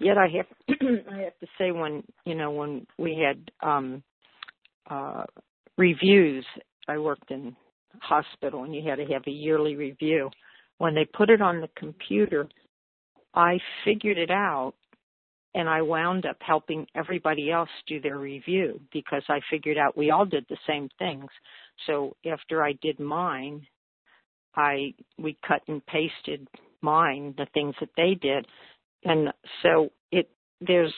Yet 0.00 0.16
I 0.18 0.28
have 0.36 0.46
I 1.12 1.18
have 1.18 1.38
to 1.40 1.46
say 1.58 1.70
when 1.70 2.02
you 2.24 2.34
know 2.34 2.50
when 2.50 2.86
we 2.98 3.22
had 3.24 3.50
um 3.66 4.02
uh 4.88 5.24
reviews 5.76 6.44
I 6.88 6.98
worked 6.98 7.30
in 7.30 7.54
hospital 8.00 8.64
and 8.64 8.74
you 8.74 8.82
had 8.88 8.96
to 8.96 9.06
have 9.12 9.22
a 9.26 9.30
yearly 9.30 9.76
review. 9.76 10.30
When 10.78 10.94
they 10.94 11.04
put 11.04 11.28
it 11.28 11.42
on 11.42 11.60
the 11.60 11.68
computer, 11.76 12.48
I 13.34 13.58
figured 13.84 14.16
it 14.18 14.30
out 14.30 14.72
and 15.54 15.68
I 15.68 15.82
wound 15.82 16.26
up 16.26 16.36
helping 16.40 16.86
everybody 16.94 17.50
else 17.50 17.68
do 17.86 18.00
their 18.00 18.18
review 18.18 18.80
because 18.92 19.22
I 19.28 19.40
figured 19.50 19.76
out 19.76 19.96
we 19.96 20.10
all 20.10 20.24
did 20.24 20.46
the 20.48 20.56
same 20.66 20.88
things. 20.98 21.26
So 21.86 22.16
after 22.30 22.64
I 22.64 22.72
did 22.80 23.00
mine, 23.00 23.66
I 24.56 24.94
we 25.18 25.36
cut 25.46 25.62
and 25.68 25.84
pasted 25.86 26.48
mine 26.80 27.34
the 27.36 27.46
things 27.52 27.74
that 27.80 27.90
they 27.96 28.14
did, 28.14 28.46
and 29.04 29.32
so 29.62 29.90
it 30.12 30.28
there's 30.60 30.94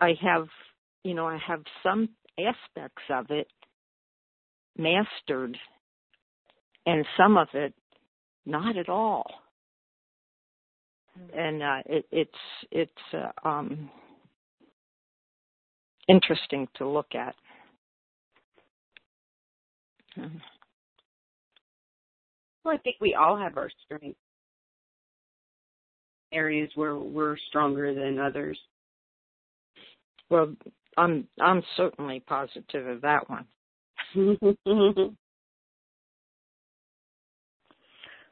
I 0.00 0.14
have 0.20 0.48
you 1.04 1.14
know 1.14 1.26
I 1.26 1.38
have 1.46 1.62
some 1.82 2.08
aspects 2.38 3.02
of 3.10 3.30
it 3.30 3.48
mastered, 4.76 5.56
and 6.84 7.06
some 7.16 7.36
of 7.36 7.48
it 7.54 7.74
not 8.44 8.76
at 8.76 8.88
all. 8.88 9.24
And 11.34 11.62
uh, 11.62 11.78
it, 11.86 12.06
it's 12.12 12.30
it's 12.70 12.92
uh, 13.14 13.48
um, 13.48 13.90
interesting 16.08 16.68
to 16.76 16.86
look 16.86 17.14
at. 17.14 17.34
Well, 20.16 20.30
I 22.74 22.78
think 22.78 22.96
we 23.00 23.14
all 23.14 23.36
have 23.36 23.56
our 23.56 23.70
strengths, 23.84 24.18
areas 26.32 26.70
where 26.74 26.96
we're 26.96 27.36
stronger 27.48 27.94
than 27.94 28.18
others. 28.18 28.58
Well, 30.30 30.54
I'm 30.96 31.28
I'm 31.40 31.62
certainly 31.76 32.20
positive 32.26 32.86
of 32.86 33.00
that 33.02 33.28
one. 33.28 33.46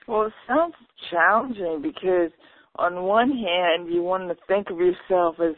well, 0.08 0.26
it 0.26 0.32
sounds 0.48 0.74
challenging 1.10 1.80
because 1.82 2.30
on 2.76 3.02
one 3.02 3.30
hand, 3.30 3.92
you 3.92 4.02
want 4.02 4.28
to 4.28 4.36
think 4.48 4.70
of 4.70 4.78
yourself 4.78 5.36
as 5.40 5.54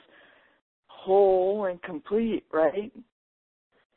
whole 0.89 1.67
and 1.67 1.81
complete, 1.83 2.45
right? 2.53 2.93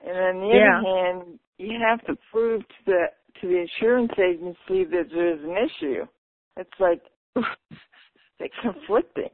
And 0.06 0.18
on 0.18 0.40
the 0.40 0.56
yeah. 0.56 0.78
other 0.78 0.88
hand, 0.88 1.40
you 1.58 1.78
have 1.86 2.06
to 2.06 2.16
prove 2.32 2.62
to 2.62 2.76
the 2.86 3.06
to 3.42 3.48
the 3.48 3.66
insurance 3.66 4.12
agency 4.18 4.86
that 4.90 5.08
there's 5.12 5.44
an 5.44 5.56
issue. 5.58 6.06
It's 6.58 6.70
like 6.80 7.02
it's 8.40 8.54
conflicting. 8.62 9.30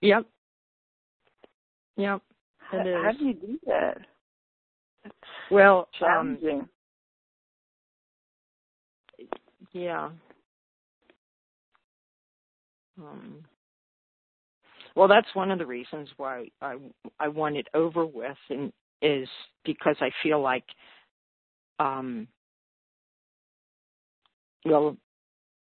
Yep. 0.00 0.26
Yep. 1.96 2.22
How, 2.58 2.78
how, 2.78 3.12
do 3.18 3.24
you 3.24 3.34
do 3.34 3.58
that? 3.66 3.98
It's 5.04 5.14
well, 5.50 5.88
challenging. 5.98 6.60
Um, 6.60 6.68
yeah. 9.72 10.10
Um, 12.98 13.44
well, 14.94 15.08
that's 15.08 15.34
one 15.34 15.50
of 15.50 15.58
the 15.58 15.66
reasons 15.66 16.08
why 16.16 16.48
I 16.60 16.76
I 17.18 17.28
want 17.28 17.56
it 17.56 17.68
over 17.74 18.06
with, 18.06 18.36
and 18.50 18.72
is 19.02 19.28
because 19.64 19.96
I 20.00 20.10
feel 20.22 20.40
like, 20.40 20.64
um, 21.78 22.28
well, 24.64 24.96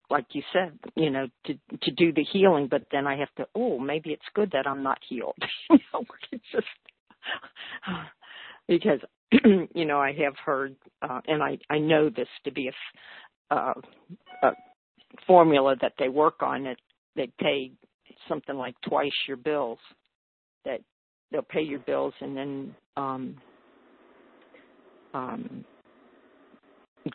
like 0.09 0.25
you 0.33 0.43
said, 0.53 0.77
you 0.95 1.09
know, 1.09 1.27
to 1.45 1.53
to 1.81 1.91
do 1.91 2.13
the 2.13 2.23
healing, 2.23 2.67
but 2.69 2.83
then 2.91 3.07
I 3.07 3.17
have 3.17 3.33
to. 3.37 3.47
Oh, 3.55 3.79
maybe 3.79 4.11
it's 4.11 4.21
good 4.33 4.51
that 4.51 4.67
I'm 4.67 4.83
not 4.83 4.99
healed. 5.07 5.37
you 5.69 5.79
know, 5.93 6.03
it's 6.31 6.43
just 6.51 6.67
because 8.67 8.99
you 9.73 9.85
know 9.85 9.99
I 9.99 10.13
have 10.23 10.35
heard, 10.43 10.75
uh, 11.01 11.21
and 11.27 11.41
I 11.41 11.57
I 11.69 11.79
know 11.79 12.09
this 12.09 12.27
to 12.43 12.51
be 12.51 12.69
a, 12.69 13.55
uh, 13.55 13.73
a 14.43 14.51
formula 15.27 15.75
that 15.81 15.93
they 15.97 16.09
work 16.09 16.41
on 16.41 16.65
it 16.65 16.77
they 17.15 17.29
pay 17.39 17.71
something 18.27 18.55
like 18.55 18.75
twice 18.87 19.11
your 19.27 19.37
bills 19.37 19.79
that 20.65 20.81
they'll 21.31 21.41
pay 21.41 21.61
your 21.61 21.79
bills 21.79 22.13
and 22.21 22.35
then 22.35 22.75
um 22.97 23.35
um 25.13 25.65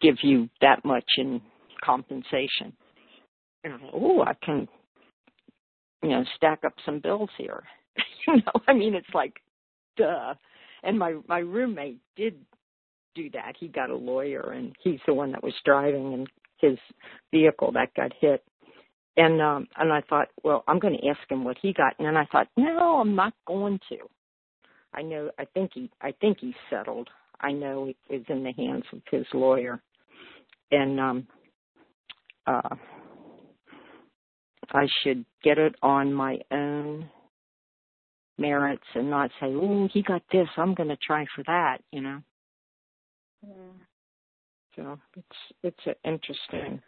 give 0.00 0.16
you 0.22 0.48
that 0.60 0.84
much 0.84 1.04
in 1.18 1.40
compensation 1.84 2.72
oh 3.92 4.22
i 4.22 4.34
can 4.44 4.68
you 6.02 6.10
know 6.10 6.24
stack 6.36 6.60
up 6.64 6.74
some 6.84 7.00
bills 7.00 7.30
here. 7.36 7.62
You 8.26 8.36
know 8.36 8.60
i 8.68 8.74
mean 8.74 8.94
it's 8.94 9.14
like 9.14 9.40
duh. 9.96 10.34
And 10.82 10.98
my 10.98 11.16
my 11.28 11.38
roommate 11.38 12.00
did 12.16 12.34
do 13.14 13.28
that. 13.30 13.54
He 13.58 13.68
got 13.68 13.90
a 13.90 13.96
lawyer 13.96 14.52
and 14.52 14.74
he's 14.82 15.00
the 15.06 15.14
one 15.14 15.32
that 15.32 15.42
was 15.42 15.54
driving 15.64 16.14
and 16.14 16.28
his 16.58 16.78
vehicle 17.30 17.72
that 17.72 17.94
got 17.94 18.12
hit. 18.20 18.42
And 19.16 19.40
um 19.42 19.68
and 19.76 19.92
I 19.92 20.00
thought, 20.02 20.28
well, 20.42 20.64
I'm 20.68 20.78
going 20.78 20.96
to 20.98 21.08
ask 21.08 21.20
him 21.28 21.44
what 21.44 21.58
he 21.60 21.72
got, 21.72 21.94
and 21.98 22.06
then 22.06 22.16
I 22.16 22.26
thought, 22.26 22.48
no, 22.56 23.00
I'm 23.00 23.14
not 23.14 23.34
going 23.46 23.80
to. 23.90 23.98
I 24.94 25.02
know, 25.02 25.30
I 25.38 25.44
think 25.44 25.72
he, 25.74 25.90
I 26.00 26.12
think 26.20 26.38
he's 26.40 26.54
settled. 26.68 27.08
I 27.40 27.52
know 27.52 27.86
it 27.86 27.96
is 28.12 28.24
in 28.28 28.42
the 28.42 28.52
hands 28.52 28.84
of 28.92 29.00
his 29.10 29.26
lawyer, 29.32 29.80
and 30.70 31.00
um, 31.00 31.26
uh, 32.46 32.74
I 34.72 34.86
should 35.02 35.24
get 35.42 35.58
it 35.58 35.74
on 35.82 36.12
my 36.12 36.38
own 36.50 37.08
merits 38.38 38.86
and 38.94 39.10
not 39.10 39.30
say, 39.40 39.46
oh, 39.46 39.88
he 39.92 40.02
got 40.02 40.22
this, 40.32 40.48
I'm 40.56 40.74
going 40.74 40.88
to 40.88 40.96
try 40.96 41.26
for 41.34 41.44
that, 41.44 41.78
you 41.92 42.00
know. 42.00 42.20
Mm. 43.46 43.72
So 44.76 44.98
it's 45.16 45.76
it's 45.86 45.98
interesting 46.04 46.80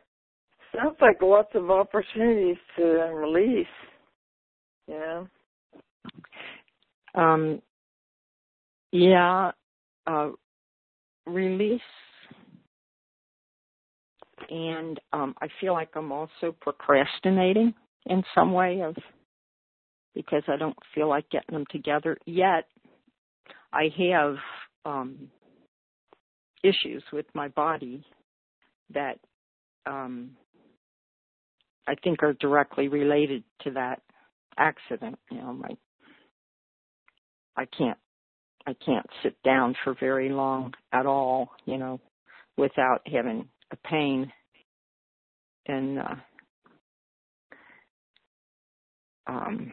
sounds 0.75 0.97
like 1.01 1.21
lots 1.23 1.51
of 1.55 1.71
opportunities 1.71 2.57
to 2.77 2.85
release. 2.85 3.67
Yeah. 4.89 5.25
Um, 7.15 7.61
yeah, 8.91 9.53
uh, 10.07 10.31
release, 11.27 11.81
and 14.51 15.01
um, 15.13 15.35
I 15.41 15.49
feel 15.61 15.73
like 15.73 15.91
I'm 15.95 16.13
also 16.13 16.55
procrastinating 16.61 17.75
in 18.07 18.23
some 18.35 18.53
way 18.53 18.81
of 18.83 18.97
because 20.15 20.43
I 20.49 20.57
don't 20.57 20.77
feel 20.95 21.09
like 21.09 21.31
getting 21.31 21.55
them 21.55 21.65
together 21.71 22.17
yet. 22.27 22.67
I 23.73 23.89
have 24.11 24.37
um, 24.85 25.31
issues 26.63 27.03
with 27.13 27.27
my 27.35 27.49
body 27.49 28.05
that 28.93 29.19
um, 29.87 30.33
I 31.87 31.95
think 32.03 32.23
are 32.23 32.35
directly 32.35 32.89
related 32.89 33.45
to 33.63 33.73
that 33.73 34.03
accident. 34.59 35.19
You 35.31 35.39
know, 35.39 35.53
my 35.53 35.71
I 37.57 37.65
can't 37.67 37.99
I 38.67 38.75
can't 38.85 39.07
sit 39.23 39.37
down 39.43 39.75
for 39.83 39.95
very 39.99 40.29
long 40.29 40.75
at 40.93 41.07
all. 41.07 41.51
You 41.65 41.79
know, 41.79 42.01
without 42.57 43.01
having 43.11 43.49
a 43.73 43.89
pain 43.89 44.33
and 45.67 45.99
uh 45.99 46.15
um 49.27 49.73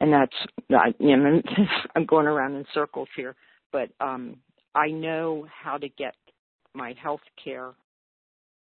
and 0.00 0.12
that's 0.12 0.34
I, 0.70 0.94
you 0.98 1.16
know 1.16 1.42
I'm 1.96 2.06
going 2.06 2.26
around 2.26 2.54
in 2.54 2.64
circles 2.74 3.08
here, 3.16 3.36
but 3.72 3.90
um 4.00 4.36
I 4.74 4.88
know 4.88 5.46
how 5.62 5.78
to 5.78 5.88
get 5.88 6.14
my 6.74 6.94
health 7.00 7.20
care 7.42 7.72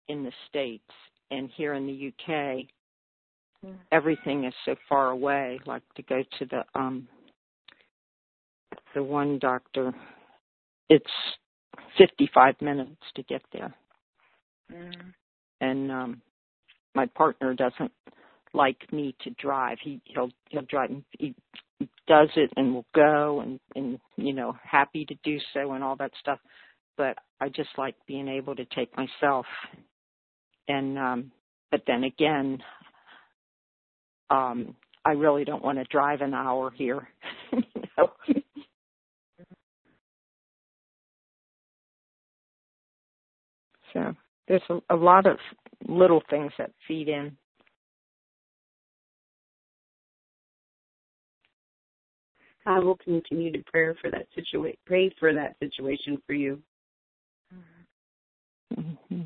in 0.07 0.24
the 0.24 0.32
states 0.47 0.91
and 1.30 1.49
here 1.55 1.76
in 1.76 1.86
the 1.86 2.07
UK 2.07 2.66
mm. 3.66 3.76
everything 3.91 4.45
is 4.45 4.53
so 4.66 4.76
far 4.88 5.10
away 5.10 5.60
like 5.66 5.84
to 5.95 6.01
go 6.03 6.24
to 6.39 6.45
the 6.45 6.64
um 6.74 7.07
the 8.95 9.03
one 9.03 9.38
doctor 9.38 9.93
it's 10.89 11.05
55 11.97 12.55
minutes 12.61 13.01
to 13.15 13.23
get 13.23 13.41
there 13.53 13.73
mm. 14.71 14.93
and 15.61 15.91
um 15.91 16.21
my 16.95 17.05
partner 17.07 17.53
doesn't 17.53 17.91
like 18.53 18.91
me 18.91 19.15
to 19.21 19.30
drive. 19.32 19.77
He 19.82 20.01
he'll 20.05 20.32
he'll 20.49 20.63
drive. 20.63 20.89
He 21.17 21.36
does 22.07 22.30
it 22.36 22.51
and 22.55 22.73
will 22.73 22.86
go 22.95 23.41
and 23.41 23.59
and 23.75 23.99
you 24.17 24.34
know 24.34 24.55
happy 24.63 25.05
to 25.05 25.15
do 25.23 25.38
so 25.53 25.73
and 25.73 25.84
all 25.84 25.95
that 25.97 26.11
stuff. 26.19 26.39
But 26.97 27.17
I 27.39 27.49
just 27.49 27.69
like 27.77 27.95
being 28.07 28.27
able 28.27 28.55
to 28.55 28.65
take 28.65 28.91
myself. 28.97 29.45
And 30.67 30.97
um 30.97 31.32
but 31.71 31.84
then 31.88 32.03
again, 32.03 32.59
um 34.30 34.75
I 35.05 35.11
really 35.11 35.45
don't 35.45 35.63
want 35.63 35.77
to 35.77 35.86
drive 35.86 36.21
an 36.21 36.34
hour 36.34 36.71
here. 36.71 37.07
you 37.53 37.63
know? 37.97 38.11
So 43.93 44.15
there's 44.47 44.61
a, 44.69 44.79
a 44.89 44.95
lot 44.95 45.25
of 45.25 45.37
little 45.87 46.21
things 46.29 46.51
that 46.57 46.71
feed 46.87 47.07
in. 47.07 47.37
I 52.65 52.79
will 52.79 52.97
continue 52.97 53.51
to 53.51 53.63
pray 53.71 53.93
for 54.01 54.11
that 54.11 54.27
situation. 54.35 54.77
Pray 54.85 55.11
for 55.19 55.33
that 55.33 55.55
situation 55.59 56.21
for 56.27 56.33
you. 56.33 56.61
Mm-hmm. 58.77 59.21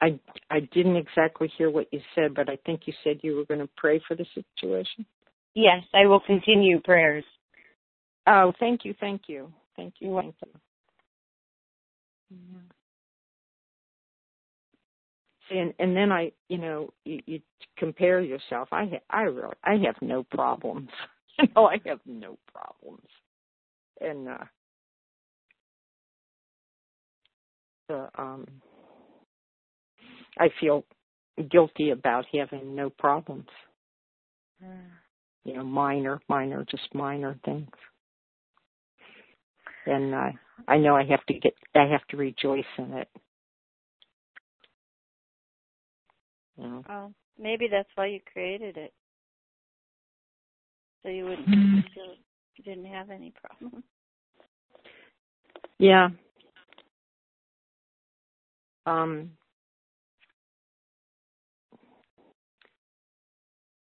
I 0.00 0.18
I 0.50 0.60
didn't 0.72 0.96
exactly 0.96 1.50
hear 1.56 1.70
what 1.70 1.86
you 1.92 2.00
said, 2.14 2.34
but 2.34 2.48
I 2.48 2.58
think 2.66 2.82
you 2.86 2.92
said 3.04 3.20
you 3.22 3.36
were 3.36 3.44
going 3.44 3.60
to 3.60 3.72
pray 3.76 4.02
for 4.08 4.16
the 4.16 4.26
situation. 4.34 5.06
Yes, 5.54 5.84
I 5.94 6.06
will 6.06 6.20
continue 6.20 6.80
prayers. 6.80 7.24
Oh, 8.26 8.52
thank 8.58 8.84
you, 8.84 8.94
thank 8.98 9.22
you, 9.28 9.52
thank 9.76 9.94
you, 10.00 10.18
thank 10.20 10.34
you. 10.44 10.71
Yeah 12.32 12.72
and 15.52 15.74
and 15.78 15.96
then 15.96 16.10
I, 16.12 16.32
you 16.48 16.58
know, 16.58 16.92
you, 17.04 17.20
you 17.26 17.40
compare 17.76 18.20
yourself. 18.20 18.68
I 18.72 18.84
ha- 18.86 19.06
I 19.10 19.22
really 19.22 19.54
I 19.64 19.76
have 19.84 19.96
no 20.00 20.24
problems. 20.24 20.88
you 21.38 21.48
know, 21.54 21.66
I 21.66 21.78
have 21.86 22.00
no 22.06 22.38
problems, 22.52 23.08
and 24.00 24.28
uh, 24.28 24.44
the 27.88 28.08
um, 28.18 28.46
I 30.38 30.48
feel 30.60 30.84
guilty 31.50 31.90
about 31.90 32.24
having 32.32 32.74
no 32.74 32.90
problems. 32.90 33.48
Mm. 34.64 34.78
You 35.44 35.54
know, 35.54 35.64
minor, 35.64 36.20
minor, 36.28 36.64
just 36.70 36.94
minor 36.94 37.36
things. 37.44 37.68
And 39.86 40.14
uh, 40.14 40.30
I 40.68 40.76
know 40.78 40.96
I 40.96 41.04
have 41.04 41.24
to 41.26 41.34
get, 41.34 41.54
I 41.74 41.86
have 41.86 42.06
to 42.10 42.16
rejoice 42.16 42.64
in 42.78 42.92
it. 42.94 43.08
Oh, 46.60 46.84
Well, 46.88 47.12
maybe 47.38 47.68
that's 47.70 47.88
why 47.94 48.06
you 48.06 48.20
created 48.32 48.76
it. 48.76 48.92
So 51.02 51.08
you 51.08 51.24
wouldn't 51.24 51.46
feel 51.46 52.14
you 52.56 52.64
didn't 52.64 52.86
have 52.86 53.10
any 53.10 53.32
problem. 53.42 53.82
Yeah. 55.78 56.10
Um 58.86 59.32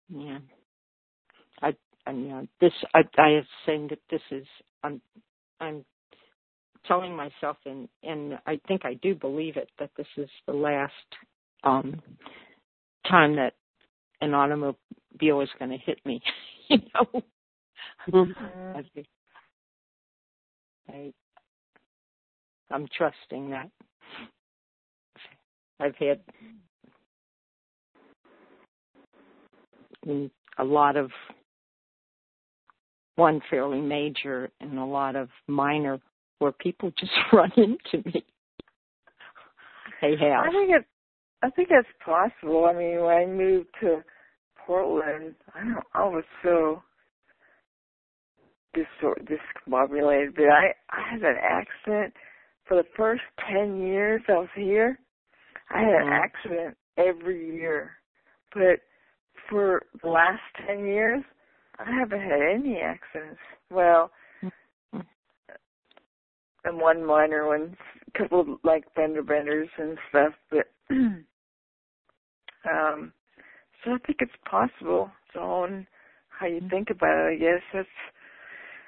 Yeah. 0.09 0.39
I 1.61 1.75
I 2.07 2.11
you 2.11 2.27
know 2.29 2.47
this 2.61 2.73
I 2.93 3.03
I 3.17 3.29
am 3.29 3.47
saying 3.65 3.87
that 3.89 3.99
this 4.09 4.21
is 4.31 4.45
I'm 4.83 5.01
I'm 5.59 5.85
telling 6.87 7.15
myself 7.15 7.57
and 7.65 7.87
and 8.03 8.37
I 8.45 8.59
think 8.67 8.85
I 8.85 8.95
do 8.95 9.15
believe 9.15 9.57
it 9.57 9.69
that 9.79 9.91
this 9.97 10.07
is 10.17 10.29
the 10.47 10.53
last 10.53 10.93
um 11.63 12.01
time 13.07 13.35
that 13.35 13.53
an 14.21 14.33
automobile 14.33 15.41
is 15.41 15.49
going 15.59 15.71
to 15.71 15.77
hit 15.77 15.99
me. 16.05 16.21
you 16.69 16.77
know, 16.93 17.21
mm-hmm. 18.09 18.99
I, 20.89 21.13
I'm 22.71 22.87
trusting 22.97 23.49
that. 23.51 23.69
I've 25.79 25.95
had 25.95 26.19
a 30.57 30.63
lot 30.63 30.95
of 30.95 31.11
one 33.15 33.41
fairly 33.49 33.81
major 33.81 34.49
and 34.61 34.77
a 34.77 34.85
lot 34.85 35.15
of 35.15 35.29
minor 35.47 35.99
where 36.39 36.51
people 36.51 36.91
just 36.99 37.11
run 37.33 37.51
into 37.55 38.07
me. 38.07 38.25
They 40.01 40.15
have. 40.19 40.45
I 40.45 40.51
think 40.51 40.71
it's 40.71 40.85
I 41.41 41.49
think 41.51 41.69
that's 41.69 41.87
possible. 42.03 42.65
I 42.65 42.73
mean, 42.73 43.01
when 43.01 43.15
I 43.15 43.25
moved 43.25 43.67
to 43.81 44.03
Portland, 44.65 45.35
I 45.53 45.59
don't, 45.59 45.85
I 45.93 46.03
was 46.05 46.23
so 46.43 46.81
disor- 48.75 49.23
discombobulated. 49.27 50.35
But 50.35 50.45
I, 50.45 50.73
I 50.89 51.11
had 51.11 51.21
an 51.21 51.35
accident 51.41 52.13
for 52.67 52.77
the 52.77 52.87
first 52.97 53.21
ten 53.51 53.77
years 53.77 54.21
I 54.27 54.33
was 54.33 54.49
here. 54.55 54.99
I 55.69 55.79
had 55.79 55.89
an 55.89 56.01
mm-hmm. 56.03 56.23
accident 56.23 56.77
every 56.97 57.55
year, 57.55 57.91
but 58.53 58.79
for 59.49 59.83
the 60.01 60.09
last 60.09 60.41
ten 60.65 60.85
years, 60.85 61.23
I 61.79 61.91
haven't 61.91 62.21
had 62.21 62.41
any 62.53 62.79
accidents. 62.79 63.39
Well. 63.69 64.11
And 66.65 66.79
one 66.79 67.05
minor 67.05 67.47
one, 67.47 67.77
a 68.07 68.17
couple 68.17 68.57
like 68.63 68.83
fender 68.95 69.23
benders 69.23 69.69
and 69.77 69.97
stuff, 70.09 70.33
but 70.49 70.67
um 72.69 73.13
so 73.83 73.91
I 73.91 73.97
think 74.05 74.19
it's 74.19 74.31
possible. 74.49 75.11
So 75.33 75.39
on 75.39 75.87
how 76.29 76.47
you 76.47 76.61
think 76.69 76.89
about 76.89 77.29
it, 77.29 77.35
I 77.35 77.37
guess 77.37 77.61
that's 77.73 77.87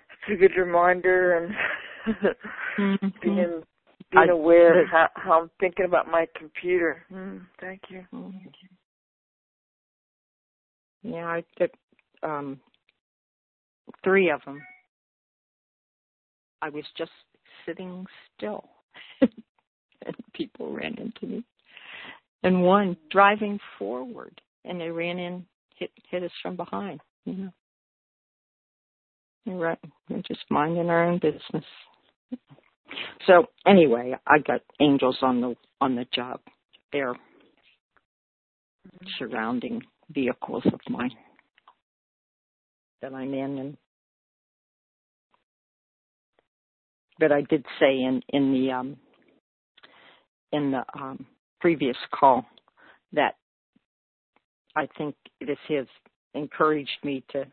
that's 0.09 0.33
a 0.33 0.35
good 0.35 0.57
reminder 0.57 1.37
and 1.37 2.15
mm-hmm. 2.79 3.07
being 3.21 3.63
being 4.11 4.29
aware 4.29 4.81
of 4.81 4.87
how, 4.89 5.09
how 5.15 5.41
I'm 5.41 5.51
thinking 5.59 5.85
about 5.85 6.09
my 6.09 6.27
computer. 6.35 7.03
Mm, 7.11 7.41
thank 7.59 7.81
you. 7.89 8.05
Mm-hmm. 8.13 8.47
Yeah, 11.03 11.27
I 11.27 11.43
took 11.57 11.71
um 12.23 12.59
three 14.03 14.29
of 14.29 14.41
them. 14.45 14.61
I 16.61 16.69
was 16.69 16.85
just 16.97 17.11
sitting 17.67 18.05
still, 18.35 18.63
and 19.21 20.15
people 20.33 20.71
ran 20.71 20.95
into 20.95 21.25
me 21.25 21.43
and 22.43 22.61
one 22.61 22.97
driving 23.09 23.59
forward, 23.77 24.39
and 24.65 24.79
they 24.79 24.89
ran 24.89 25.19
in, 25.19 25.45
hit 25.75 25.91
hit 26.09 26.23
us 26.23 26.31
from 26.41 26.55
behind. 26.55 27.01
You 27.25 27.33
know, 27.33 27.51
You're 29.45 29.57
right. 29.57 29.79
We're 30.09 30.21
just 30.27 30.45
minding 30.49 30.89
our 30.89 31.05
own 31.05 31.19
business. 31.19 31.65
So 33.25 33.47
anyway, 33.65 34.15
I 34.25 34.39
got 34.39 34.61
angels 34.79 35.17
on 35.21 35.41
the 35.41 35.55
on 35.81 35.95
the 35.95 36.05
job. 36.13 36.39
They're 36.93 37.13
mm-hmm. 37.13 39.07
surrounding 39.19 39.81
vehicles 40.09 40.63
of 40.67 40.79
mine 40.89 41.15
that 43.01 43.13
I'm 43.13 43.33
in, 43.33 43.57
and 43.57 43.77
but 47.19 47.31
I 47.31 47.41
did 47.41 47.65
say 47.79 48.01
in 48.01 48.21
in 48.29 48.53
the 48.53 48.71
um 48.71 48.97
in 50.51 50.71
the 50.71 50.83
um 50.99 51.25
previous 51.59 51.97
call 52.13 52.45
that 53.13 53.35
I 54.75 54.87
think 54.97 55.15
this 55.41 55.57
has 55.69 55.87
encouraged 56.33 56.97
me 57.03 57.23
to 57.31 57.45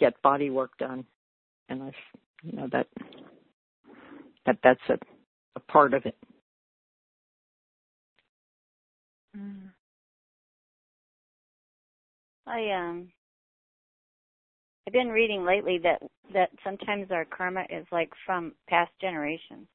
get 0.00 0.20
body 0.22 0.50
work 0.50 0.76
done, 0.78 1.04
and 1.68 1.82
I, 1.82 1.92
you 2.42 2.52
know 2.52 2.68
that 2.72 2.86
that 4.46 4.58
that's 4.62 4.80
a, 4.88 4.98
a 5.56 5.60
part 5.60 5.94
of 5.94 6.06
it. 6.06 6.16
Mm. 9.36 9.70
I 12.46 12.70
um 12.70 13.08
I've 14.86 14.92
been 14.92 15.08
reading 15.08 15.44
lately 15.44 15.78
that 15.82 16.00
that 16.32 16.50
sometimes 16.62 17.10
our 17.10 17.24
karma 17.24 17.64
is 17.70 17.86
like 17.90 18.10
from 18.24 18.52
past 18.68 18.92
generations. 19.00 19.66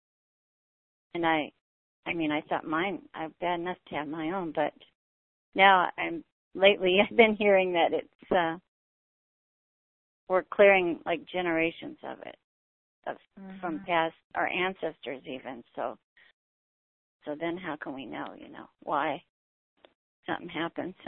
And 1.13 1.25
I 1.25 1.51
I 2.05 2.13
mean 2.13 2.31
I 2.31 2.41
thought 2.41 2.65
mine 2.65 3.01
I'm 3.13 3.33
bad 3.41 3.59
enough 3.59 3.77
to 3.89 3.95
have 3.95 4.07
my 4.07 4.31
own, 4.31 4.53
but 4.55 4.73
now 5.53 5.89
I'm 5.97 6.23
lately 6.55 6.99
I've 7.09 7.17
been 7.17 7.35
hearing 7.35 7.73
that 7.73 7.93
it's 7.93 8.31
uh 8.31 8.57
we're 10.29 10.43
clearing 10.43 10.99
like 11.05 11.25
generations 11.25 11.97
of 12.03 12.17
it 12.25 12.37
of 13.07 13.17
mm-hmm. 13.39 13.59
from 13.59 13.83
past 13.85 14.15
our 14.35 14.47
ancestors 14.47 15.21
even 15.25 15.61
so 15.75 15.97
so 17.25 17.35
then 17.37 17.57
how 17.57 17.75
can 17.75 17.93
we 17.93 18.05
know 18.05 18.27
you 18.37 18.49
know 18.49 18.65
why 18.81 19.21
something 20.25 20.47
happens 20.47 20.95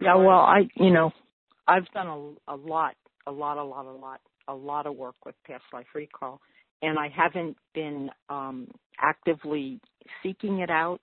yeah 0.00 0.14
well 0.14 0.40
i 0.40 0.60
you 0.76 0.92
know 0.92 1.10
i've 1.68 1.86
done 1.92 2.06
a, 2.06 2.54
a 2.54 2.56
lot 2.56 2.94
a 3.26 3.32
lot 3.32 3.58
a 3.58 3.64
lot 3.64 3.86
a 3.86 3.90
lot 3.90 4.20
a 4.48 4.54
lot 4.54 4.86
of 4.86 4.96
work 4.96 5.16
with 5.24 5.34
past 5.46 5.64
life 5.72 5.86
recall 5.94 6.40
and 6.82 6.98
i 6.98 7.08
haven't 7.08 7.56
been 7.74 8.10
um 8.28 8.68
actively 9.00 9.80
seeking 10.22 10.60
it 10.60 10.70
out 10.70 11.00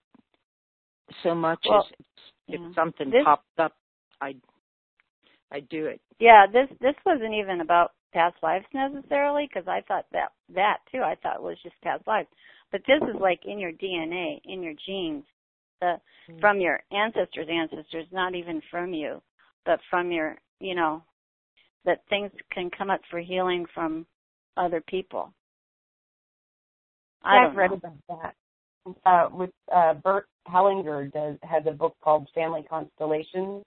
so 1.23 1.35
much 1.35 1.59
well, 1.69 1.85
as 1.99 2.15
if 2.47 2.75
something 2.75 3.09
this, 3.09 3.23
pops 3.23 3.43
up 3.57 3.73
i 4.21 4.33
i 5.51 5.59
do 5.59 5.85
it 5.85 5.99
yeah 6.19 6.45
this 6.51 6.67
this 6.79 6.95
wasn't 7.05 7.33
even 7.33 7.61
about 7.61 7.91
past 8.13 8.35
lives 8.43 8.65
necessarily 8.73 9.47
because 9.47 9.67
I 9.67 9.81
thought 9.87 10.05
that 10.11 10.31
that 10.53 10.77
too 10.91 10.99
I 10.99 11.15
thought 11.21 11.41
was 11.41 11.57
just 11.63 11.75
past 11.81 12.05
lives. 12.07 12.27
But 12.71 12.81
this 12.87 13.01
is 13.03 13.19
like 13.19 13.41
in 13.45 13.59
your 13.59 13.71
DNA, 13.71 14.39
in 14.45 14.61
your 14.61 14.73
genes, 14.85 15.23
the 15.81 15.97
mm-hmm. 16.29 16.39
from 16.39 16.59
your 16.59 16.81
ancestors' 16.91 17.47
ancestors, 17.51 18.05
not 18.11 18.35
even 18.35 18.61
from 18.71 18.93
you, 18.93 19.21
but 19.65 19.79
from 19.89 20.11
your, 20.11 20.37
you 20.61 20.75
know, 20.75 21.03
that 21.85 22.01
things 22.09 22.31
can 22.51 22.69
come 22.75 22.89
up 22.89 23.01
for 23.09 23.19
healing 23.19 23.65
from 23.73 24.05
other 24.57 24.81
people. 24.87 25.33
I 27.23 27.43
have 27.43 27.55
read 27.55 27.71
about 27.71 27.97
that. 28.09 28.35
Uh, 29.05 29.29
with 29.31 29.51
uh, 29.73 29.93
Bert 29.95 30.25
Hellinger 30.47 31.11
does 31.11 31.37
has 31.43 31.63
a 31.67 31.71
book 31.71 31.95
called 32.03 32.27
Family 32.33 32.65
Constellations 32.67 33.63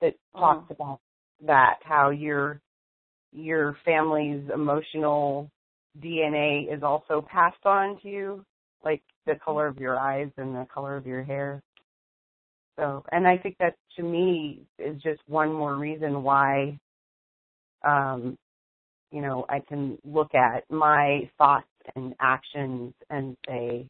that 0.00 0.14
talks 0.34 0.66
oh. 0.70 0.74
about 0.74 1.00
that 1.46 1.76
how 1.82 2.08
your 2.10 2.60
your 3.32 3.76
family's 3.84 4.42
emotional 4.54 5.50
DNA 6.02 6.74
is 6.74 6.82
also 6.82 7.26
passed 7.30 7.64
on 7.64 8.00
to 8.00 8.08
you, 8.08 8.44
like 8.84 9.02
the 9.26 9.32
mm-hmm. 9.32 9.44
color 9.44 9.66
of 9.66 9.78
your 9.78 9.98
eyes 9.98 10.30
and 10.38 10.54
the 10.54 10.66
color 10.72 10.96
of 10.96 11.06
your 11.06 11.22
hair. 11.22 11.62
So, 12.78 13.04
and 13.10 13.26
I 13.26 13.38
think 13.38 13.56
that 13.58 13.74
to 13.96 14.02
me 14.02 14.62
is 14.78 15.00
just 15.02 15.20
one 15.26 15.52
more 15.52 15.76
reason 15.76 16.22
why, 16.22 16.78
um, 17.86 18.36
you 19.10 19.22
know, 19.22 19.46
I 19.48 19.60
can 19.60 19.98
look 20.04 20.34
at 20.34 20.64
my 20.70 21.30
thoughts 21.38 21.66
and 21.94 22.14
actions 22.20 22.92
and 23.08 23.36
say, 23.48 23.86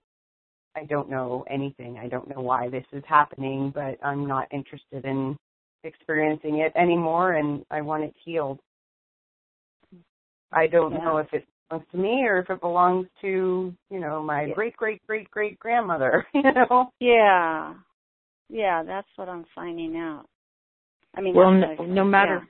I 0.76 0.84
don't 0.84 1.10
know 1.10 1.44
anything. 1.50 1.98
I 1.98 2.08
don't 2.08 2.28
know 2.28 2.42
why 2.42 2.68
this 2.68 2.84
is 2.92 3.02
happening, 3.08 3.72
but 3.74 3.98
I'm 4.04 4.26
not 4.26 4.46
interested 4.52 5.04
in 5.04 5.36
experiencing 5.82 6.58
it 6.58 6.72
anymore 6.76 7.34
and 7.34 7.64
I 7.70 7.80
want 7.80 8.04
it 8.04 8.14
healed. 8.24 8.60
I 10.52 10.66
don't 10.66 10.92
yeah. 10.92 10.98
know 10.98 11.16
if 11.18 11.32
it 11.32 11.44
belongs 11.68 11.86
to 11.92 11.98
me 11.98 12.24
or 12.26 12.38
if 12.38 12.50
it 12.50 12.60
belongs 12.60 13.06
to, 13.22 13.74
you 13.90 14.00
know, 14.00 14.22
my 14.22 14.44
yeah. 14.46 14.54
great 14.54 14.76
great 14.76 15.04
great 15.06 15.30
great 15.30 15.58
grandmother, 15.58 16.26
you 16.34 16.42
know. 16.42 16.90
Yeah. 17.00 17.74
Yeah, 18.48 18.82
that's 18.84 19.08
what 19.16 19.28
I'm 19.28 19.44
finding 19.54 19.96
out. 19.96 20.26
I 21.14 21.20
mean, 21.20 21.34
well, 21.34 21.50
no, 21.50 21.74
no 21.84 22.04
matter 22.04 22.46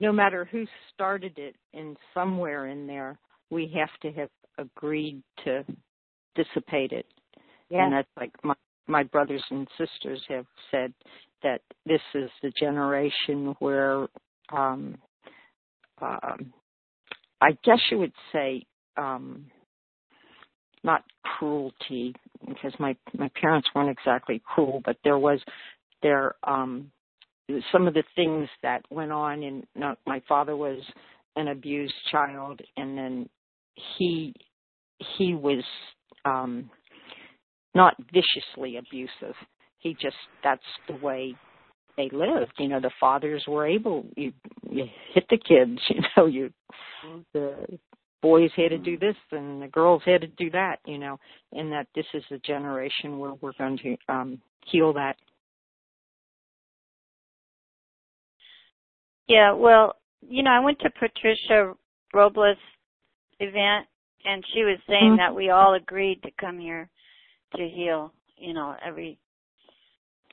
yeah. 0.00 0.08
no 0.08 0.12
matter 0.12 0.48
who 0.50 0.64
started 0.92 1.38
it 1.38 1.56
in 1.72 1.96
somewhere 2.14 2.66
in 2.66 2.86
there, 2.86 3.18
we 3.50 3.72
have 3.76 3.90
to 4.02 4.18
have 4.18 4.30
agreed 4.58 5.22
to 5.44 5.64
dissipate 6.34 6.92
it. 6.92 7.06
Yeah. 7.70 7.84
And 7.84 7.92
that's 7.92 8.08
like 8.16 8.32
my 8.42 8.54
my 8.86 9.02
brothers 9.02 9.44
and 9.50 9.68
sisters 9.76 10.22
have 10.28 10.46
said 10.70 10.92
that 11.42 11.60
this 11.86 12.00
is 12.14 12.30
the 12.42 12.52
generation 12.58 13.54
where 13.58 14.06
um 14.50 14.96
um 16.00 16.52
I 17.40 17.52
guess 17.64 17.78
you 17.90 17.98
would 17.98 18.12
say 18.32 18.64
um, 18.96 19.46
not 20.84 21.04
cruelty 21.22 22.14
because 22.46 22.72
my 22.78 22.96
my 23.16 23.30
parents 23.40 23.68
weren't 23.74 23.90
exactly 23.90 24.42
cruel, 24.44 24.80
but 24.84 24.96
there 25.04 25.18
was 25.18 25.40
there 26.02 26.34
um, 26.44 26.90
some 27.72 27.86
of 27.86 27.94
the 27.94 28.04
things 28.14 28.48
that 28.62 28.82
went 28.90 29.12
on. 29.12 29.42
And 29.42 29.66
my 30.06 30.22
father 30.28 30.56
was 30.56 30.80
an 31.36 31.48
abused 31.48 31.94
child, 32.10 32.60
and 32.76 32.96
then 32.96 33.28
he 33.96 34.34
he 35.16 35.34
was 35.34 35.64
um, 36.24 36.70
not 37.74 37.94
viciously 38.12 38.76
abusive. 38.76 39.34
He 39.78 39.94
just 39.94 40.16
that's 40.42 40.62
the 40.88 40.96
way 40.96 41.34
they 41.96 42.08
lived. 42.12 42.52
You 42.58 42.68
know, 42.68 42.80
the 42.80 42.90
fathers 43.00 43.44
were 43.46 43.66
able 43.66 44.06
you 44.16 44.32
you 44.68 44.86
hit 45.14 45.26
the 45.30 45.38
kids, 45.38 45.80
you 45.88 46.00
know, 46.16 46.26
you 46.26 46.52
the 47.32 47.78
boys 48.22 48.50
had 48.56 48.70
to 48.70 48.78
do 48.78 48.98
this 48.98 49.16
and 49.32 49.62
the 49.62 49.68
girls 49.68 50.02
had 50.04 50.20
to 50.20 50.26
do 50.26 50.50
that, 50.50 50.78
you 50.86 50.98
know, 50.98 51.18
and 51.52 51.70
that 51.72 51.86
this 51.94 52.06
is 52.14 52.24
a 52.30 52.38
generation 52.38 53.18
where 53.18 53.34
we're 53.40 53.52
going 53.58 53.78
to 53.78 53.96
um 54.08 54.40
heal 54.66 54.92
that. 54.92 55.16
Yeah, 59.28 59.52
well, 59.52 59.96
you 60.26 60.42
know, 60.42 60.50
I 60.50 60.60
went 60.60 60.78
to 60.80 60.90
Patricia 60.90 61.74
Robles 62.14 62.56
event 63.40 63.86
and 64.24 64.42
she 64.52 64.64
was 64.64 64.78
saying 64.88 65.12
mm-hmm. 65.12 65.16
that 65.16 65.34
we 65.34 65.50
all 65.50 65.74
agreed 65.74 66.22
to 66.22 66.30
come 66.40 66.58
here 66.58 66.88
to 67.56 67.68
heal, 67.68 68.12
you 68.36 68.54
know, 68.54 68.74
every 68.84 69.18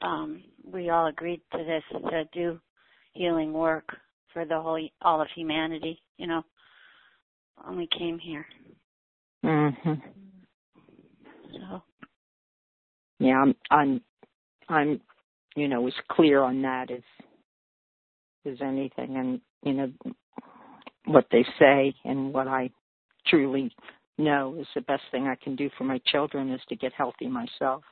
um, 0.02 0.44
we 0.64 0.90
all 0.90 1.08
agreed 1.08 1.42
to 1.52 1.60
this 1.60 1.84
to 2.10 2.24
do 2.34 2.60
healing 3.14 3.54
work 3.54 3.86
for 4.34 4.46
the 4.46 4.60
whole 4.60 4.80
all 5.02 5.22
of 5.22 5.28
humanity. 5.36 6.02
You 6.18 6.28
know, 6.28 6.44
when 7.64 7.78
we 7.78 7.88
came 7.88 8.20
here. 8.20 8.46
Mhm. 9.44 10.02
So. 11.54 11.84
Yeah, 13.20 13.42
I'm, 13.42 13.56
I'm, 13.72 14.02
I'm, 14.68 15.02
you 15.56 15.68
know, 15.68 15.88
as 15.88 15.94
clear 16.12 16.42
on 16.42 16.62
that 16.64 16.92
as 16.92 17.02
as 18.46 18.58
anything, 18.62 19.18
and 19.18 19.42
you 19.64 19.74
know, 19.74 19.92
what 21.06 21.26
they 21.32 21.46
say 21.60 21.94
and 22.04 22.34
what 22.34 22.48
I 22.48 22.70
truly 23.28 23.74
know 24.18 24.56
is 24.60 24.68
the 24.76 24.82
best 24.82 25.04
thing 25.12 25.28
I 25.28 25.36
can 25.36 25.56
do 25.56 25.70
for 25.78 25.84
my 25.84 26.00
children 26.08 26.52
is 26.52 26.62
to 26.70 26.76
get 26.76 26.94
healthy 26.94 27.28
myself. 27.28 27.84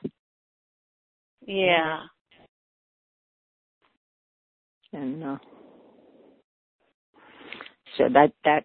Yeah. 1.46 2.00
And 4.92 5.24
uh, 5.24 5.38
so 7.98 8.04
that 8.12 8.32
that 8.44 8.64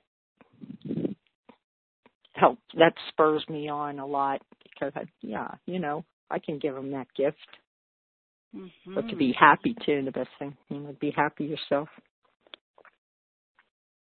helps. 2.34 2.62
That 2.78 2.94
spurs 3.10 3.44
me 3.50 3.70
on 3.70 4.00
a 4.00 4.06
lot 4.06 4.42
because 4.64 4.94
I, 4.96 5.06
yeah, 5.22 5.52
you 5.66 5.80
know, 5.80 6.06
I 6.30 6.40
can 6.40 6.60
give 6.60 6.76
them 6.76 6.92
that 6.92 7.08
gift. 7.16 7.38
Mm-hmm. 8.56 8.96
But 8.96 9.10
to 9.10 9.16
be 9.16 9.34
happy 9.38 9.76
too, 9.86 10.04
the 10.04 10.12
best 10.12 10.30
thing, 10.40 10.58
you 10.70 10.80
know, 10.80 10.96
be 11.00 11.12
happy 11.12 11.46
yourself. 11.46 11.90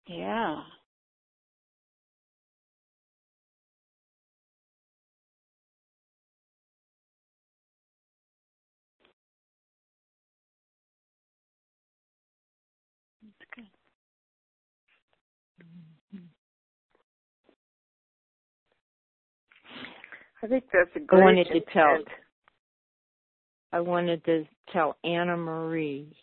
Yeah. 0.07 0.63
I 20.43 20.47
think 20.49 20.65
that's 20.73 20.91
a 20.97 21.01
great. 21.01 21.21
I 21.21 21.25
wanted 21.25 21.47
to 21.49 21.61
tell. 21.73 21.99
I 23.73 23.81
wanted 23.81 24.25
to 24.25 24.45
tell 24.73 24.97
Anna 25.05 25.37
Marie 25.37 26.15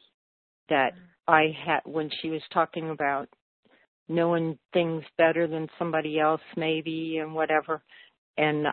that 0.70 0.93
I 1.28 1.55
had 1.65 1.80
when 1.86 2.09
she 2.22 2.30
was 2.30 2.41
talking 2.53 2.89
about 2.91 3.28
knowing 4.07 4.57
things 4.74 5.03
better 5.17 5.47
than 5.47 5.67
somebody 5.78 6.20
else, 6.20 6.41
maybe, 6.57 7.17
and 7.17 7.34
whatever. 7.34 7.82
And 8.38 8.67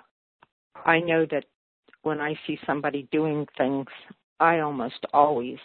I 0.85 1.01
know 1.01 1.27
that 1.31 1.45
when 2.03 2.21
I 2.21 2.39
see 2.47 2.59
somebody 2.67 3.09
doing 3.13 3.47
things, 3.57 3.87
I 4.41 4.61
almost 4.61 5.05
always 5.13 5.59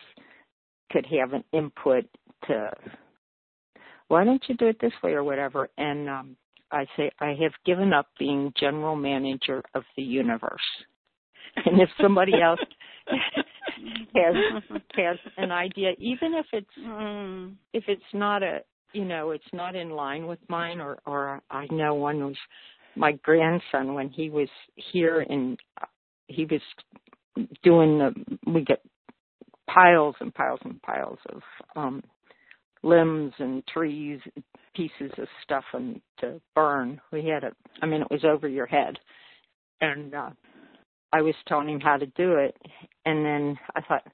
could 0.91 1.05
have 1.07 1.34
an 1.34 1.43
input 1.53 2.05
to 2.47 2.71
why 4.07 4.25
don't 4.25 4.43
you 4.47 4.55
do 4.55 4.67
it 4.67 4.77
this 4.82 4.91
way 5.01 5.13
or 5.13 5.23
whatever 5.23 5.69
and 5.77 6.09
um 6.09 6.36
I 6.72 6.86
say 6.95 7.11
I 7.19 7.36
have 7.41 7.53
given 7.65 7.93
up 7.93 8.07
being 8.17 8.53
general 8.59 8.95
manager 8.95 9.63
of 9.74 9.84
the 9.95 10.03
universe. 10.03 10.61
And 11.65 11.82
if 11.82 11.89
somebody 12.01 12.34
else 12.41 12.59
has 14.15 14.36
has 14.95 15.17
an 15.38 15.51
idea, 15.51 15.91
even 15.97 16.34
if 16.34 16.45
it's 16.53 16.78
mm. 16.80 17.53
if 17.74 17.84
it's 17.88 18.01
not 18.13 18.43
a 18.43 18.59
you 18.93 19.05
know 19.05 19.32
it's 19.32 19.43
not 19.53 19.76
in 19.76 19.89
line 19.89 20.28
with 20.28 20.39
mine, 20.47 20.80
or 20.80 20.99
or 21.05 21.41
I 21.49 21.67
know 21.72 21.95
one 21.95 22.24
was 22.24 22.38
my 22.95 23.13
grandson 23.13 23.93
when 23.93 24.09
he 24.09 24.30
was 24.30 24.49
here 24.76 25.26
and 25.30 25.59
he 26.28 26.45
was 26.45 26.61
doing 27.63 27.97
the 27.97 28.13
we 28.51 28.63
get 28.63 28.82
piles 29.69 30.15
and 30.19 30.34
piles 30.34 30.59
and 30.65 30.82
piles 30.82 31.19
of 31.30 31.41
um 31.76 32.03
limbs 32.84 33.34
and 33.39 33.65
trees 33.67 34.19
pieces 34.75 35.11
of 35.17 35.27
stuff 35.43 35.63
and 35.73 36.01
to 36.19 36.41
burn 36.55 36.99
we 37.11 37.25
had 37.25 37.43
it. 37.43 37.53
I 37.82 37.86
mean 37.86 38.01
it 38.01 38.11
was 38.11 38.23
over 38.23 38.47
your 38.47 38.65
head 38.65 38.97
and 39.82 40.13
uh 40.13 40.29
i 41.13 41.21
was 41.21 41.36
telling 41.47 41.69
him 41.69 41.79
how 41.79 41.97
to 41.97 42.05
do 42.07 42.36
it 42.36 42.55
and 43.05 43.25
then 43.25 43.57
i 43.75 43.82
thought 43.82 44.05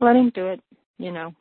let 0.00 0.16
him 0.16 0.32
do 0.34 0.48
it 0.48 0.60
you 0.98 1.12
know 1.12 1.32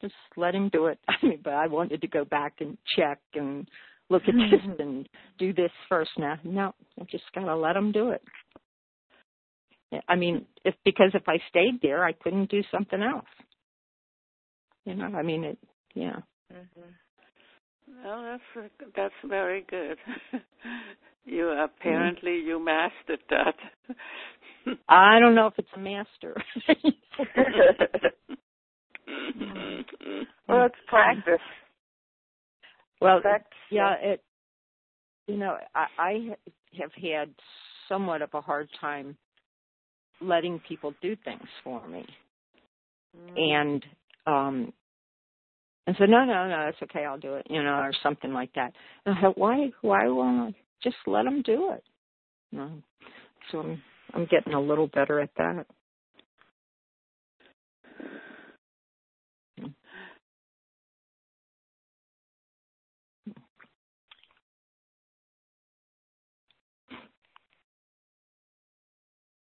just 0.00 0.14
let 0.36 0.54
him 0.54 0.68
do 0.70 0.86
it 0.86 0.98
i 1.08 1.14
mean 1.22 1.40
but 1.42 1.54
i 1.54 1.66
wanted 1.66 2.00
to 2.00 2.08
go 2.08 2.24
back 2.24 2.54
and 2.60 2.76
check 2.96 3.18
and 3.34 3.68
look 4.10 4.22
at 4.28 4.34
this 4.34 4.76
and 4.78 5.08
do 5.38 5.52
this 5.52 5.70
first 5.88 6.10
now 6.18 6.38
no 6.44 6.74
i 7.00 7.04
just 7.10 7.24
gotta 7.34 7.56
let 7.56 7.76
him 7.76 7.92
do 7.92 8.10
it 8.10 8.22
I 10.08 10.16
mean, 10.16 10.46
if 10.64 10.74
because 10.84 11.10
if 11.14 11.28
I 11.28 11.38
stayed 11.48 11.80
there, 11.82 12.04
I 12.04 12.12
couldn't 12.12 12.50
do 12.50 12.62
something 12.70 13.02
else. 13.02 13.26
You 14.84 14.94
know, 14.94 15.06
I 15.06 15.22
mean, 15.22 15.44
it. 15.44 15.58
Yeah. 15.96 16.20
Mm-hmm. 16.52 18.04
Well, 18.04 18.38
that's 18.54 18.70
that's 18.94 19.14
very 19.24 19.64
good. 19.68 19.96
you 21.24 21.48
apparently 21.48 22.32
mm-hmm. 22.32 22.48
you 22.48 22.64
mastered 22.64 23.20
that. 23.30 23.54
I 24.88 25.18
don't 25.18 25.34
know 25.34 25.46
if 25.46 25.54
it's 25.56 25.68
a 25.74 25.78
master. 25.78 26.36
well, 30.48 30.66
it's 30.66 30.74
practice. 30.86 31.40
Well, 33.00 33.20
practice. 33.22 33.56
yeah, 33.70 33.94
it. 34.02 34.22
You 35.26 35.38
know, 35.38 35.56
I, 35.74 35.86
I 35.98 36.36
have 36.78 36.92
had 36.92 37.34
somewhat 37.88 38.20
of 38.20 38.30
a 38.34 38.42
hard 38.42 38.68
time 38.80 39.16
letting 40.20 40.60
people 40.68 40.92
do 41.00 41.16
things 41.24 41.48
for 41.64 41.88
me. 41.88 42.04
Mm. 43.16 43.38
And 43.38 43.86
um 44.26 44.72
and 45.86 45.96
so 45.98 46.04
no, 46.06 46.24
no, 46.24 46.48
no, 46.48 46.68
it's 46.68 46.82
okay, 46.82 47.04
I'll 47.04 47.18
do 47.18 47.34
it, 47.34 47.46
you 47.50 47.62
know, 47.62 47.74
or 47.76 47.92
something 48.02 48.32
like 48.32 48.52
that. 48.54 48.72
And 49.04 49.16
I 49.16 49.20
thought, 49.20 49.38
why, 49.38 49.70
why 49.82 50.08
won't 50.08 50.54
I 50.54 50.58
just 50.82 50.96
let 51.06 51.24
them 51.24 51.42
do 51.42 51.72
it? 51.72 51.84
No. 52.52 52.70
So 53.50 53.60
I'm, 53.60 53.82
I'm 54.14 54.26
getting 54.26 54.54
a 54.54 54.60
little 54.60 54.88
better 54.88 55.20
at 55.20 55.30
that. 55.36 55.66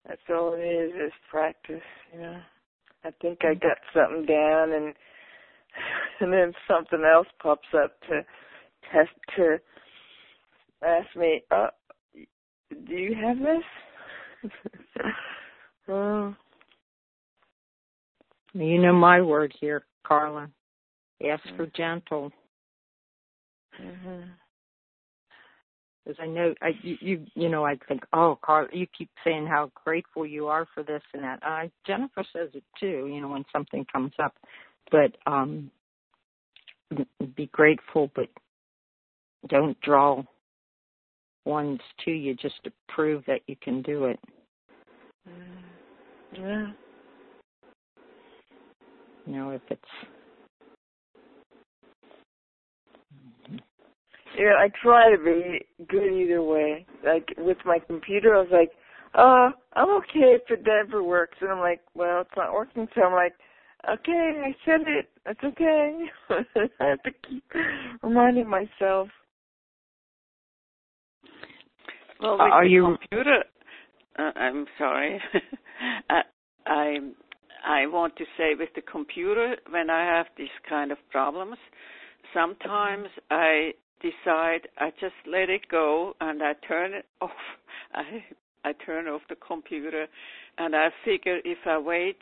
That's 0.07 0.21
all 0.29 0.53
it 0.55 0.61
is, 0.61 0.91
is 0.95 1.13
practice, 1.29 1.81
you 2.13 2.19
know. 2.21 2.39
I 3.03 3.11
think 3.21 3.39
I 3.43 3.53
got 3.55 3.77
something 3.93 4.25
down 4.25 4.73
and 4.73 4.93
and 6.21 6.31
then 6.31 6.53
something 6.67 7.03
else 7.03 7.27
pops 7.41 7.67
up 7.75 7.99
to 8.09 8.25
test 8.91 9.09
to 9.35 9.57
ask 10.85 11.07
me, 11.15 11.41
uh, 11.51 11.67
do 12.87 12.93
you 12.93 13.15
have 13.15 13.37
this? 13.37 14.51
oh. 15.89 16.35
You 18.53 18.81
know 18.81 18.93
my 18.93 19.21
word 19.21 19.53
here, 19.59 19.85
Carla. 20.05 20.49
Ask 21.23 21.43
for 21.55 21.67
gentle. 21.67 22.31
Mm-hmm 23.81 24.31
because 26.03 26.17
I 26.21 26.27
know 26.27 26.53
I 26.61 26.69
you, 26.81 26.97
you 26.99 27.25
you 27.35 27.49
know 27.49 27.65
I 27.65 27.77
think 27.87 28.03
oh 28.13 28.37
Carl 28.43 28.67
you 28.71 28.87
keep 28.97 29.09
saying 29.23 29.47
how 29.47 29.71
grateful 29.83 30.25
you 30.25 30.47
are 30.47 30.67
for 30.73 30.83
this 30.83 31.01
and 31.13 31.23
that. 31.23 31.39
Uh, 31.45 31.67
Jennifer 31.85 32.23
says 32.33 32.49
it 32.53 32.63
too. 32.79 33.09
You 33.11 33.21
know 33.21 33.29
when 33.29 33.45
something 33.51 33.85
comes 33.91 34.13
up, 34.21 34.35
but 34.91 35.15
um, 35.25 35.71
be 37.35 37.47
grateful, 37.47 38.11
but 38.15 38.27
don't 39.47 39.79
draw 39.81 40.23
ones 41.45 41.79
to 42.05 42.11
you 42.11 42.35
just 42.35 42.63
to 42.63 42.71
prove 42.87 43.23
that 43.27 43.41
you 43.47 43.55
can 43.61 43.81
do 43.81 44.05
it. 44.05 44.19
Mm, 45.27 45.63
yeah. 46.33 46.67
You 49.25 49.33
know 49.33 49.51
if 49.51 49.61
it's 49.69 49.81
Yeah, 54.37 54.53
I 54.57 54.69
try 54.81 55.11
to 55.11 55.17
be 55.17 55.65
good 55.87 56.13
either 56.13 56.41
way. 56.41 56.85
Like 57.05 57.33
with 57.37 57.57
my 57.65 57.79
computer, 57.79 58.35
I 58.35 58.39
was 58.39 58.51
like, 58.51 58.71
"Uh, 59.13 59.51
I'm 59.73 59.89
okay 59.97 60.35
if 60.35 60.49
it 60.49 60.65
never 60.65 61.03
works," 61.03 61.37
and 61.41 61.51
I'm 61.51 61.59
like, 61.59 61.81
"Well, 61.93 62.21
it's 62.21 62.35
not 62.37 62.53
working," 62.53 62.87
so 62.95 63.03
I'm 63.03 63.13
like, 63.13 63.33
"Okay, 63.89 64.43
I 64.45 64.55
said 64.65 64.81
it. 64.87 65.09
It's 65.25 65.43
okay." 65.43 66.05
I 66.79 66.85
have 66.85 67.03
to 67.03 67.11
keep 67.27 67.43
reminding 68.03 68.47
myself. 68.49 69.09
Well, 72.19 72.33
with 72.33 72.41
Are 72.41 72.63
the 72.63 72.69
you... 72.69 72.83
computer, 72.83 73.43
uh, 74.19 74.31
I'm 74.35 74.65
sorry. 74.77 75.19
I, 76.09 76.21
I 76.67 76.97
I 77.65 77.87
want 77.87 78.15
to 78.17 78.25
say 78.37 78.53
with 78.57 78.69
the 78.75 78.81
computer 78.81 79.55
when 79.69 79.89
I 79.89 80.03
have 80.05 80.27
these 80.37 80.49
kind 80.67 80.91
of 80.91 80.97
problems, 81.09 81.57
sometimes 82.33 83.07
I 83.29 83.73
decide 84.01 84.67
I 84.77 84.91
just 84.99 85.15
let 85.27 85.49
it 85.49 85.67
go 85.69 86.13
and 86.21 86.41
I 86.41 86.53
turn 86.67 86.93
it 86.93 87.05
off. 87.21 87.31
I 87.93 88.23
I 88.63 88.73
turn 88.85 89.07
off 89.07 89.21
the 89.29 89.35
computer 89.35 90.07
and 90.57 90.75
I 90.75 90.89
figure 91.03 91.39
if 91.43 91.59
I 91.65 91.77
wait 91.77 92.19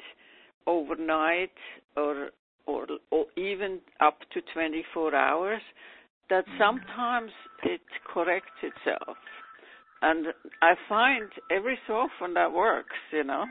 overnight 0.67 1.51
or 1.95 2.29
or 2.65 2.87
or 3.11 3.25
even 3.37 3.79
up 3.99 4.19
to 4.33 4.41
24 4.53 5.15
hours 5.15 5.61
that 6.29 6.45
mm-hmm. 6.45 6.57
sometimes 6.59 7.31
it 7.63 7.81
corrects 8.13 8.61
itself 8.61 9.17
and 10.01 10.27
I 10.61 10.75
find 10.87 11.29
every 11.51 11.77
so 11.85 11.93
often 11.93 12.33
that 12.35 12.53
works, 12.53 12.95
you 13.11 13.23
know. 13.23 13.45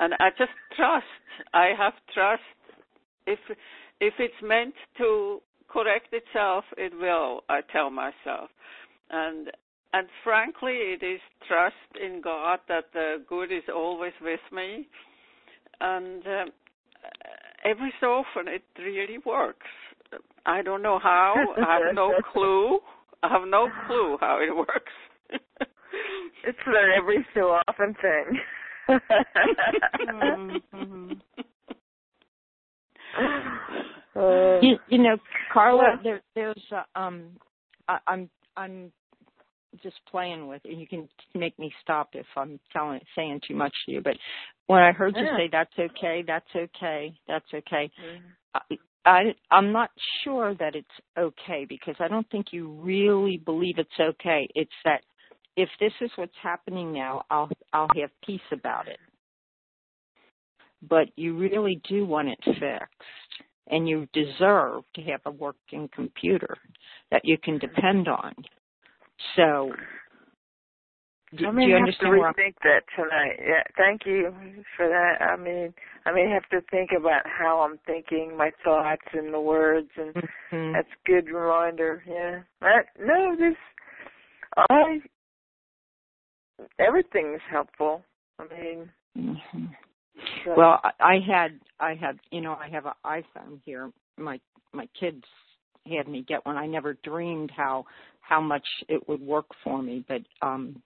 And 0.00 0.14
I 0.14 0.30
just 0.30 0.50
trust. 0.76 1.04
I 1.54 1.70
have 1.78 1.92
trust. 2.12 2.42
If 3.26 3.38
if 4.00 4.14
it's 4.18 4.42
meant 4.42 4.74
to 4.98 5.40
correct 5.68 6.12
itself, 6.12 6.64
it 6.76 6.92
will, 6.98 7.42
I 7.48 7.60
tell 7.72 7.90
myself. 7.90 8.50
And 9.10 9.50
and 9.92 10.08
frankly, 10.24 10.72
it 10.72 11.04
is 11.04 11.20
trust 11.46 12.02
in 12.02 12.20
God 12.20 12.58
that 12.68 12.86
the 12.92 13.22
good 13.28 13.52
is 13.52 13.64
always 13.72 14.14
with 14.20 14.40
me. 14.50 14.88
And 15.82 16.24
uh, 16.24 16.44
every 17.64 17.92
so 18.00 18.22
often, 18.22 18.46
it 18.46 18.62
really 18.78 19.18
works. 19.26 19.66
I 20.46 20.62
don't 20.62 20.80
know 20.80 21.00
how. 21.02 21.34
I 21.56 21.80
have 21.84 21.94
no 21.94 22.12
clue. 22.32 22.78
I 23.24 23.28
have 23.28 23.48
no 23.48 23.68
clue 23.86 24.16
how 24.20 24.38
it 24.40 24.54
works. 24.54 24.92
it's 26.44 26.58
an 26.66 26.74
every 26.96 27.26
so 27.34 27.58
often 27.68 27.94
thing. 28.00 28.40
mm-hmm. 30.00 31.12
Uh, 34.14 34.60
you, 34.60 34.76
you 34.88 34.98
know, 34.98 35.16
Carla, 35.52 35.98
there, 36.04 36.20
there's 36.34 36.62
uh, 36.70 36.98
um, 36.98 37.30
I, 37.88 37.98
I'm 38.06 38.28
I'm 38.58 38.92
just 39.82 39.96
playing 40.10 40.48
with, 40.48 40.62
and 40.64 40.80
you 40.80 40.86
can 40.86 41.08
make 41.34 41.58
me 41.58 41.72
stop 41.82 42.10
if 42.14 42.26
I'm 42.36 42.58
telling 42.72 43.00
saying 43.16 43.40
too 43.46 43.54
much 43.54 43.74
to 43.86 43.92
you. 43.92 44.00
But 44.00 44.14
when 44.66 44.80
I 44.80 44.92
heard 44.92 45.14
you 45.16 45.26
say 45.36 45.48
that's 45.50 45.72
okay, 45.78 46.24
that's 46.26 46.48
okay, 46.54 47.14
that's 47.26 47.46
okay, 47.54 47.90
mm-hmm. 48.00 48.26
I, 48.54 48.76
I 49.04 49.20
I'm 49.50 49.72
not 49.72 49.90
sure 50.24 50.54
that 50.54 50.74
it's 50.74 50.88
okay 51.18 51.66
because 51.68 51.96
I 51.98 52.08
don't 52.08 52.28
think 52.30 52.46
you 52.52 52.68
really 52.68 53.38
believe 53.44 53.78
it's 53.78 53.90
okay. 54.00 54.48
It's 54.54 54.70
that 54.84 55.02
if 55.56 55.68
this 55.80 55.92
is 56.00 56.10
what's 56.16 56.32
happening 56.42 56.92
now, 56.92 57.24
I'll 57.30 57.50
I'll 57.72 57.88
have 58.00 58.10
peace 58.24 58.40
about 58.52 58.88
it. 58.88 58.98
But 60.88 61.08
you 61.16 61.36
really 61.36 61.80
do 61.88 62.04
want 62.04 62.28
it 62.28 62.38
fixed 62.44 63.46
and 63.68 63.88
you 63.88 64.08
deserve 64.12 64.82
to 64.94 65.02
have 65.02 65.20
a 65.26 65.30
working 65.30 65.88
computer 65.94 66.56
that 67.10 67.24
you 67.24 67.38
can 67.38 67.58
depend 67.58 68.08
on. 68.08 68.34
So, 69.36 69.72
do, 71.36 71.46
I 71.46 71.50
may 71.50 71.64
do 71.64 71.70
you 71.70 71.76
have 71.76 71.98
to 72.00 72.06
rethink 72.06 72.54
that 72.62 72.82
tonight. 72.94 73.38
Yeah, 73.40 73.62
thank 73.76 74.02
you 74.04 74.32
for 74.76 74.86
that. 74.88 75.24
I 75.24 75.36
mean, 75.36 75.72
I 76.04 76.12
may 76.12 76.28
have 76.28 76.48
to 76.50 76.60
think 76.70 76.90
about 76.96 77.22
how 77.24 77.60
I'm 77.60 77.78
thinking, 77.86 78.36
my 78.36 78.50
thoughts, 78.62 79.02
and 79.12 79.32
the 79.32 79.40
words, 79.40 79.88
and 79.96 80.14
mm-hmm. 80.14 80.72
that's 80.74 80.88
a 80.88 81.10
good 81.10 81.32
reminder. 81.32 82.02
Yeah, 82.06 82.40
that, 82.60 82.86
no, 83.00 83.34
this 83.36 83.56
I 84.56 85.00
everything 86.78 87.34
is 87.34 87.42
helpful. 87.50 88.02
I 88.38 88.44
mean. 88.54 88.90
Mm-hmm. 89.16 89.64
Right. 90.46 90.56
Well, 90.56 90.80
I, 90.84 90.90
I 91.00 91.18
had 91.26 91.60
I 91.80 91.94
had 91.94 92.18
you 92.30 92.40
know 92.40 92.52
I 92.52 92.68
have 92.68 92.86
an 92.86 92.92
iPhone 93.04 93.60
here. 93.64 93.90
My 94.18 94.38
my 94.72 94.86
kids 94.98 95.24
had 95.90 96.08
me 96.08 96.24
get 96.26 96.44
one. 96.44 96.56
I 96.56 96.66
never 96.66 96.94
dreamed 97.02 97.50
how 97.56 97.86
how 98.22 98.40
much 98.40 98.66
it 98.88 99.06
would 99.08 99.20
work 99.20 99.46
for 99.64 99.82
me, 99.82 100.04
but 100.08 100.22
um 100.42 100.82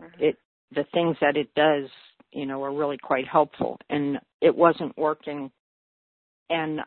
Mhm. 0.00 0.12
it 0.18 0.38
the 0.74 0.84
things 0.94 1.16
that 1.20 1.36
it 1.36 1.54
does, 1.54 1.88
you 2.32 2.46
know, 2.46 2.62
are 2.64 2.72
really 2.74 2.98
quite 2.98 3.28
helpful. 3.28 3.78
And 3.90 4.18
it 4.40 4.54
wasn't 4.56 4.96
working 4.98 5.50
and 6.50 6.80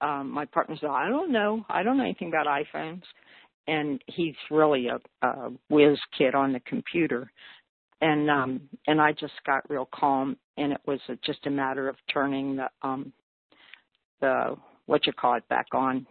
um 0.00 0.30
my 0.30 0.46
partner 0.46 0.76
said, 0.80 0.90
I 0.90 1.08
don't 1.08 1.32
know. 1.32 1.64
I 1.68 1.82
don't 1.82 1.98
know 1.98 2.04
anything 2.04 2.28
about 2.28 2.46
iPhones 2.46 3.02
and 3.68 4.02
he's 4.06 4.34
really 4.50 4.88
a, 4.88 5.00
a 5.26 5.50
whiz 5.68 5.98
kid 6.16 6.34
on 6.34 6.52
the 6.52 6.60
computer. 6.60 7.30
And 8.00 8.30
um 8.30 8.68
and 8.86 9.00
I 9.00 9.12
just 9.12 9.34
got 9.46 9.68
real 9.70 9.88
calm 9.94 10.36
and 10.56 10.72
it 10.72 10.80
was 10.86 11.00
just 11.24 11.46
a 11.46 11.50
matter 11.50 11.88
of 11.88 11.96
turning 12.12 12.56
the 12.56 12.68
um 12.82 13.12
the 14.20 14.56
what 14.86 15.06
you 15.06 15.12
call 15.12 15.34
it 15.36 15.48
back 15.48 15.66
on 15.72 16.06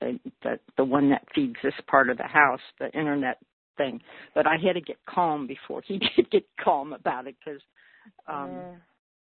the 0.00 0.18
the, 0.42 0.58
the 0.76 0.84
one 0.84 1.10
that 1.10 1.26
feeds 1.34 1.56
this 1.62 1.74
part 1.88 2.10
of 2.10 2.16
the 2.18 2.24
house, 2.24 2.60
the 2.78 2.90
internet 2.92 3.38
thing. 3.76 4.00
But 4.34 4.46
I 4.46 4.56
had 4.56 4.74
to 4.74 4.80
get 4.80 4.96
calm 5.08 5.46
before 5.46 5.82
he 5.86 6.00
could 6.16 6.30
get 6.30 6.44
calm 6.62 6.92
about 6.92 7.26
it 7.26 7.36
because 7.44 7.62
um 8.28 8.66
Mm. 8.66 8.76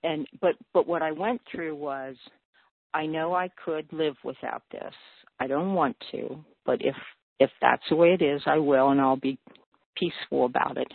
and 0.04 0.26
but 0.40 0.54
but 0.74 0.86
what 0.86 1.02
I 1.02 1.12
went 1.12 1.40
through 1.50 1.74
was 1.76 2.16
I 2.94 3.06
know 3.06 3.34
I 3.34 3.50
could 3.64 3.86
live 3.92 4.16
without 4.24 4.62
this. 4.70 4.94
I 5.40 5.46
don't 5.46 5.74
want 5.74 5.96
to, 6.12 6.44
but 6.66 6.80
if 6.82 6.96
if 7.38 7.50
that's 7.60 7.82
the 7.90 7.96
way 7.96 8.08
it 8.18 8.22
is, 8.22 8.42
I 8.46 8.58
will 8.58 8.90
and 8.90 9.00
I'll 9.00 9.16
be 9.16 9.38
peaceful 9.96 10.44
about 10.46 10.76
it. 10.76 10.88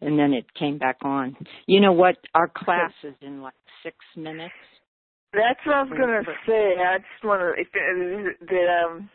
And 0.00 0.18
then 0.18 0.32
it 0.34 0.52
came 0.54 0.78
back 0.78 0.98
on. 1.02 1.36
You 1.66 1.80
know 1.80 1.92
what? 1.92 2.16
Our 2.34 2.48
class 2.48 2.92
is 3.04 3.14
in 3.22 3.40
like 3.40 3.54
six 3.82 3.96
minutes. 4.16 4.54
That's 5.32 5.60
what 5.64 5.74
I 5.74 5.82
was 5.82 5.90
gonna 5.90 6.22
say. 6.46 6.74
I 6.78 6.98
just 6.98 7.24
wonder 7.24 7.54
if 7.56 7.68
that 7.72 8.84
um 8.84 9.08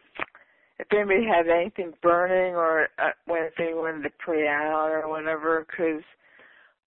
if 0.79 0.87
anybody 0.91 1.25
had 1.25 1.47
anything 1.47 1.93
burning 2.01 2.55
or 2.55 2.87
uh, 2.99 3.11
when 3.25 3.43
if 3.43 3.53
they 3.57 3.73
wanted 3.73 4.03
to 4.03 4.09
pray 4.19 4.47
out 4.47 4.89
or 4.91 5.07
whatever. 5.09 5.65
Because 5.69 6.03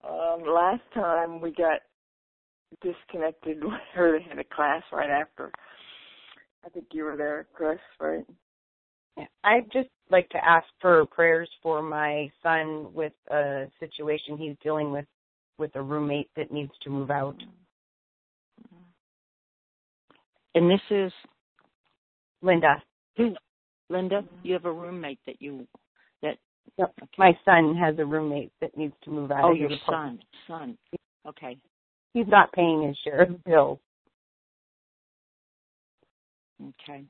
um, 0.05 0.43
last 0.47 0.83
time 0.95 1.41
we 1.41 1.53
got 1.53 1.81
disconnected 2.83 3.63
or 3.97 4.19
they 4.19 4.29
had 4.29 4.39
a 4.39 4.45
class 4.45 4.83
right 4.93 5.11
after. 5.11 5.51
I 6.65 6.69
think 6.69 6.87
you 6.93 7.05
were 7.05 7.17
there, 7.17 7.47
Chris, 7.55 7.79
right? 7.99 8.25
Yeah, 9.17 9.25
I'd 9.45 9.73
just 9.73 9.89
like 10.11 10.29
to 10.31 10.45
ask 10.45 10.67
for 10.81 11.07
prayers 11.07 11.49
for 11.63 11.83
my 11.83 12.31
son 12.43 12.93
with 12.93 13.13
a 13.31 13.67
situation 13.81 14.37
he's 14.37 14.57
dealing 14.63 14.93
with 14.93 15.07
with 15.59 15.75
a 15.77 15.83
roommate 15.83 16.31
that 16.37 16.51
needs 16.51 16.73
to 16.83 16.91
move 16.91 17.11
out. 17.11 17.37
And 20.55 20.71
this 20.71 20.81
is 20.91 21.13
Linda, 22.43 22.83
Linda. 23.89 24.25
You 24.43 24.55
have 24.55 24.65
a 24.65 24.73
roommate 24.73 25.21
that 25.27 25.41
you 25.41 25.67
that 26.23 26.37
Yep. 26.79 26.93
okay. 27.03 27.11
my 27.19 27.33
son 27.45 27.75
has 27.77 27.99
a 27.99 28.05
roommate 28.05 28.53
that 28.61 28.77
needs 28.77 28.95
to 29.05 29.11
move 29.11 29.31
out. 29.31 29.45
oh 29.45 29.53
of 29.53 29.57
your 29.59 29.71
his 29.71 29.79
apartment. 29.87 30.23
son 30.47 30.79
son. 30.89 30.99
Okay. 31.29 31.57
He's 32.15 32.27
not 32.29 32.53
paying 32.53 32.87
his 32.87 32.97
share 33.05 33.23
of 33.23 33.43
bills. 33.45 33.79
Okay. 36.63 37.05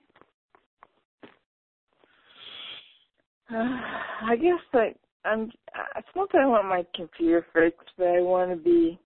I 3.50 4.36
guess 4.36 4.60
that 4.72 4.94
I'm. 5.24 5.50
It's 5.96 6.08
not 6.14 6.30
that 6.32 6.42
I 6.42 6.46
want 6.46 6.68
my 6.68 6.84
computer 6.94 7.44
fixed, 7.52 7.90
but 7.98 8.06
I 8.08 8.20
want 8.20 8.50
to 8.50 8.56
be. 8.56 8.98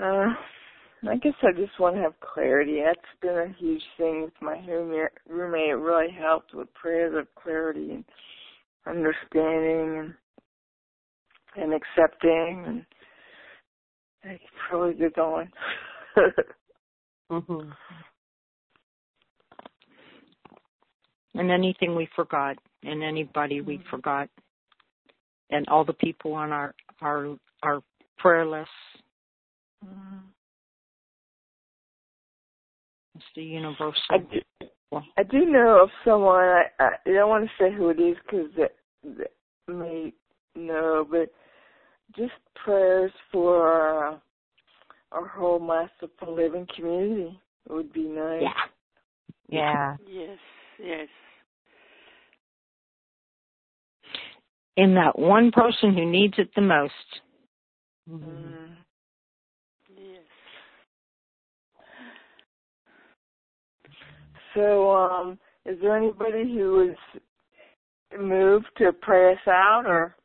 Uh, 0.00 0.26
I 1.08 1.16
guess 1.16 1.34
I 1.42 1.52
just 1.52 1.78
want 1.78 1.96
to 1.96 2.02
have 2.02 2.18
clarity. 2.20 2.80
That's 2.84 3.00
been 3.20 3.36
a 3.36 3.54
huge 3.58 3.82
thing 3.98 4.22
with 4.22 4.32
my 4.40 4.58
roommate. 4.66 5.10
Roommate 5.28 5.70
it 5.70 5.74
really 5.74 6.10
helped 6.12 6.54
with 6.54 6.72
prayers 6.74 7.14
of 7.18 7.26
clarity 7.40 7.90
and 7.90 8.04
understanding 8.86 9.98
and 9.98 10.14
and 11.56 11.72
accepting, 11.72 12.64
and 12.66 12.86
I 14.24 14.40
could 14.70 14.98
good 14.98 15.14
go 15.14 15.34
on. 15.36 15.52
hmm 17.30 17.70
And 21.36 21.50
anything 21.50 21.94
we 21.94 22.08
forgot, 22.14 22.56
and 22.82 23.02
anybody 23.02 23.60
we 23.60 23.80
forgot, 23.90 24.28
and 25.50 25.66
all 25.68 25.84
the 25.84 25.92
people 25.92 26.32
on 26.32 26.52
our 26.52 26.74
our 27.00 27.36
our 27.62 27.82
prayer 28.18 28.46
list. 28.46 28.68
It's 33.14 33.24
the 33.36 33.42
universal. 33.42 33.94
I 34.10 34.18
do, 34.18 35.00
I 35.16 35.22
do 35.22 35.44
know 35.44 35.82
of 35.82 35.90
someone. 36.04 36.40
I, 36.44 36.64
I 36.80 36.90
don't 37.04 37.28
want 37.28 37.44
to 37.44 37.50
say 37.58 37.72
who 37.72 37.90
it 37.90 38.00
is 38.00 38.16
because 38.24 38.50
that, 38.56 38.74
that 39.18 39.32
may 39.68 40.12
know, 40.56 41.06
but 41.08 41.32
just 42.16 42.32
prayers 42.54 43.12
for 43.30 43.68
our, 43.68 44.22
our 45.12 45.28
whole 45.28 45.60
masterful 45.60 46.34
living 46.34 46.66
community 46.74 47.38
would 47.68 47.92
be 47.92 48.04
nice. 48.04 48.42
yeah. 48.42 48.50
Yeah. 49.48 49.96
Yes, 50.08 50.38
yes. 50.82 51.08
In 54.76 54.94
that 54.94 55.18
one 55.18 55.52
person 55.52 55.94
who 55.94 56.04
needs 56.10 56.34
it 56.38 56.50
the 56.56 56.62
most. 56.62 56.92
Mhm. 58.10 58.24
Mm. 58.24 58.76
Yes. 59.96 60.22
So, 64.54 64.90
um, 64.94 65.38
is 65.66 65.78
there 65.80 65.96
anybody 65.96 66.44
who 66.54 66.90
is 66.90 67.20
moved 68.18 68.66
to 68.78 68.92
pray 68.92 69.32
us 69.32 69.48
out, 69.48 69.84
or 69.86 70.16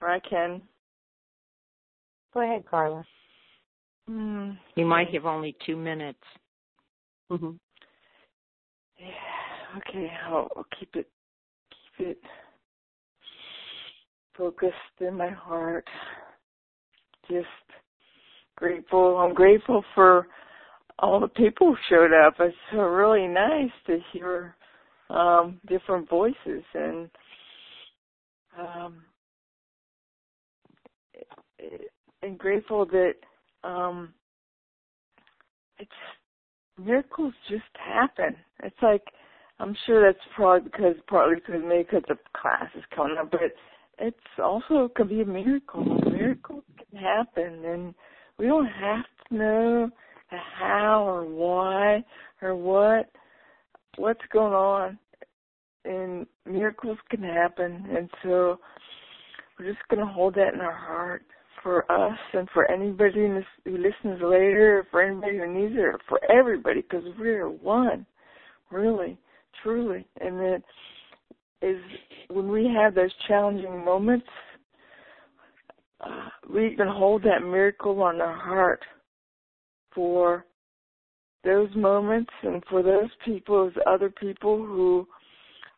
or 0.00 0.10
I 0.10 0.20
can? 0.20 0.62
Go 2.34 2.40
ahead, 2.40 2.64
Carla. 2.68 3.04
Hmm. 4.08 4.52
You 4.76 4.86
might 4.86 5.12
have 5.14 5.26
only 5.26 5.56
two 5.64 5.76
minutes. 5.76 6.22
hmm 7.30 7.50
Yeah. 8.98 9.78
Okay. 9.78 10.10
I'll, 10.26 10.48
I'll 10.56 10.66
keep 10.78 10.94
it 10.96 11.08
keep 11.98 12.08
it 12.08 12.18
focused 14.36 14.74
in 15.00 15.16
my 15.16 15.30
heart. 15.30 15.86
Just 17.30 17.46
grateful. 18.62 19.18
I'm 19.18 19.34
grateful 19.34 19.84
for 19.92 20.28
all 21.00 21.18
the 21.18 21.26
people 21.26 21.74
who 21.74 21.76
showed 21.88 22.12
up. 22.12 22.34
It's 22.38 22.56
really 22.72 23.26
nice 23.26 23.72
to 23.88 23.98
hear 24.12 24.54
um 25.10 25.60
different 25.66 26.08
voices 26.08 26.62
and 26.74 27.10
um 28.58 29.02
and 32.22 32.38
grateful 32.38 32.86
that 32.86 33.14
um 33.64 34.14
it's 35.78 35.90
miracles 36.78 37.34
just 37.50 37.64
happen. 37.74 38.36
It's 38.62 38.76
like 38.80 39.02
I'm 39.58 39.76
sure 39.86 40.06
that's 40.06 40.24
probably 40.36 40.70
because 40.70 40.94
partly 41.08 41.34
because 41.34 41.62
maybe 41.66 41.82
because 41.82 42.04
the 42.06 42.16
class 42.40 42.70
is 42.76 42.84
coming 42.94 43.16
up, 43.18 43.32
but 43.32 43.40
it's 43.98 44.16
also 44.42 44.88
could 44.94 45.08
be 45.08 45.22
a 45.22 45.26
miracle. 45.26 45.84
Miracles 45.84 46.64
can 46.78 47.00
happen, 47.00 47.64
and 47.64 47.94
we 48.38 48.46
don't 48.46 48.66
have 48.66 49.04
to 49.28 49.34
know 49.34 49.90
the 50.30 50.38
how 50.58 51.04
or 51.06 51.24
why 51.24 52.04
or 52.40 52.54
what 52.54 53.10
what's 53.96 54.20
going 54.32 54.54
on. 54.54 54.98
And 55.84 56.26
miracles 56.46 56.98
can 57.10 57.22
happen, 57.22 57.86
and 57.96 58.08
so 58.22 58.60
we're 59.58 59.66
just 59.66 59.86
going 59.88 59.98
to 59.98 60.12
hold 60.12 60.36
that 60.36 60.54
in 60.54 60.60
our 60.60 60.74
heart 60.74 61.24
for 61.62 61.90
us 61.90 62.18
and 62.32 62.48
for 62.54 62.70
anybody 62.70 63.26
who 63.64 63.76
listens 63.76 64.22
later, 64.22 64.86
for 64.90 65.02
anybody 65.02 65.38
who 65.38 65.52
needs 65.52 65.74
it, 65.74 65.80
or 65.80 65.98
for 66.08 66.20
everybody, 66.30 66.82
because 66.82 67.04
we're 67.18 67.48
one, 67.48 68.06
really, 68.70 69.18
truly. 69.62 70.06
And 70.20 70.38
that 70.38 70.62
is 71.62 71.78
when 72.28 72.48
we 72.48 72.72
have 72.76 72.94
those 72.94 73.12
challenging 73.28 73.84
moments, 73.84 74.26
we 76.52 76.74
can 76.76 76.88
hold 76.88 77.22
that 77.22 77.42
miracle 77.42 78.02
on 78.02 78.20
our 78.20 78.36
heart 78.36 78.82
for 79.94 80.44
those 81.44 81.68
moments 81.74 82.30
and 82.42 82.62
for 82.68 82.82
those 82.82 83.10
people, 83.24 83.64
those 83.64 83.82
other 83.86 84.10
people 84.10 84.58
who 84.58 85.06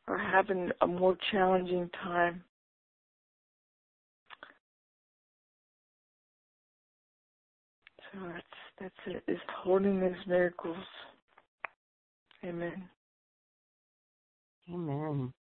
are 0.08 0.18
having 0.18 0.70
a 0.82 0.86
more 0.86 1.16
challenging 1.30 1.88
time. 2.02 2.42
So 8.12 8.20
that's 8.32 8.44
that's 8.80 9.16
it. 9.16 9.32
Is 9.32 9.38
holding 9.62 10.00
those 10.00 10.12
miracles. 10.26 10.76
Amen. 12.44 12.84
Amen. 14.72 15.32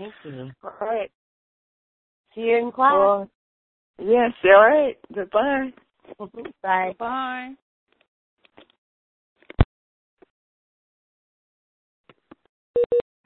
Thank 0.00 0.14
you. 0.24 0.50
All 0.64 0.72
right. 0.80 1.10
See 2.34 2.40
you 2.40 2.56
in 2.56 2.72
class. 2.72 2.92
Well, 2.94 3.30
yes. 3.98 4.32
All 4.44 4.66
right. 4.66 4.96
Goodbye. 5.14 5.72
Bye. 6.62 6.94
Bye. 6.98 7.50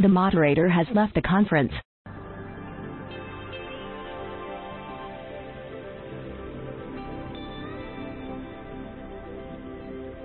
The 0.00 0.08
moderator 0.08 0.68
has 0.68 0.86
left 0.94 1.14
the 1.14 1.22
conference. 1.22 1.72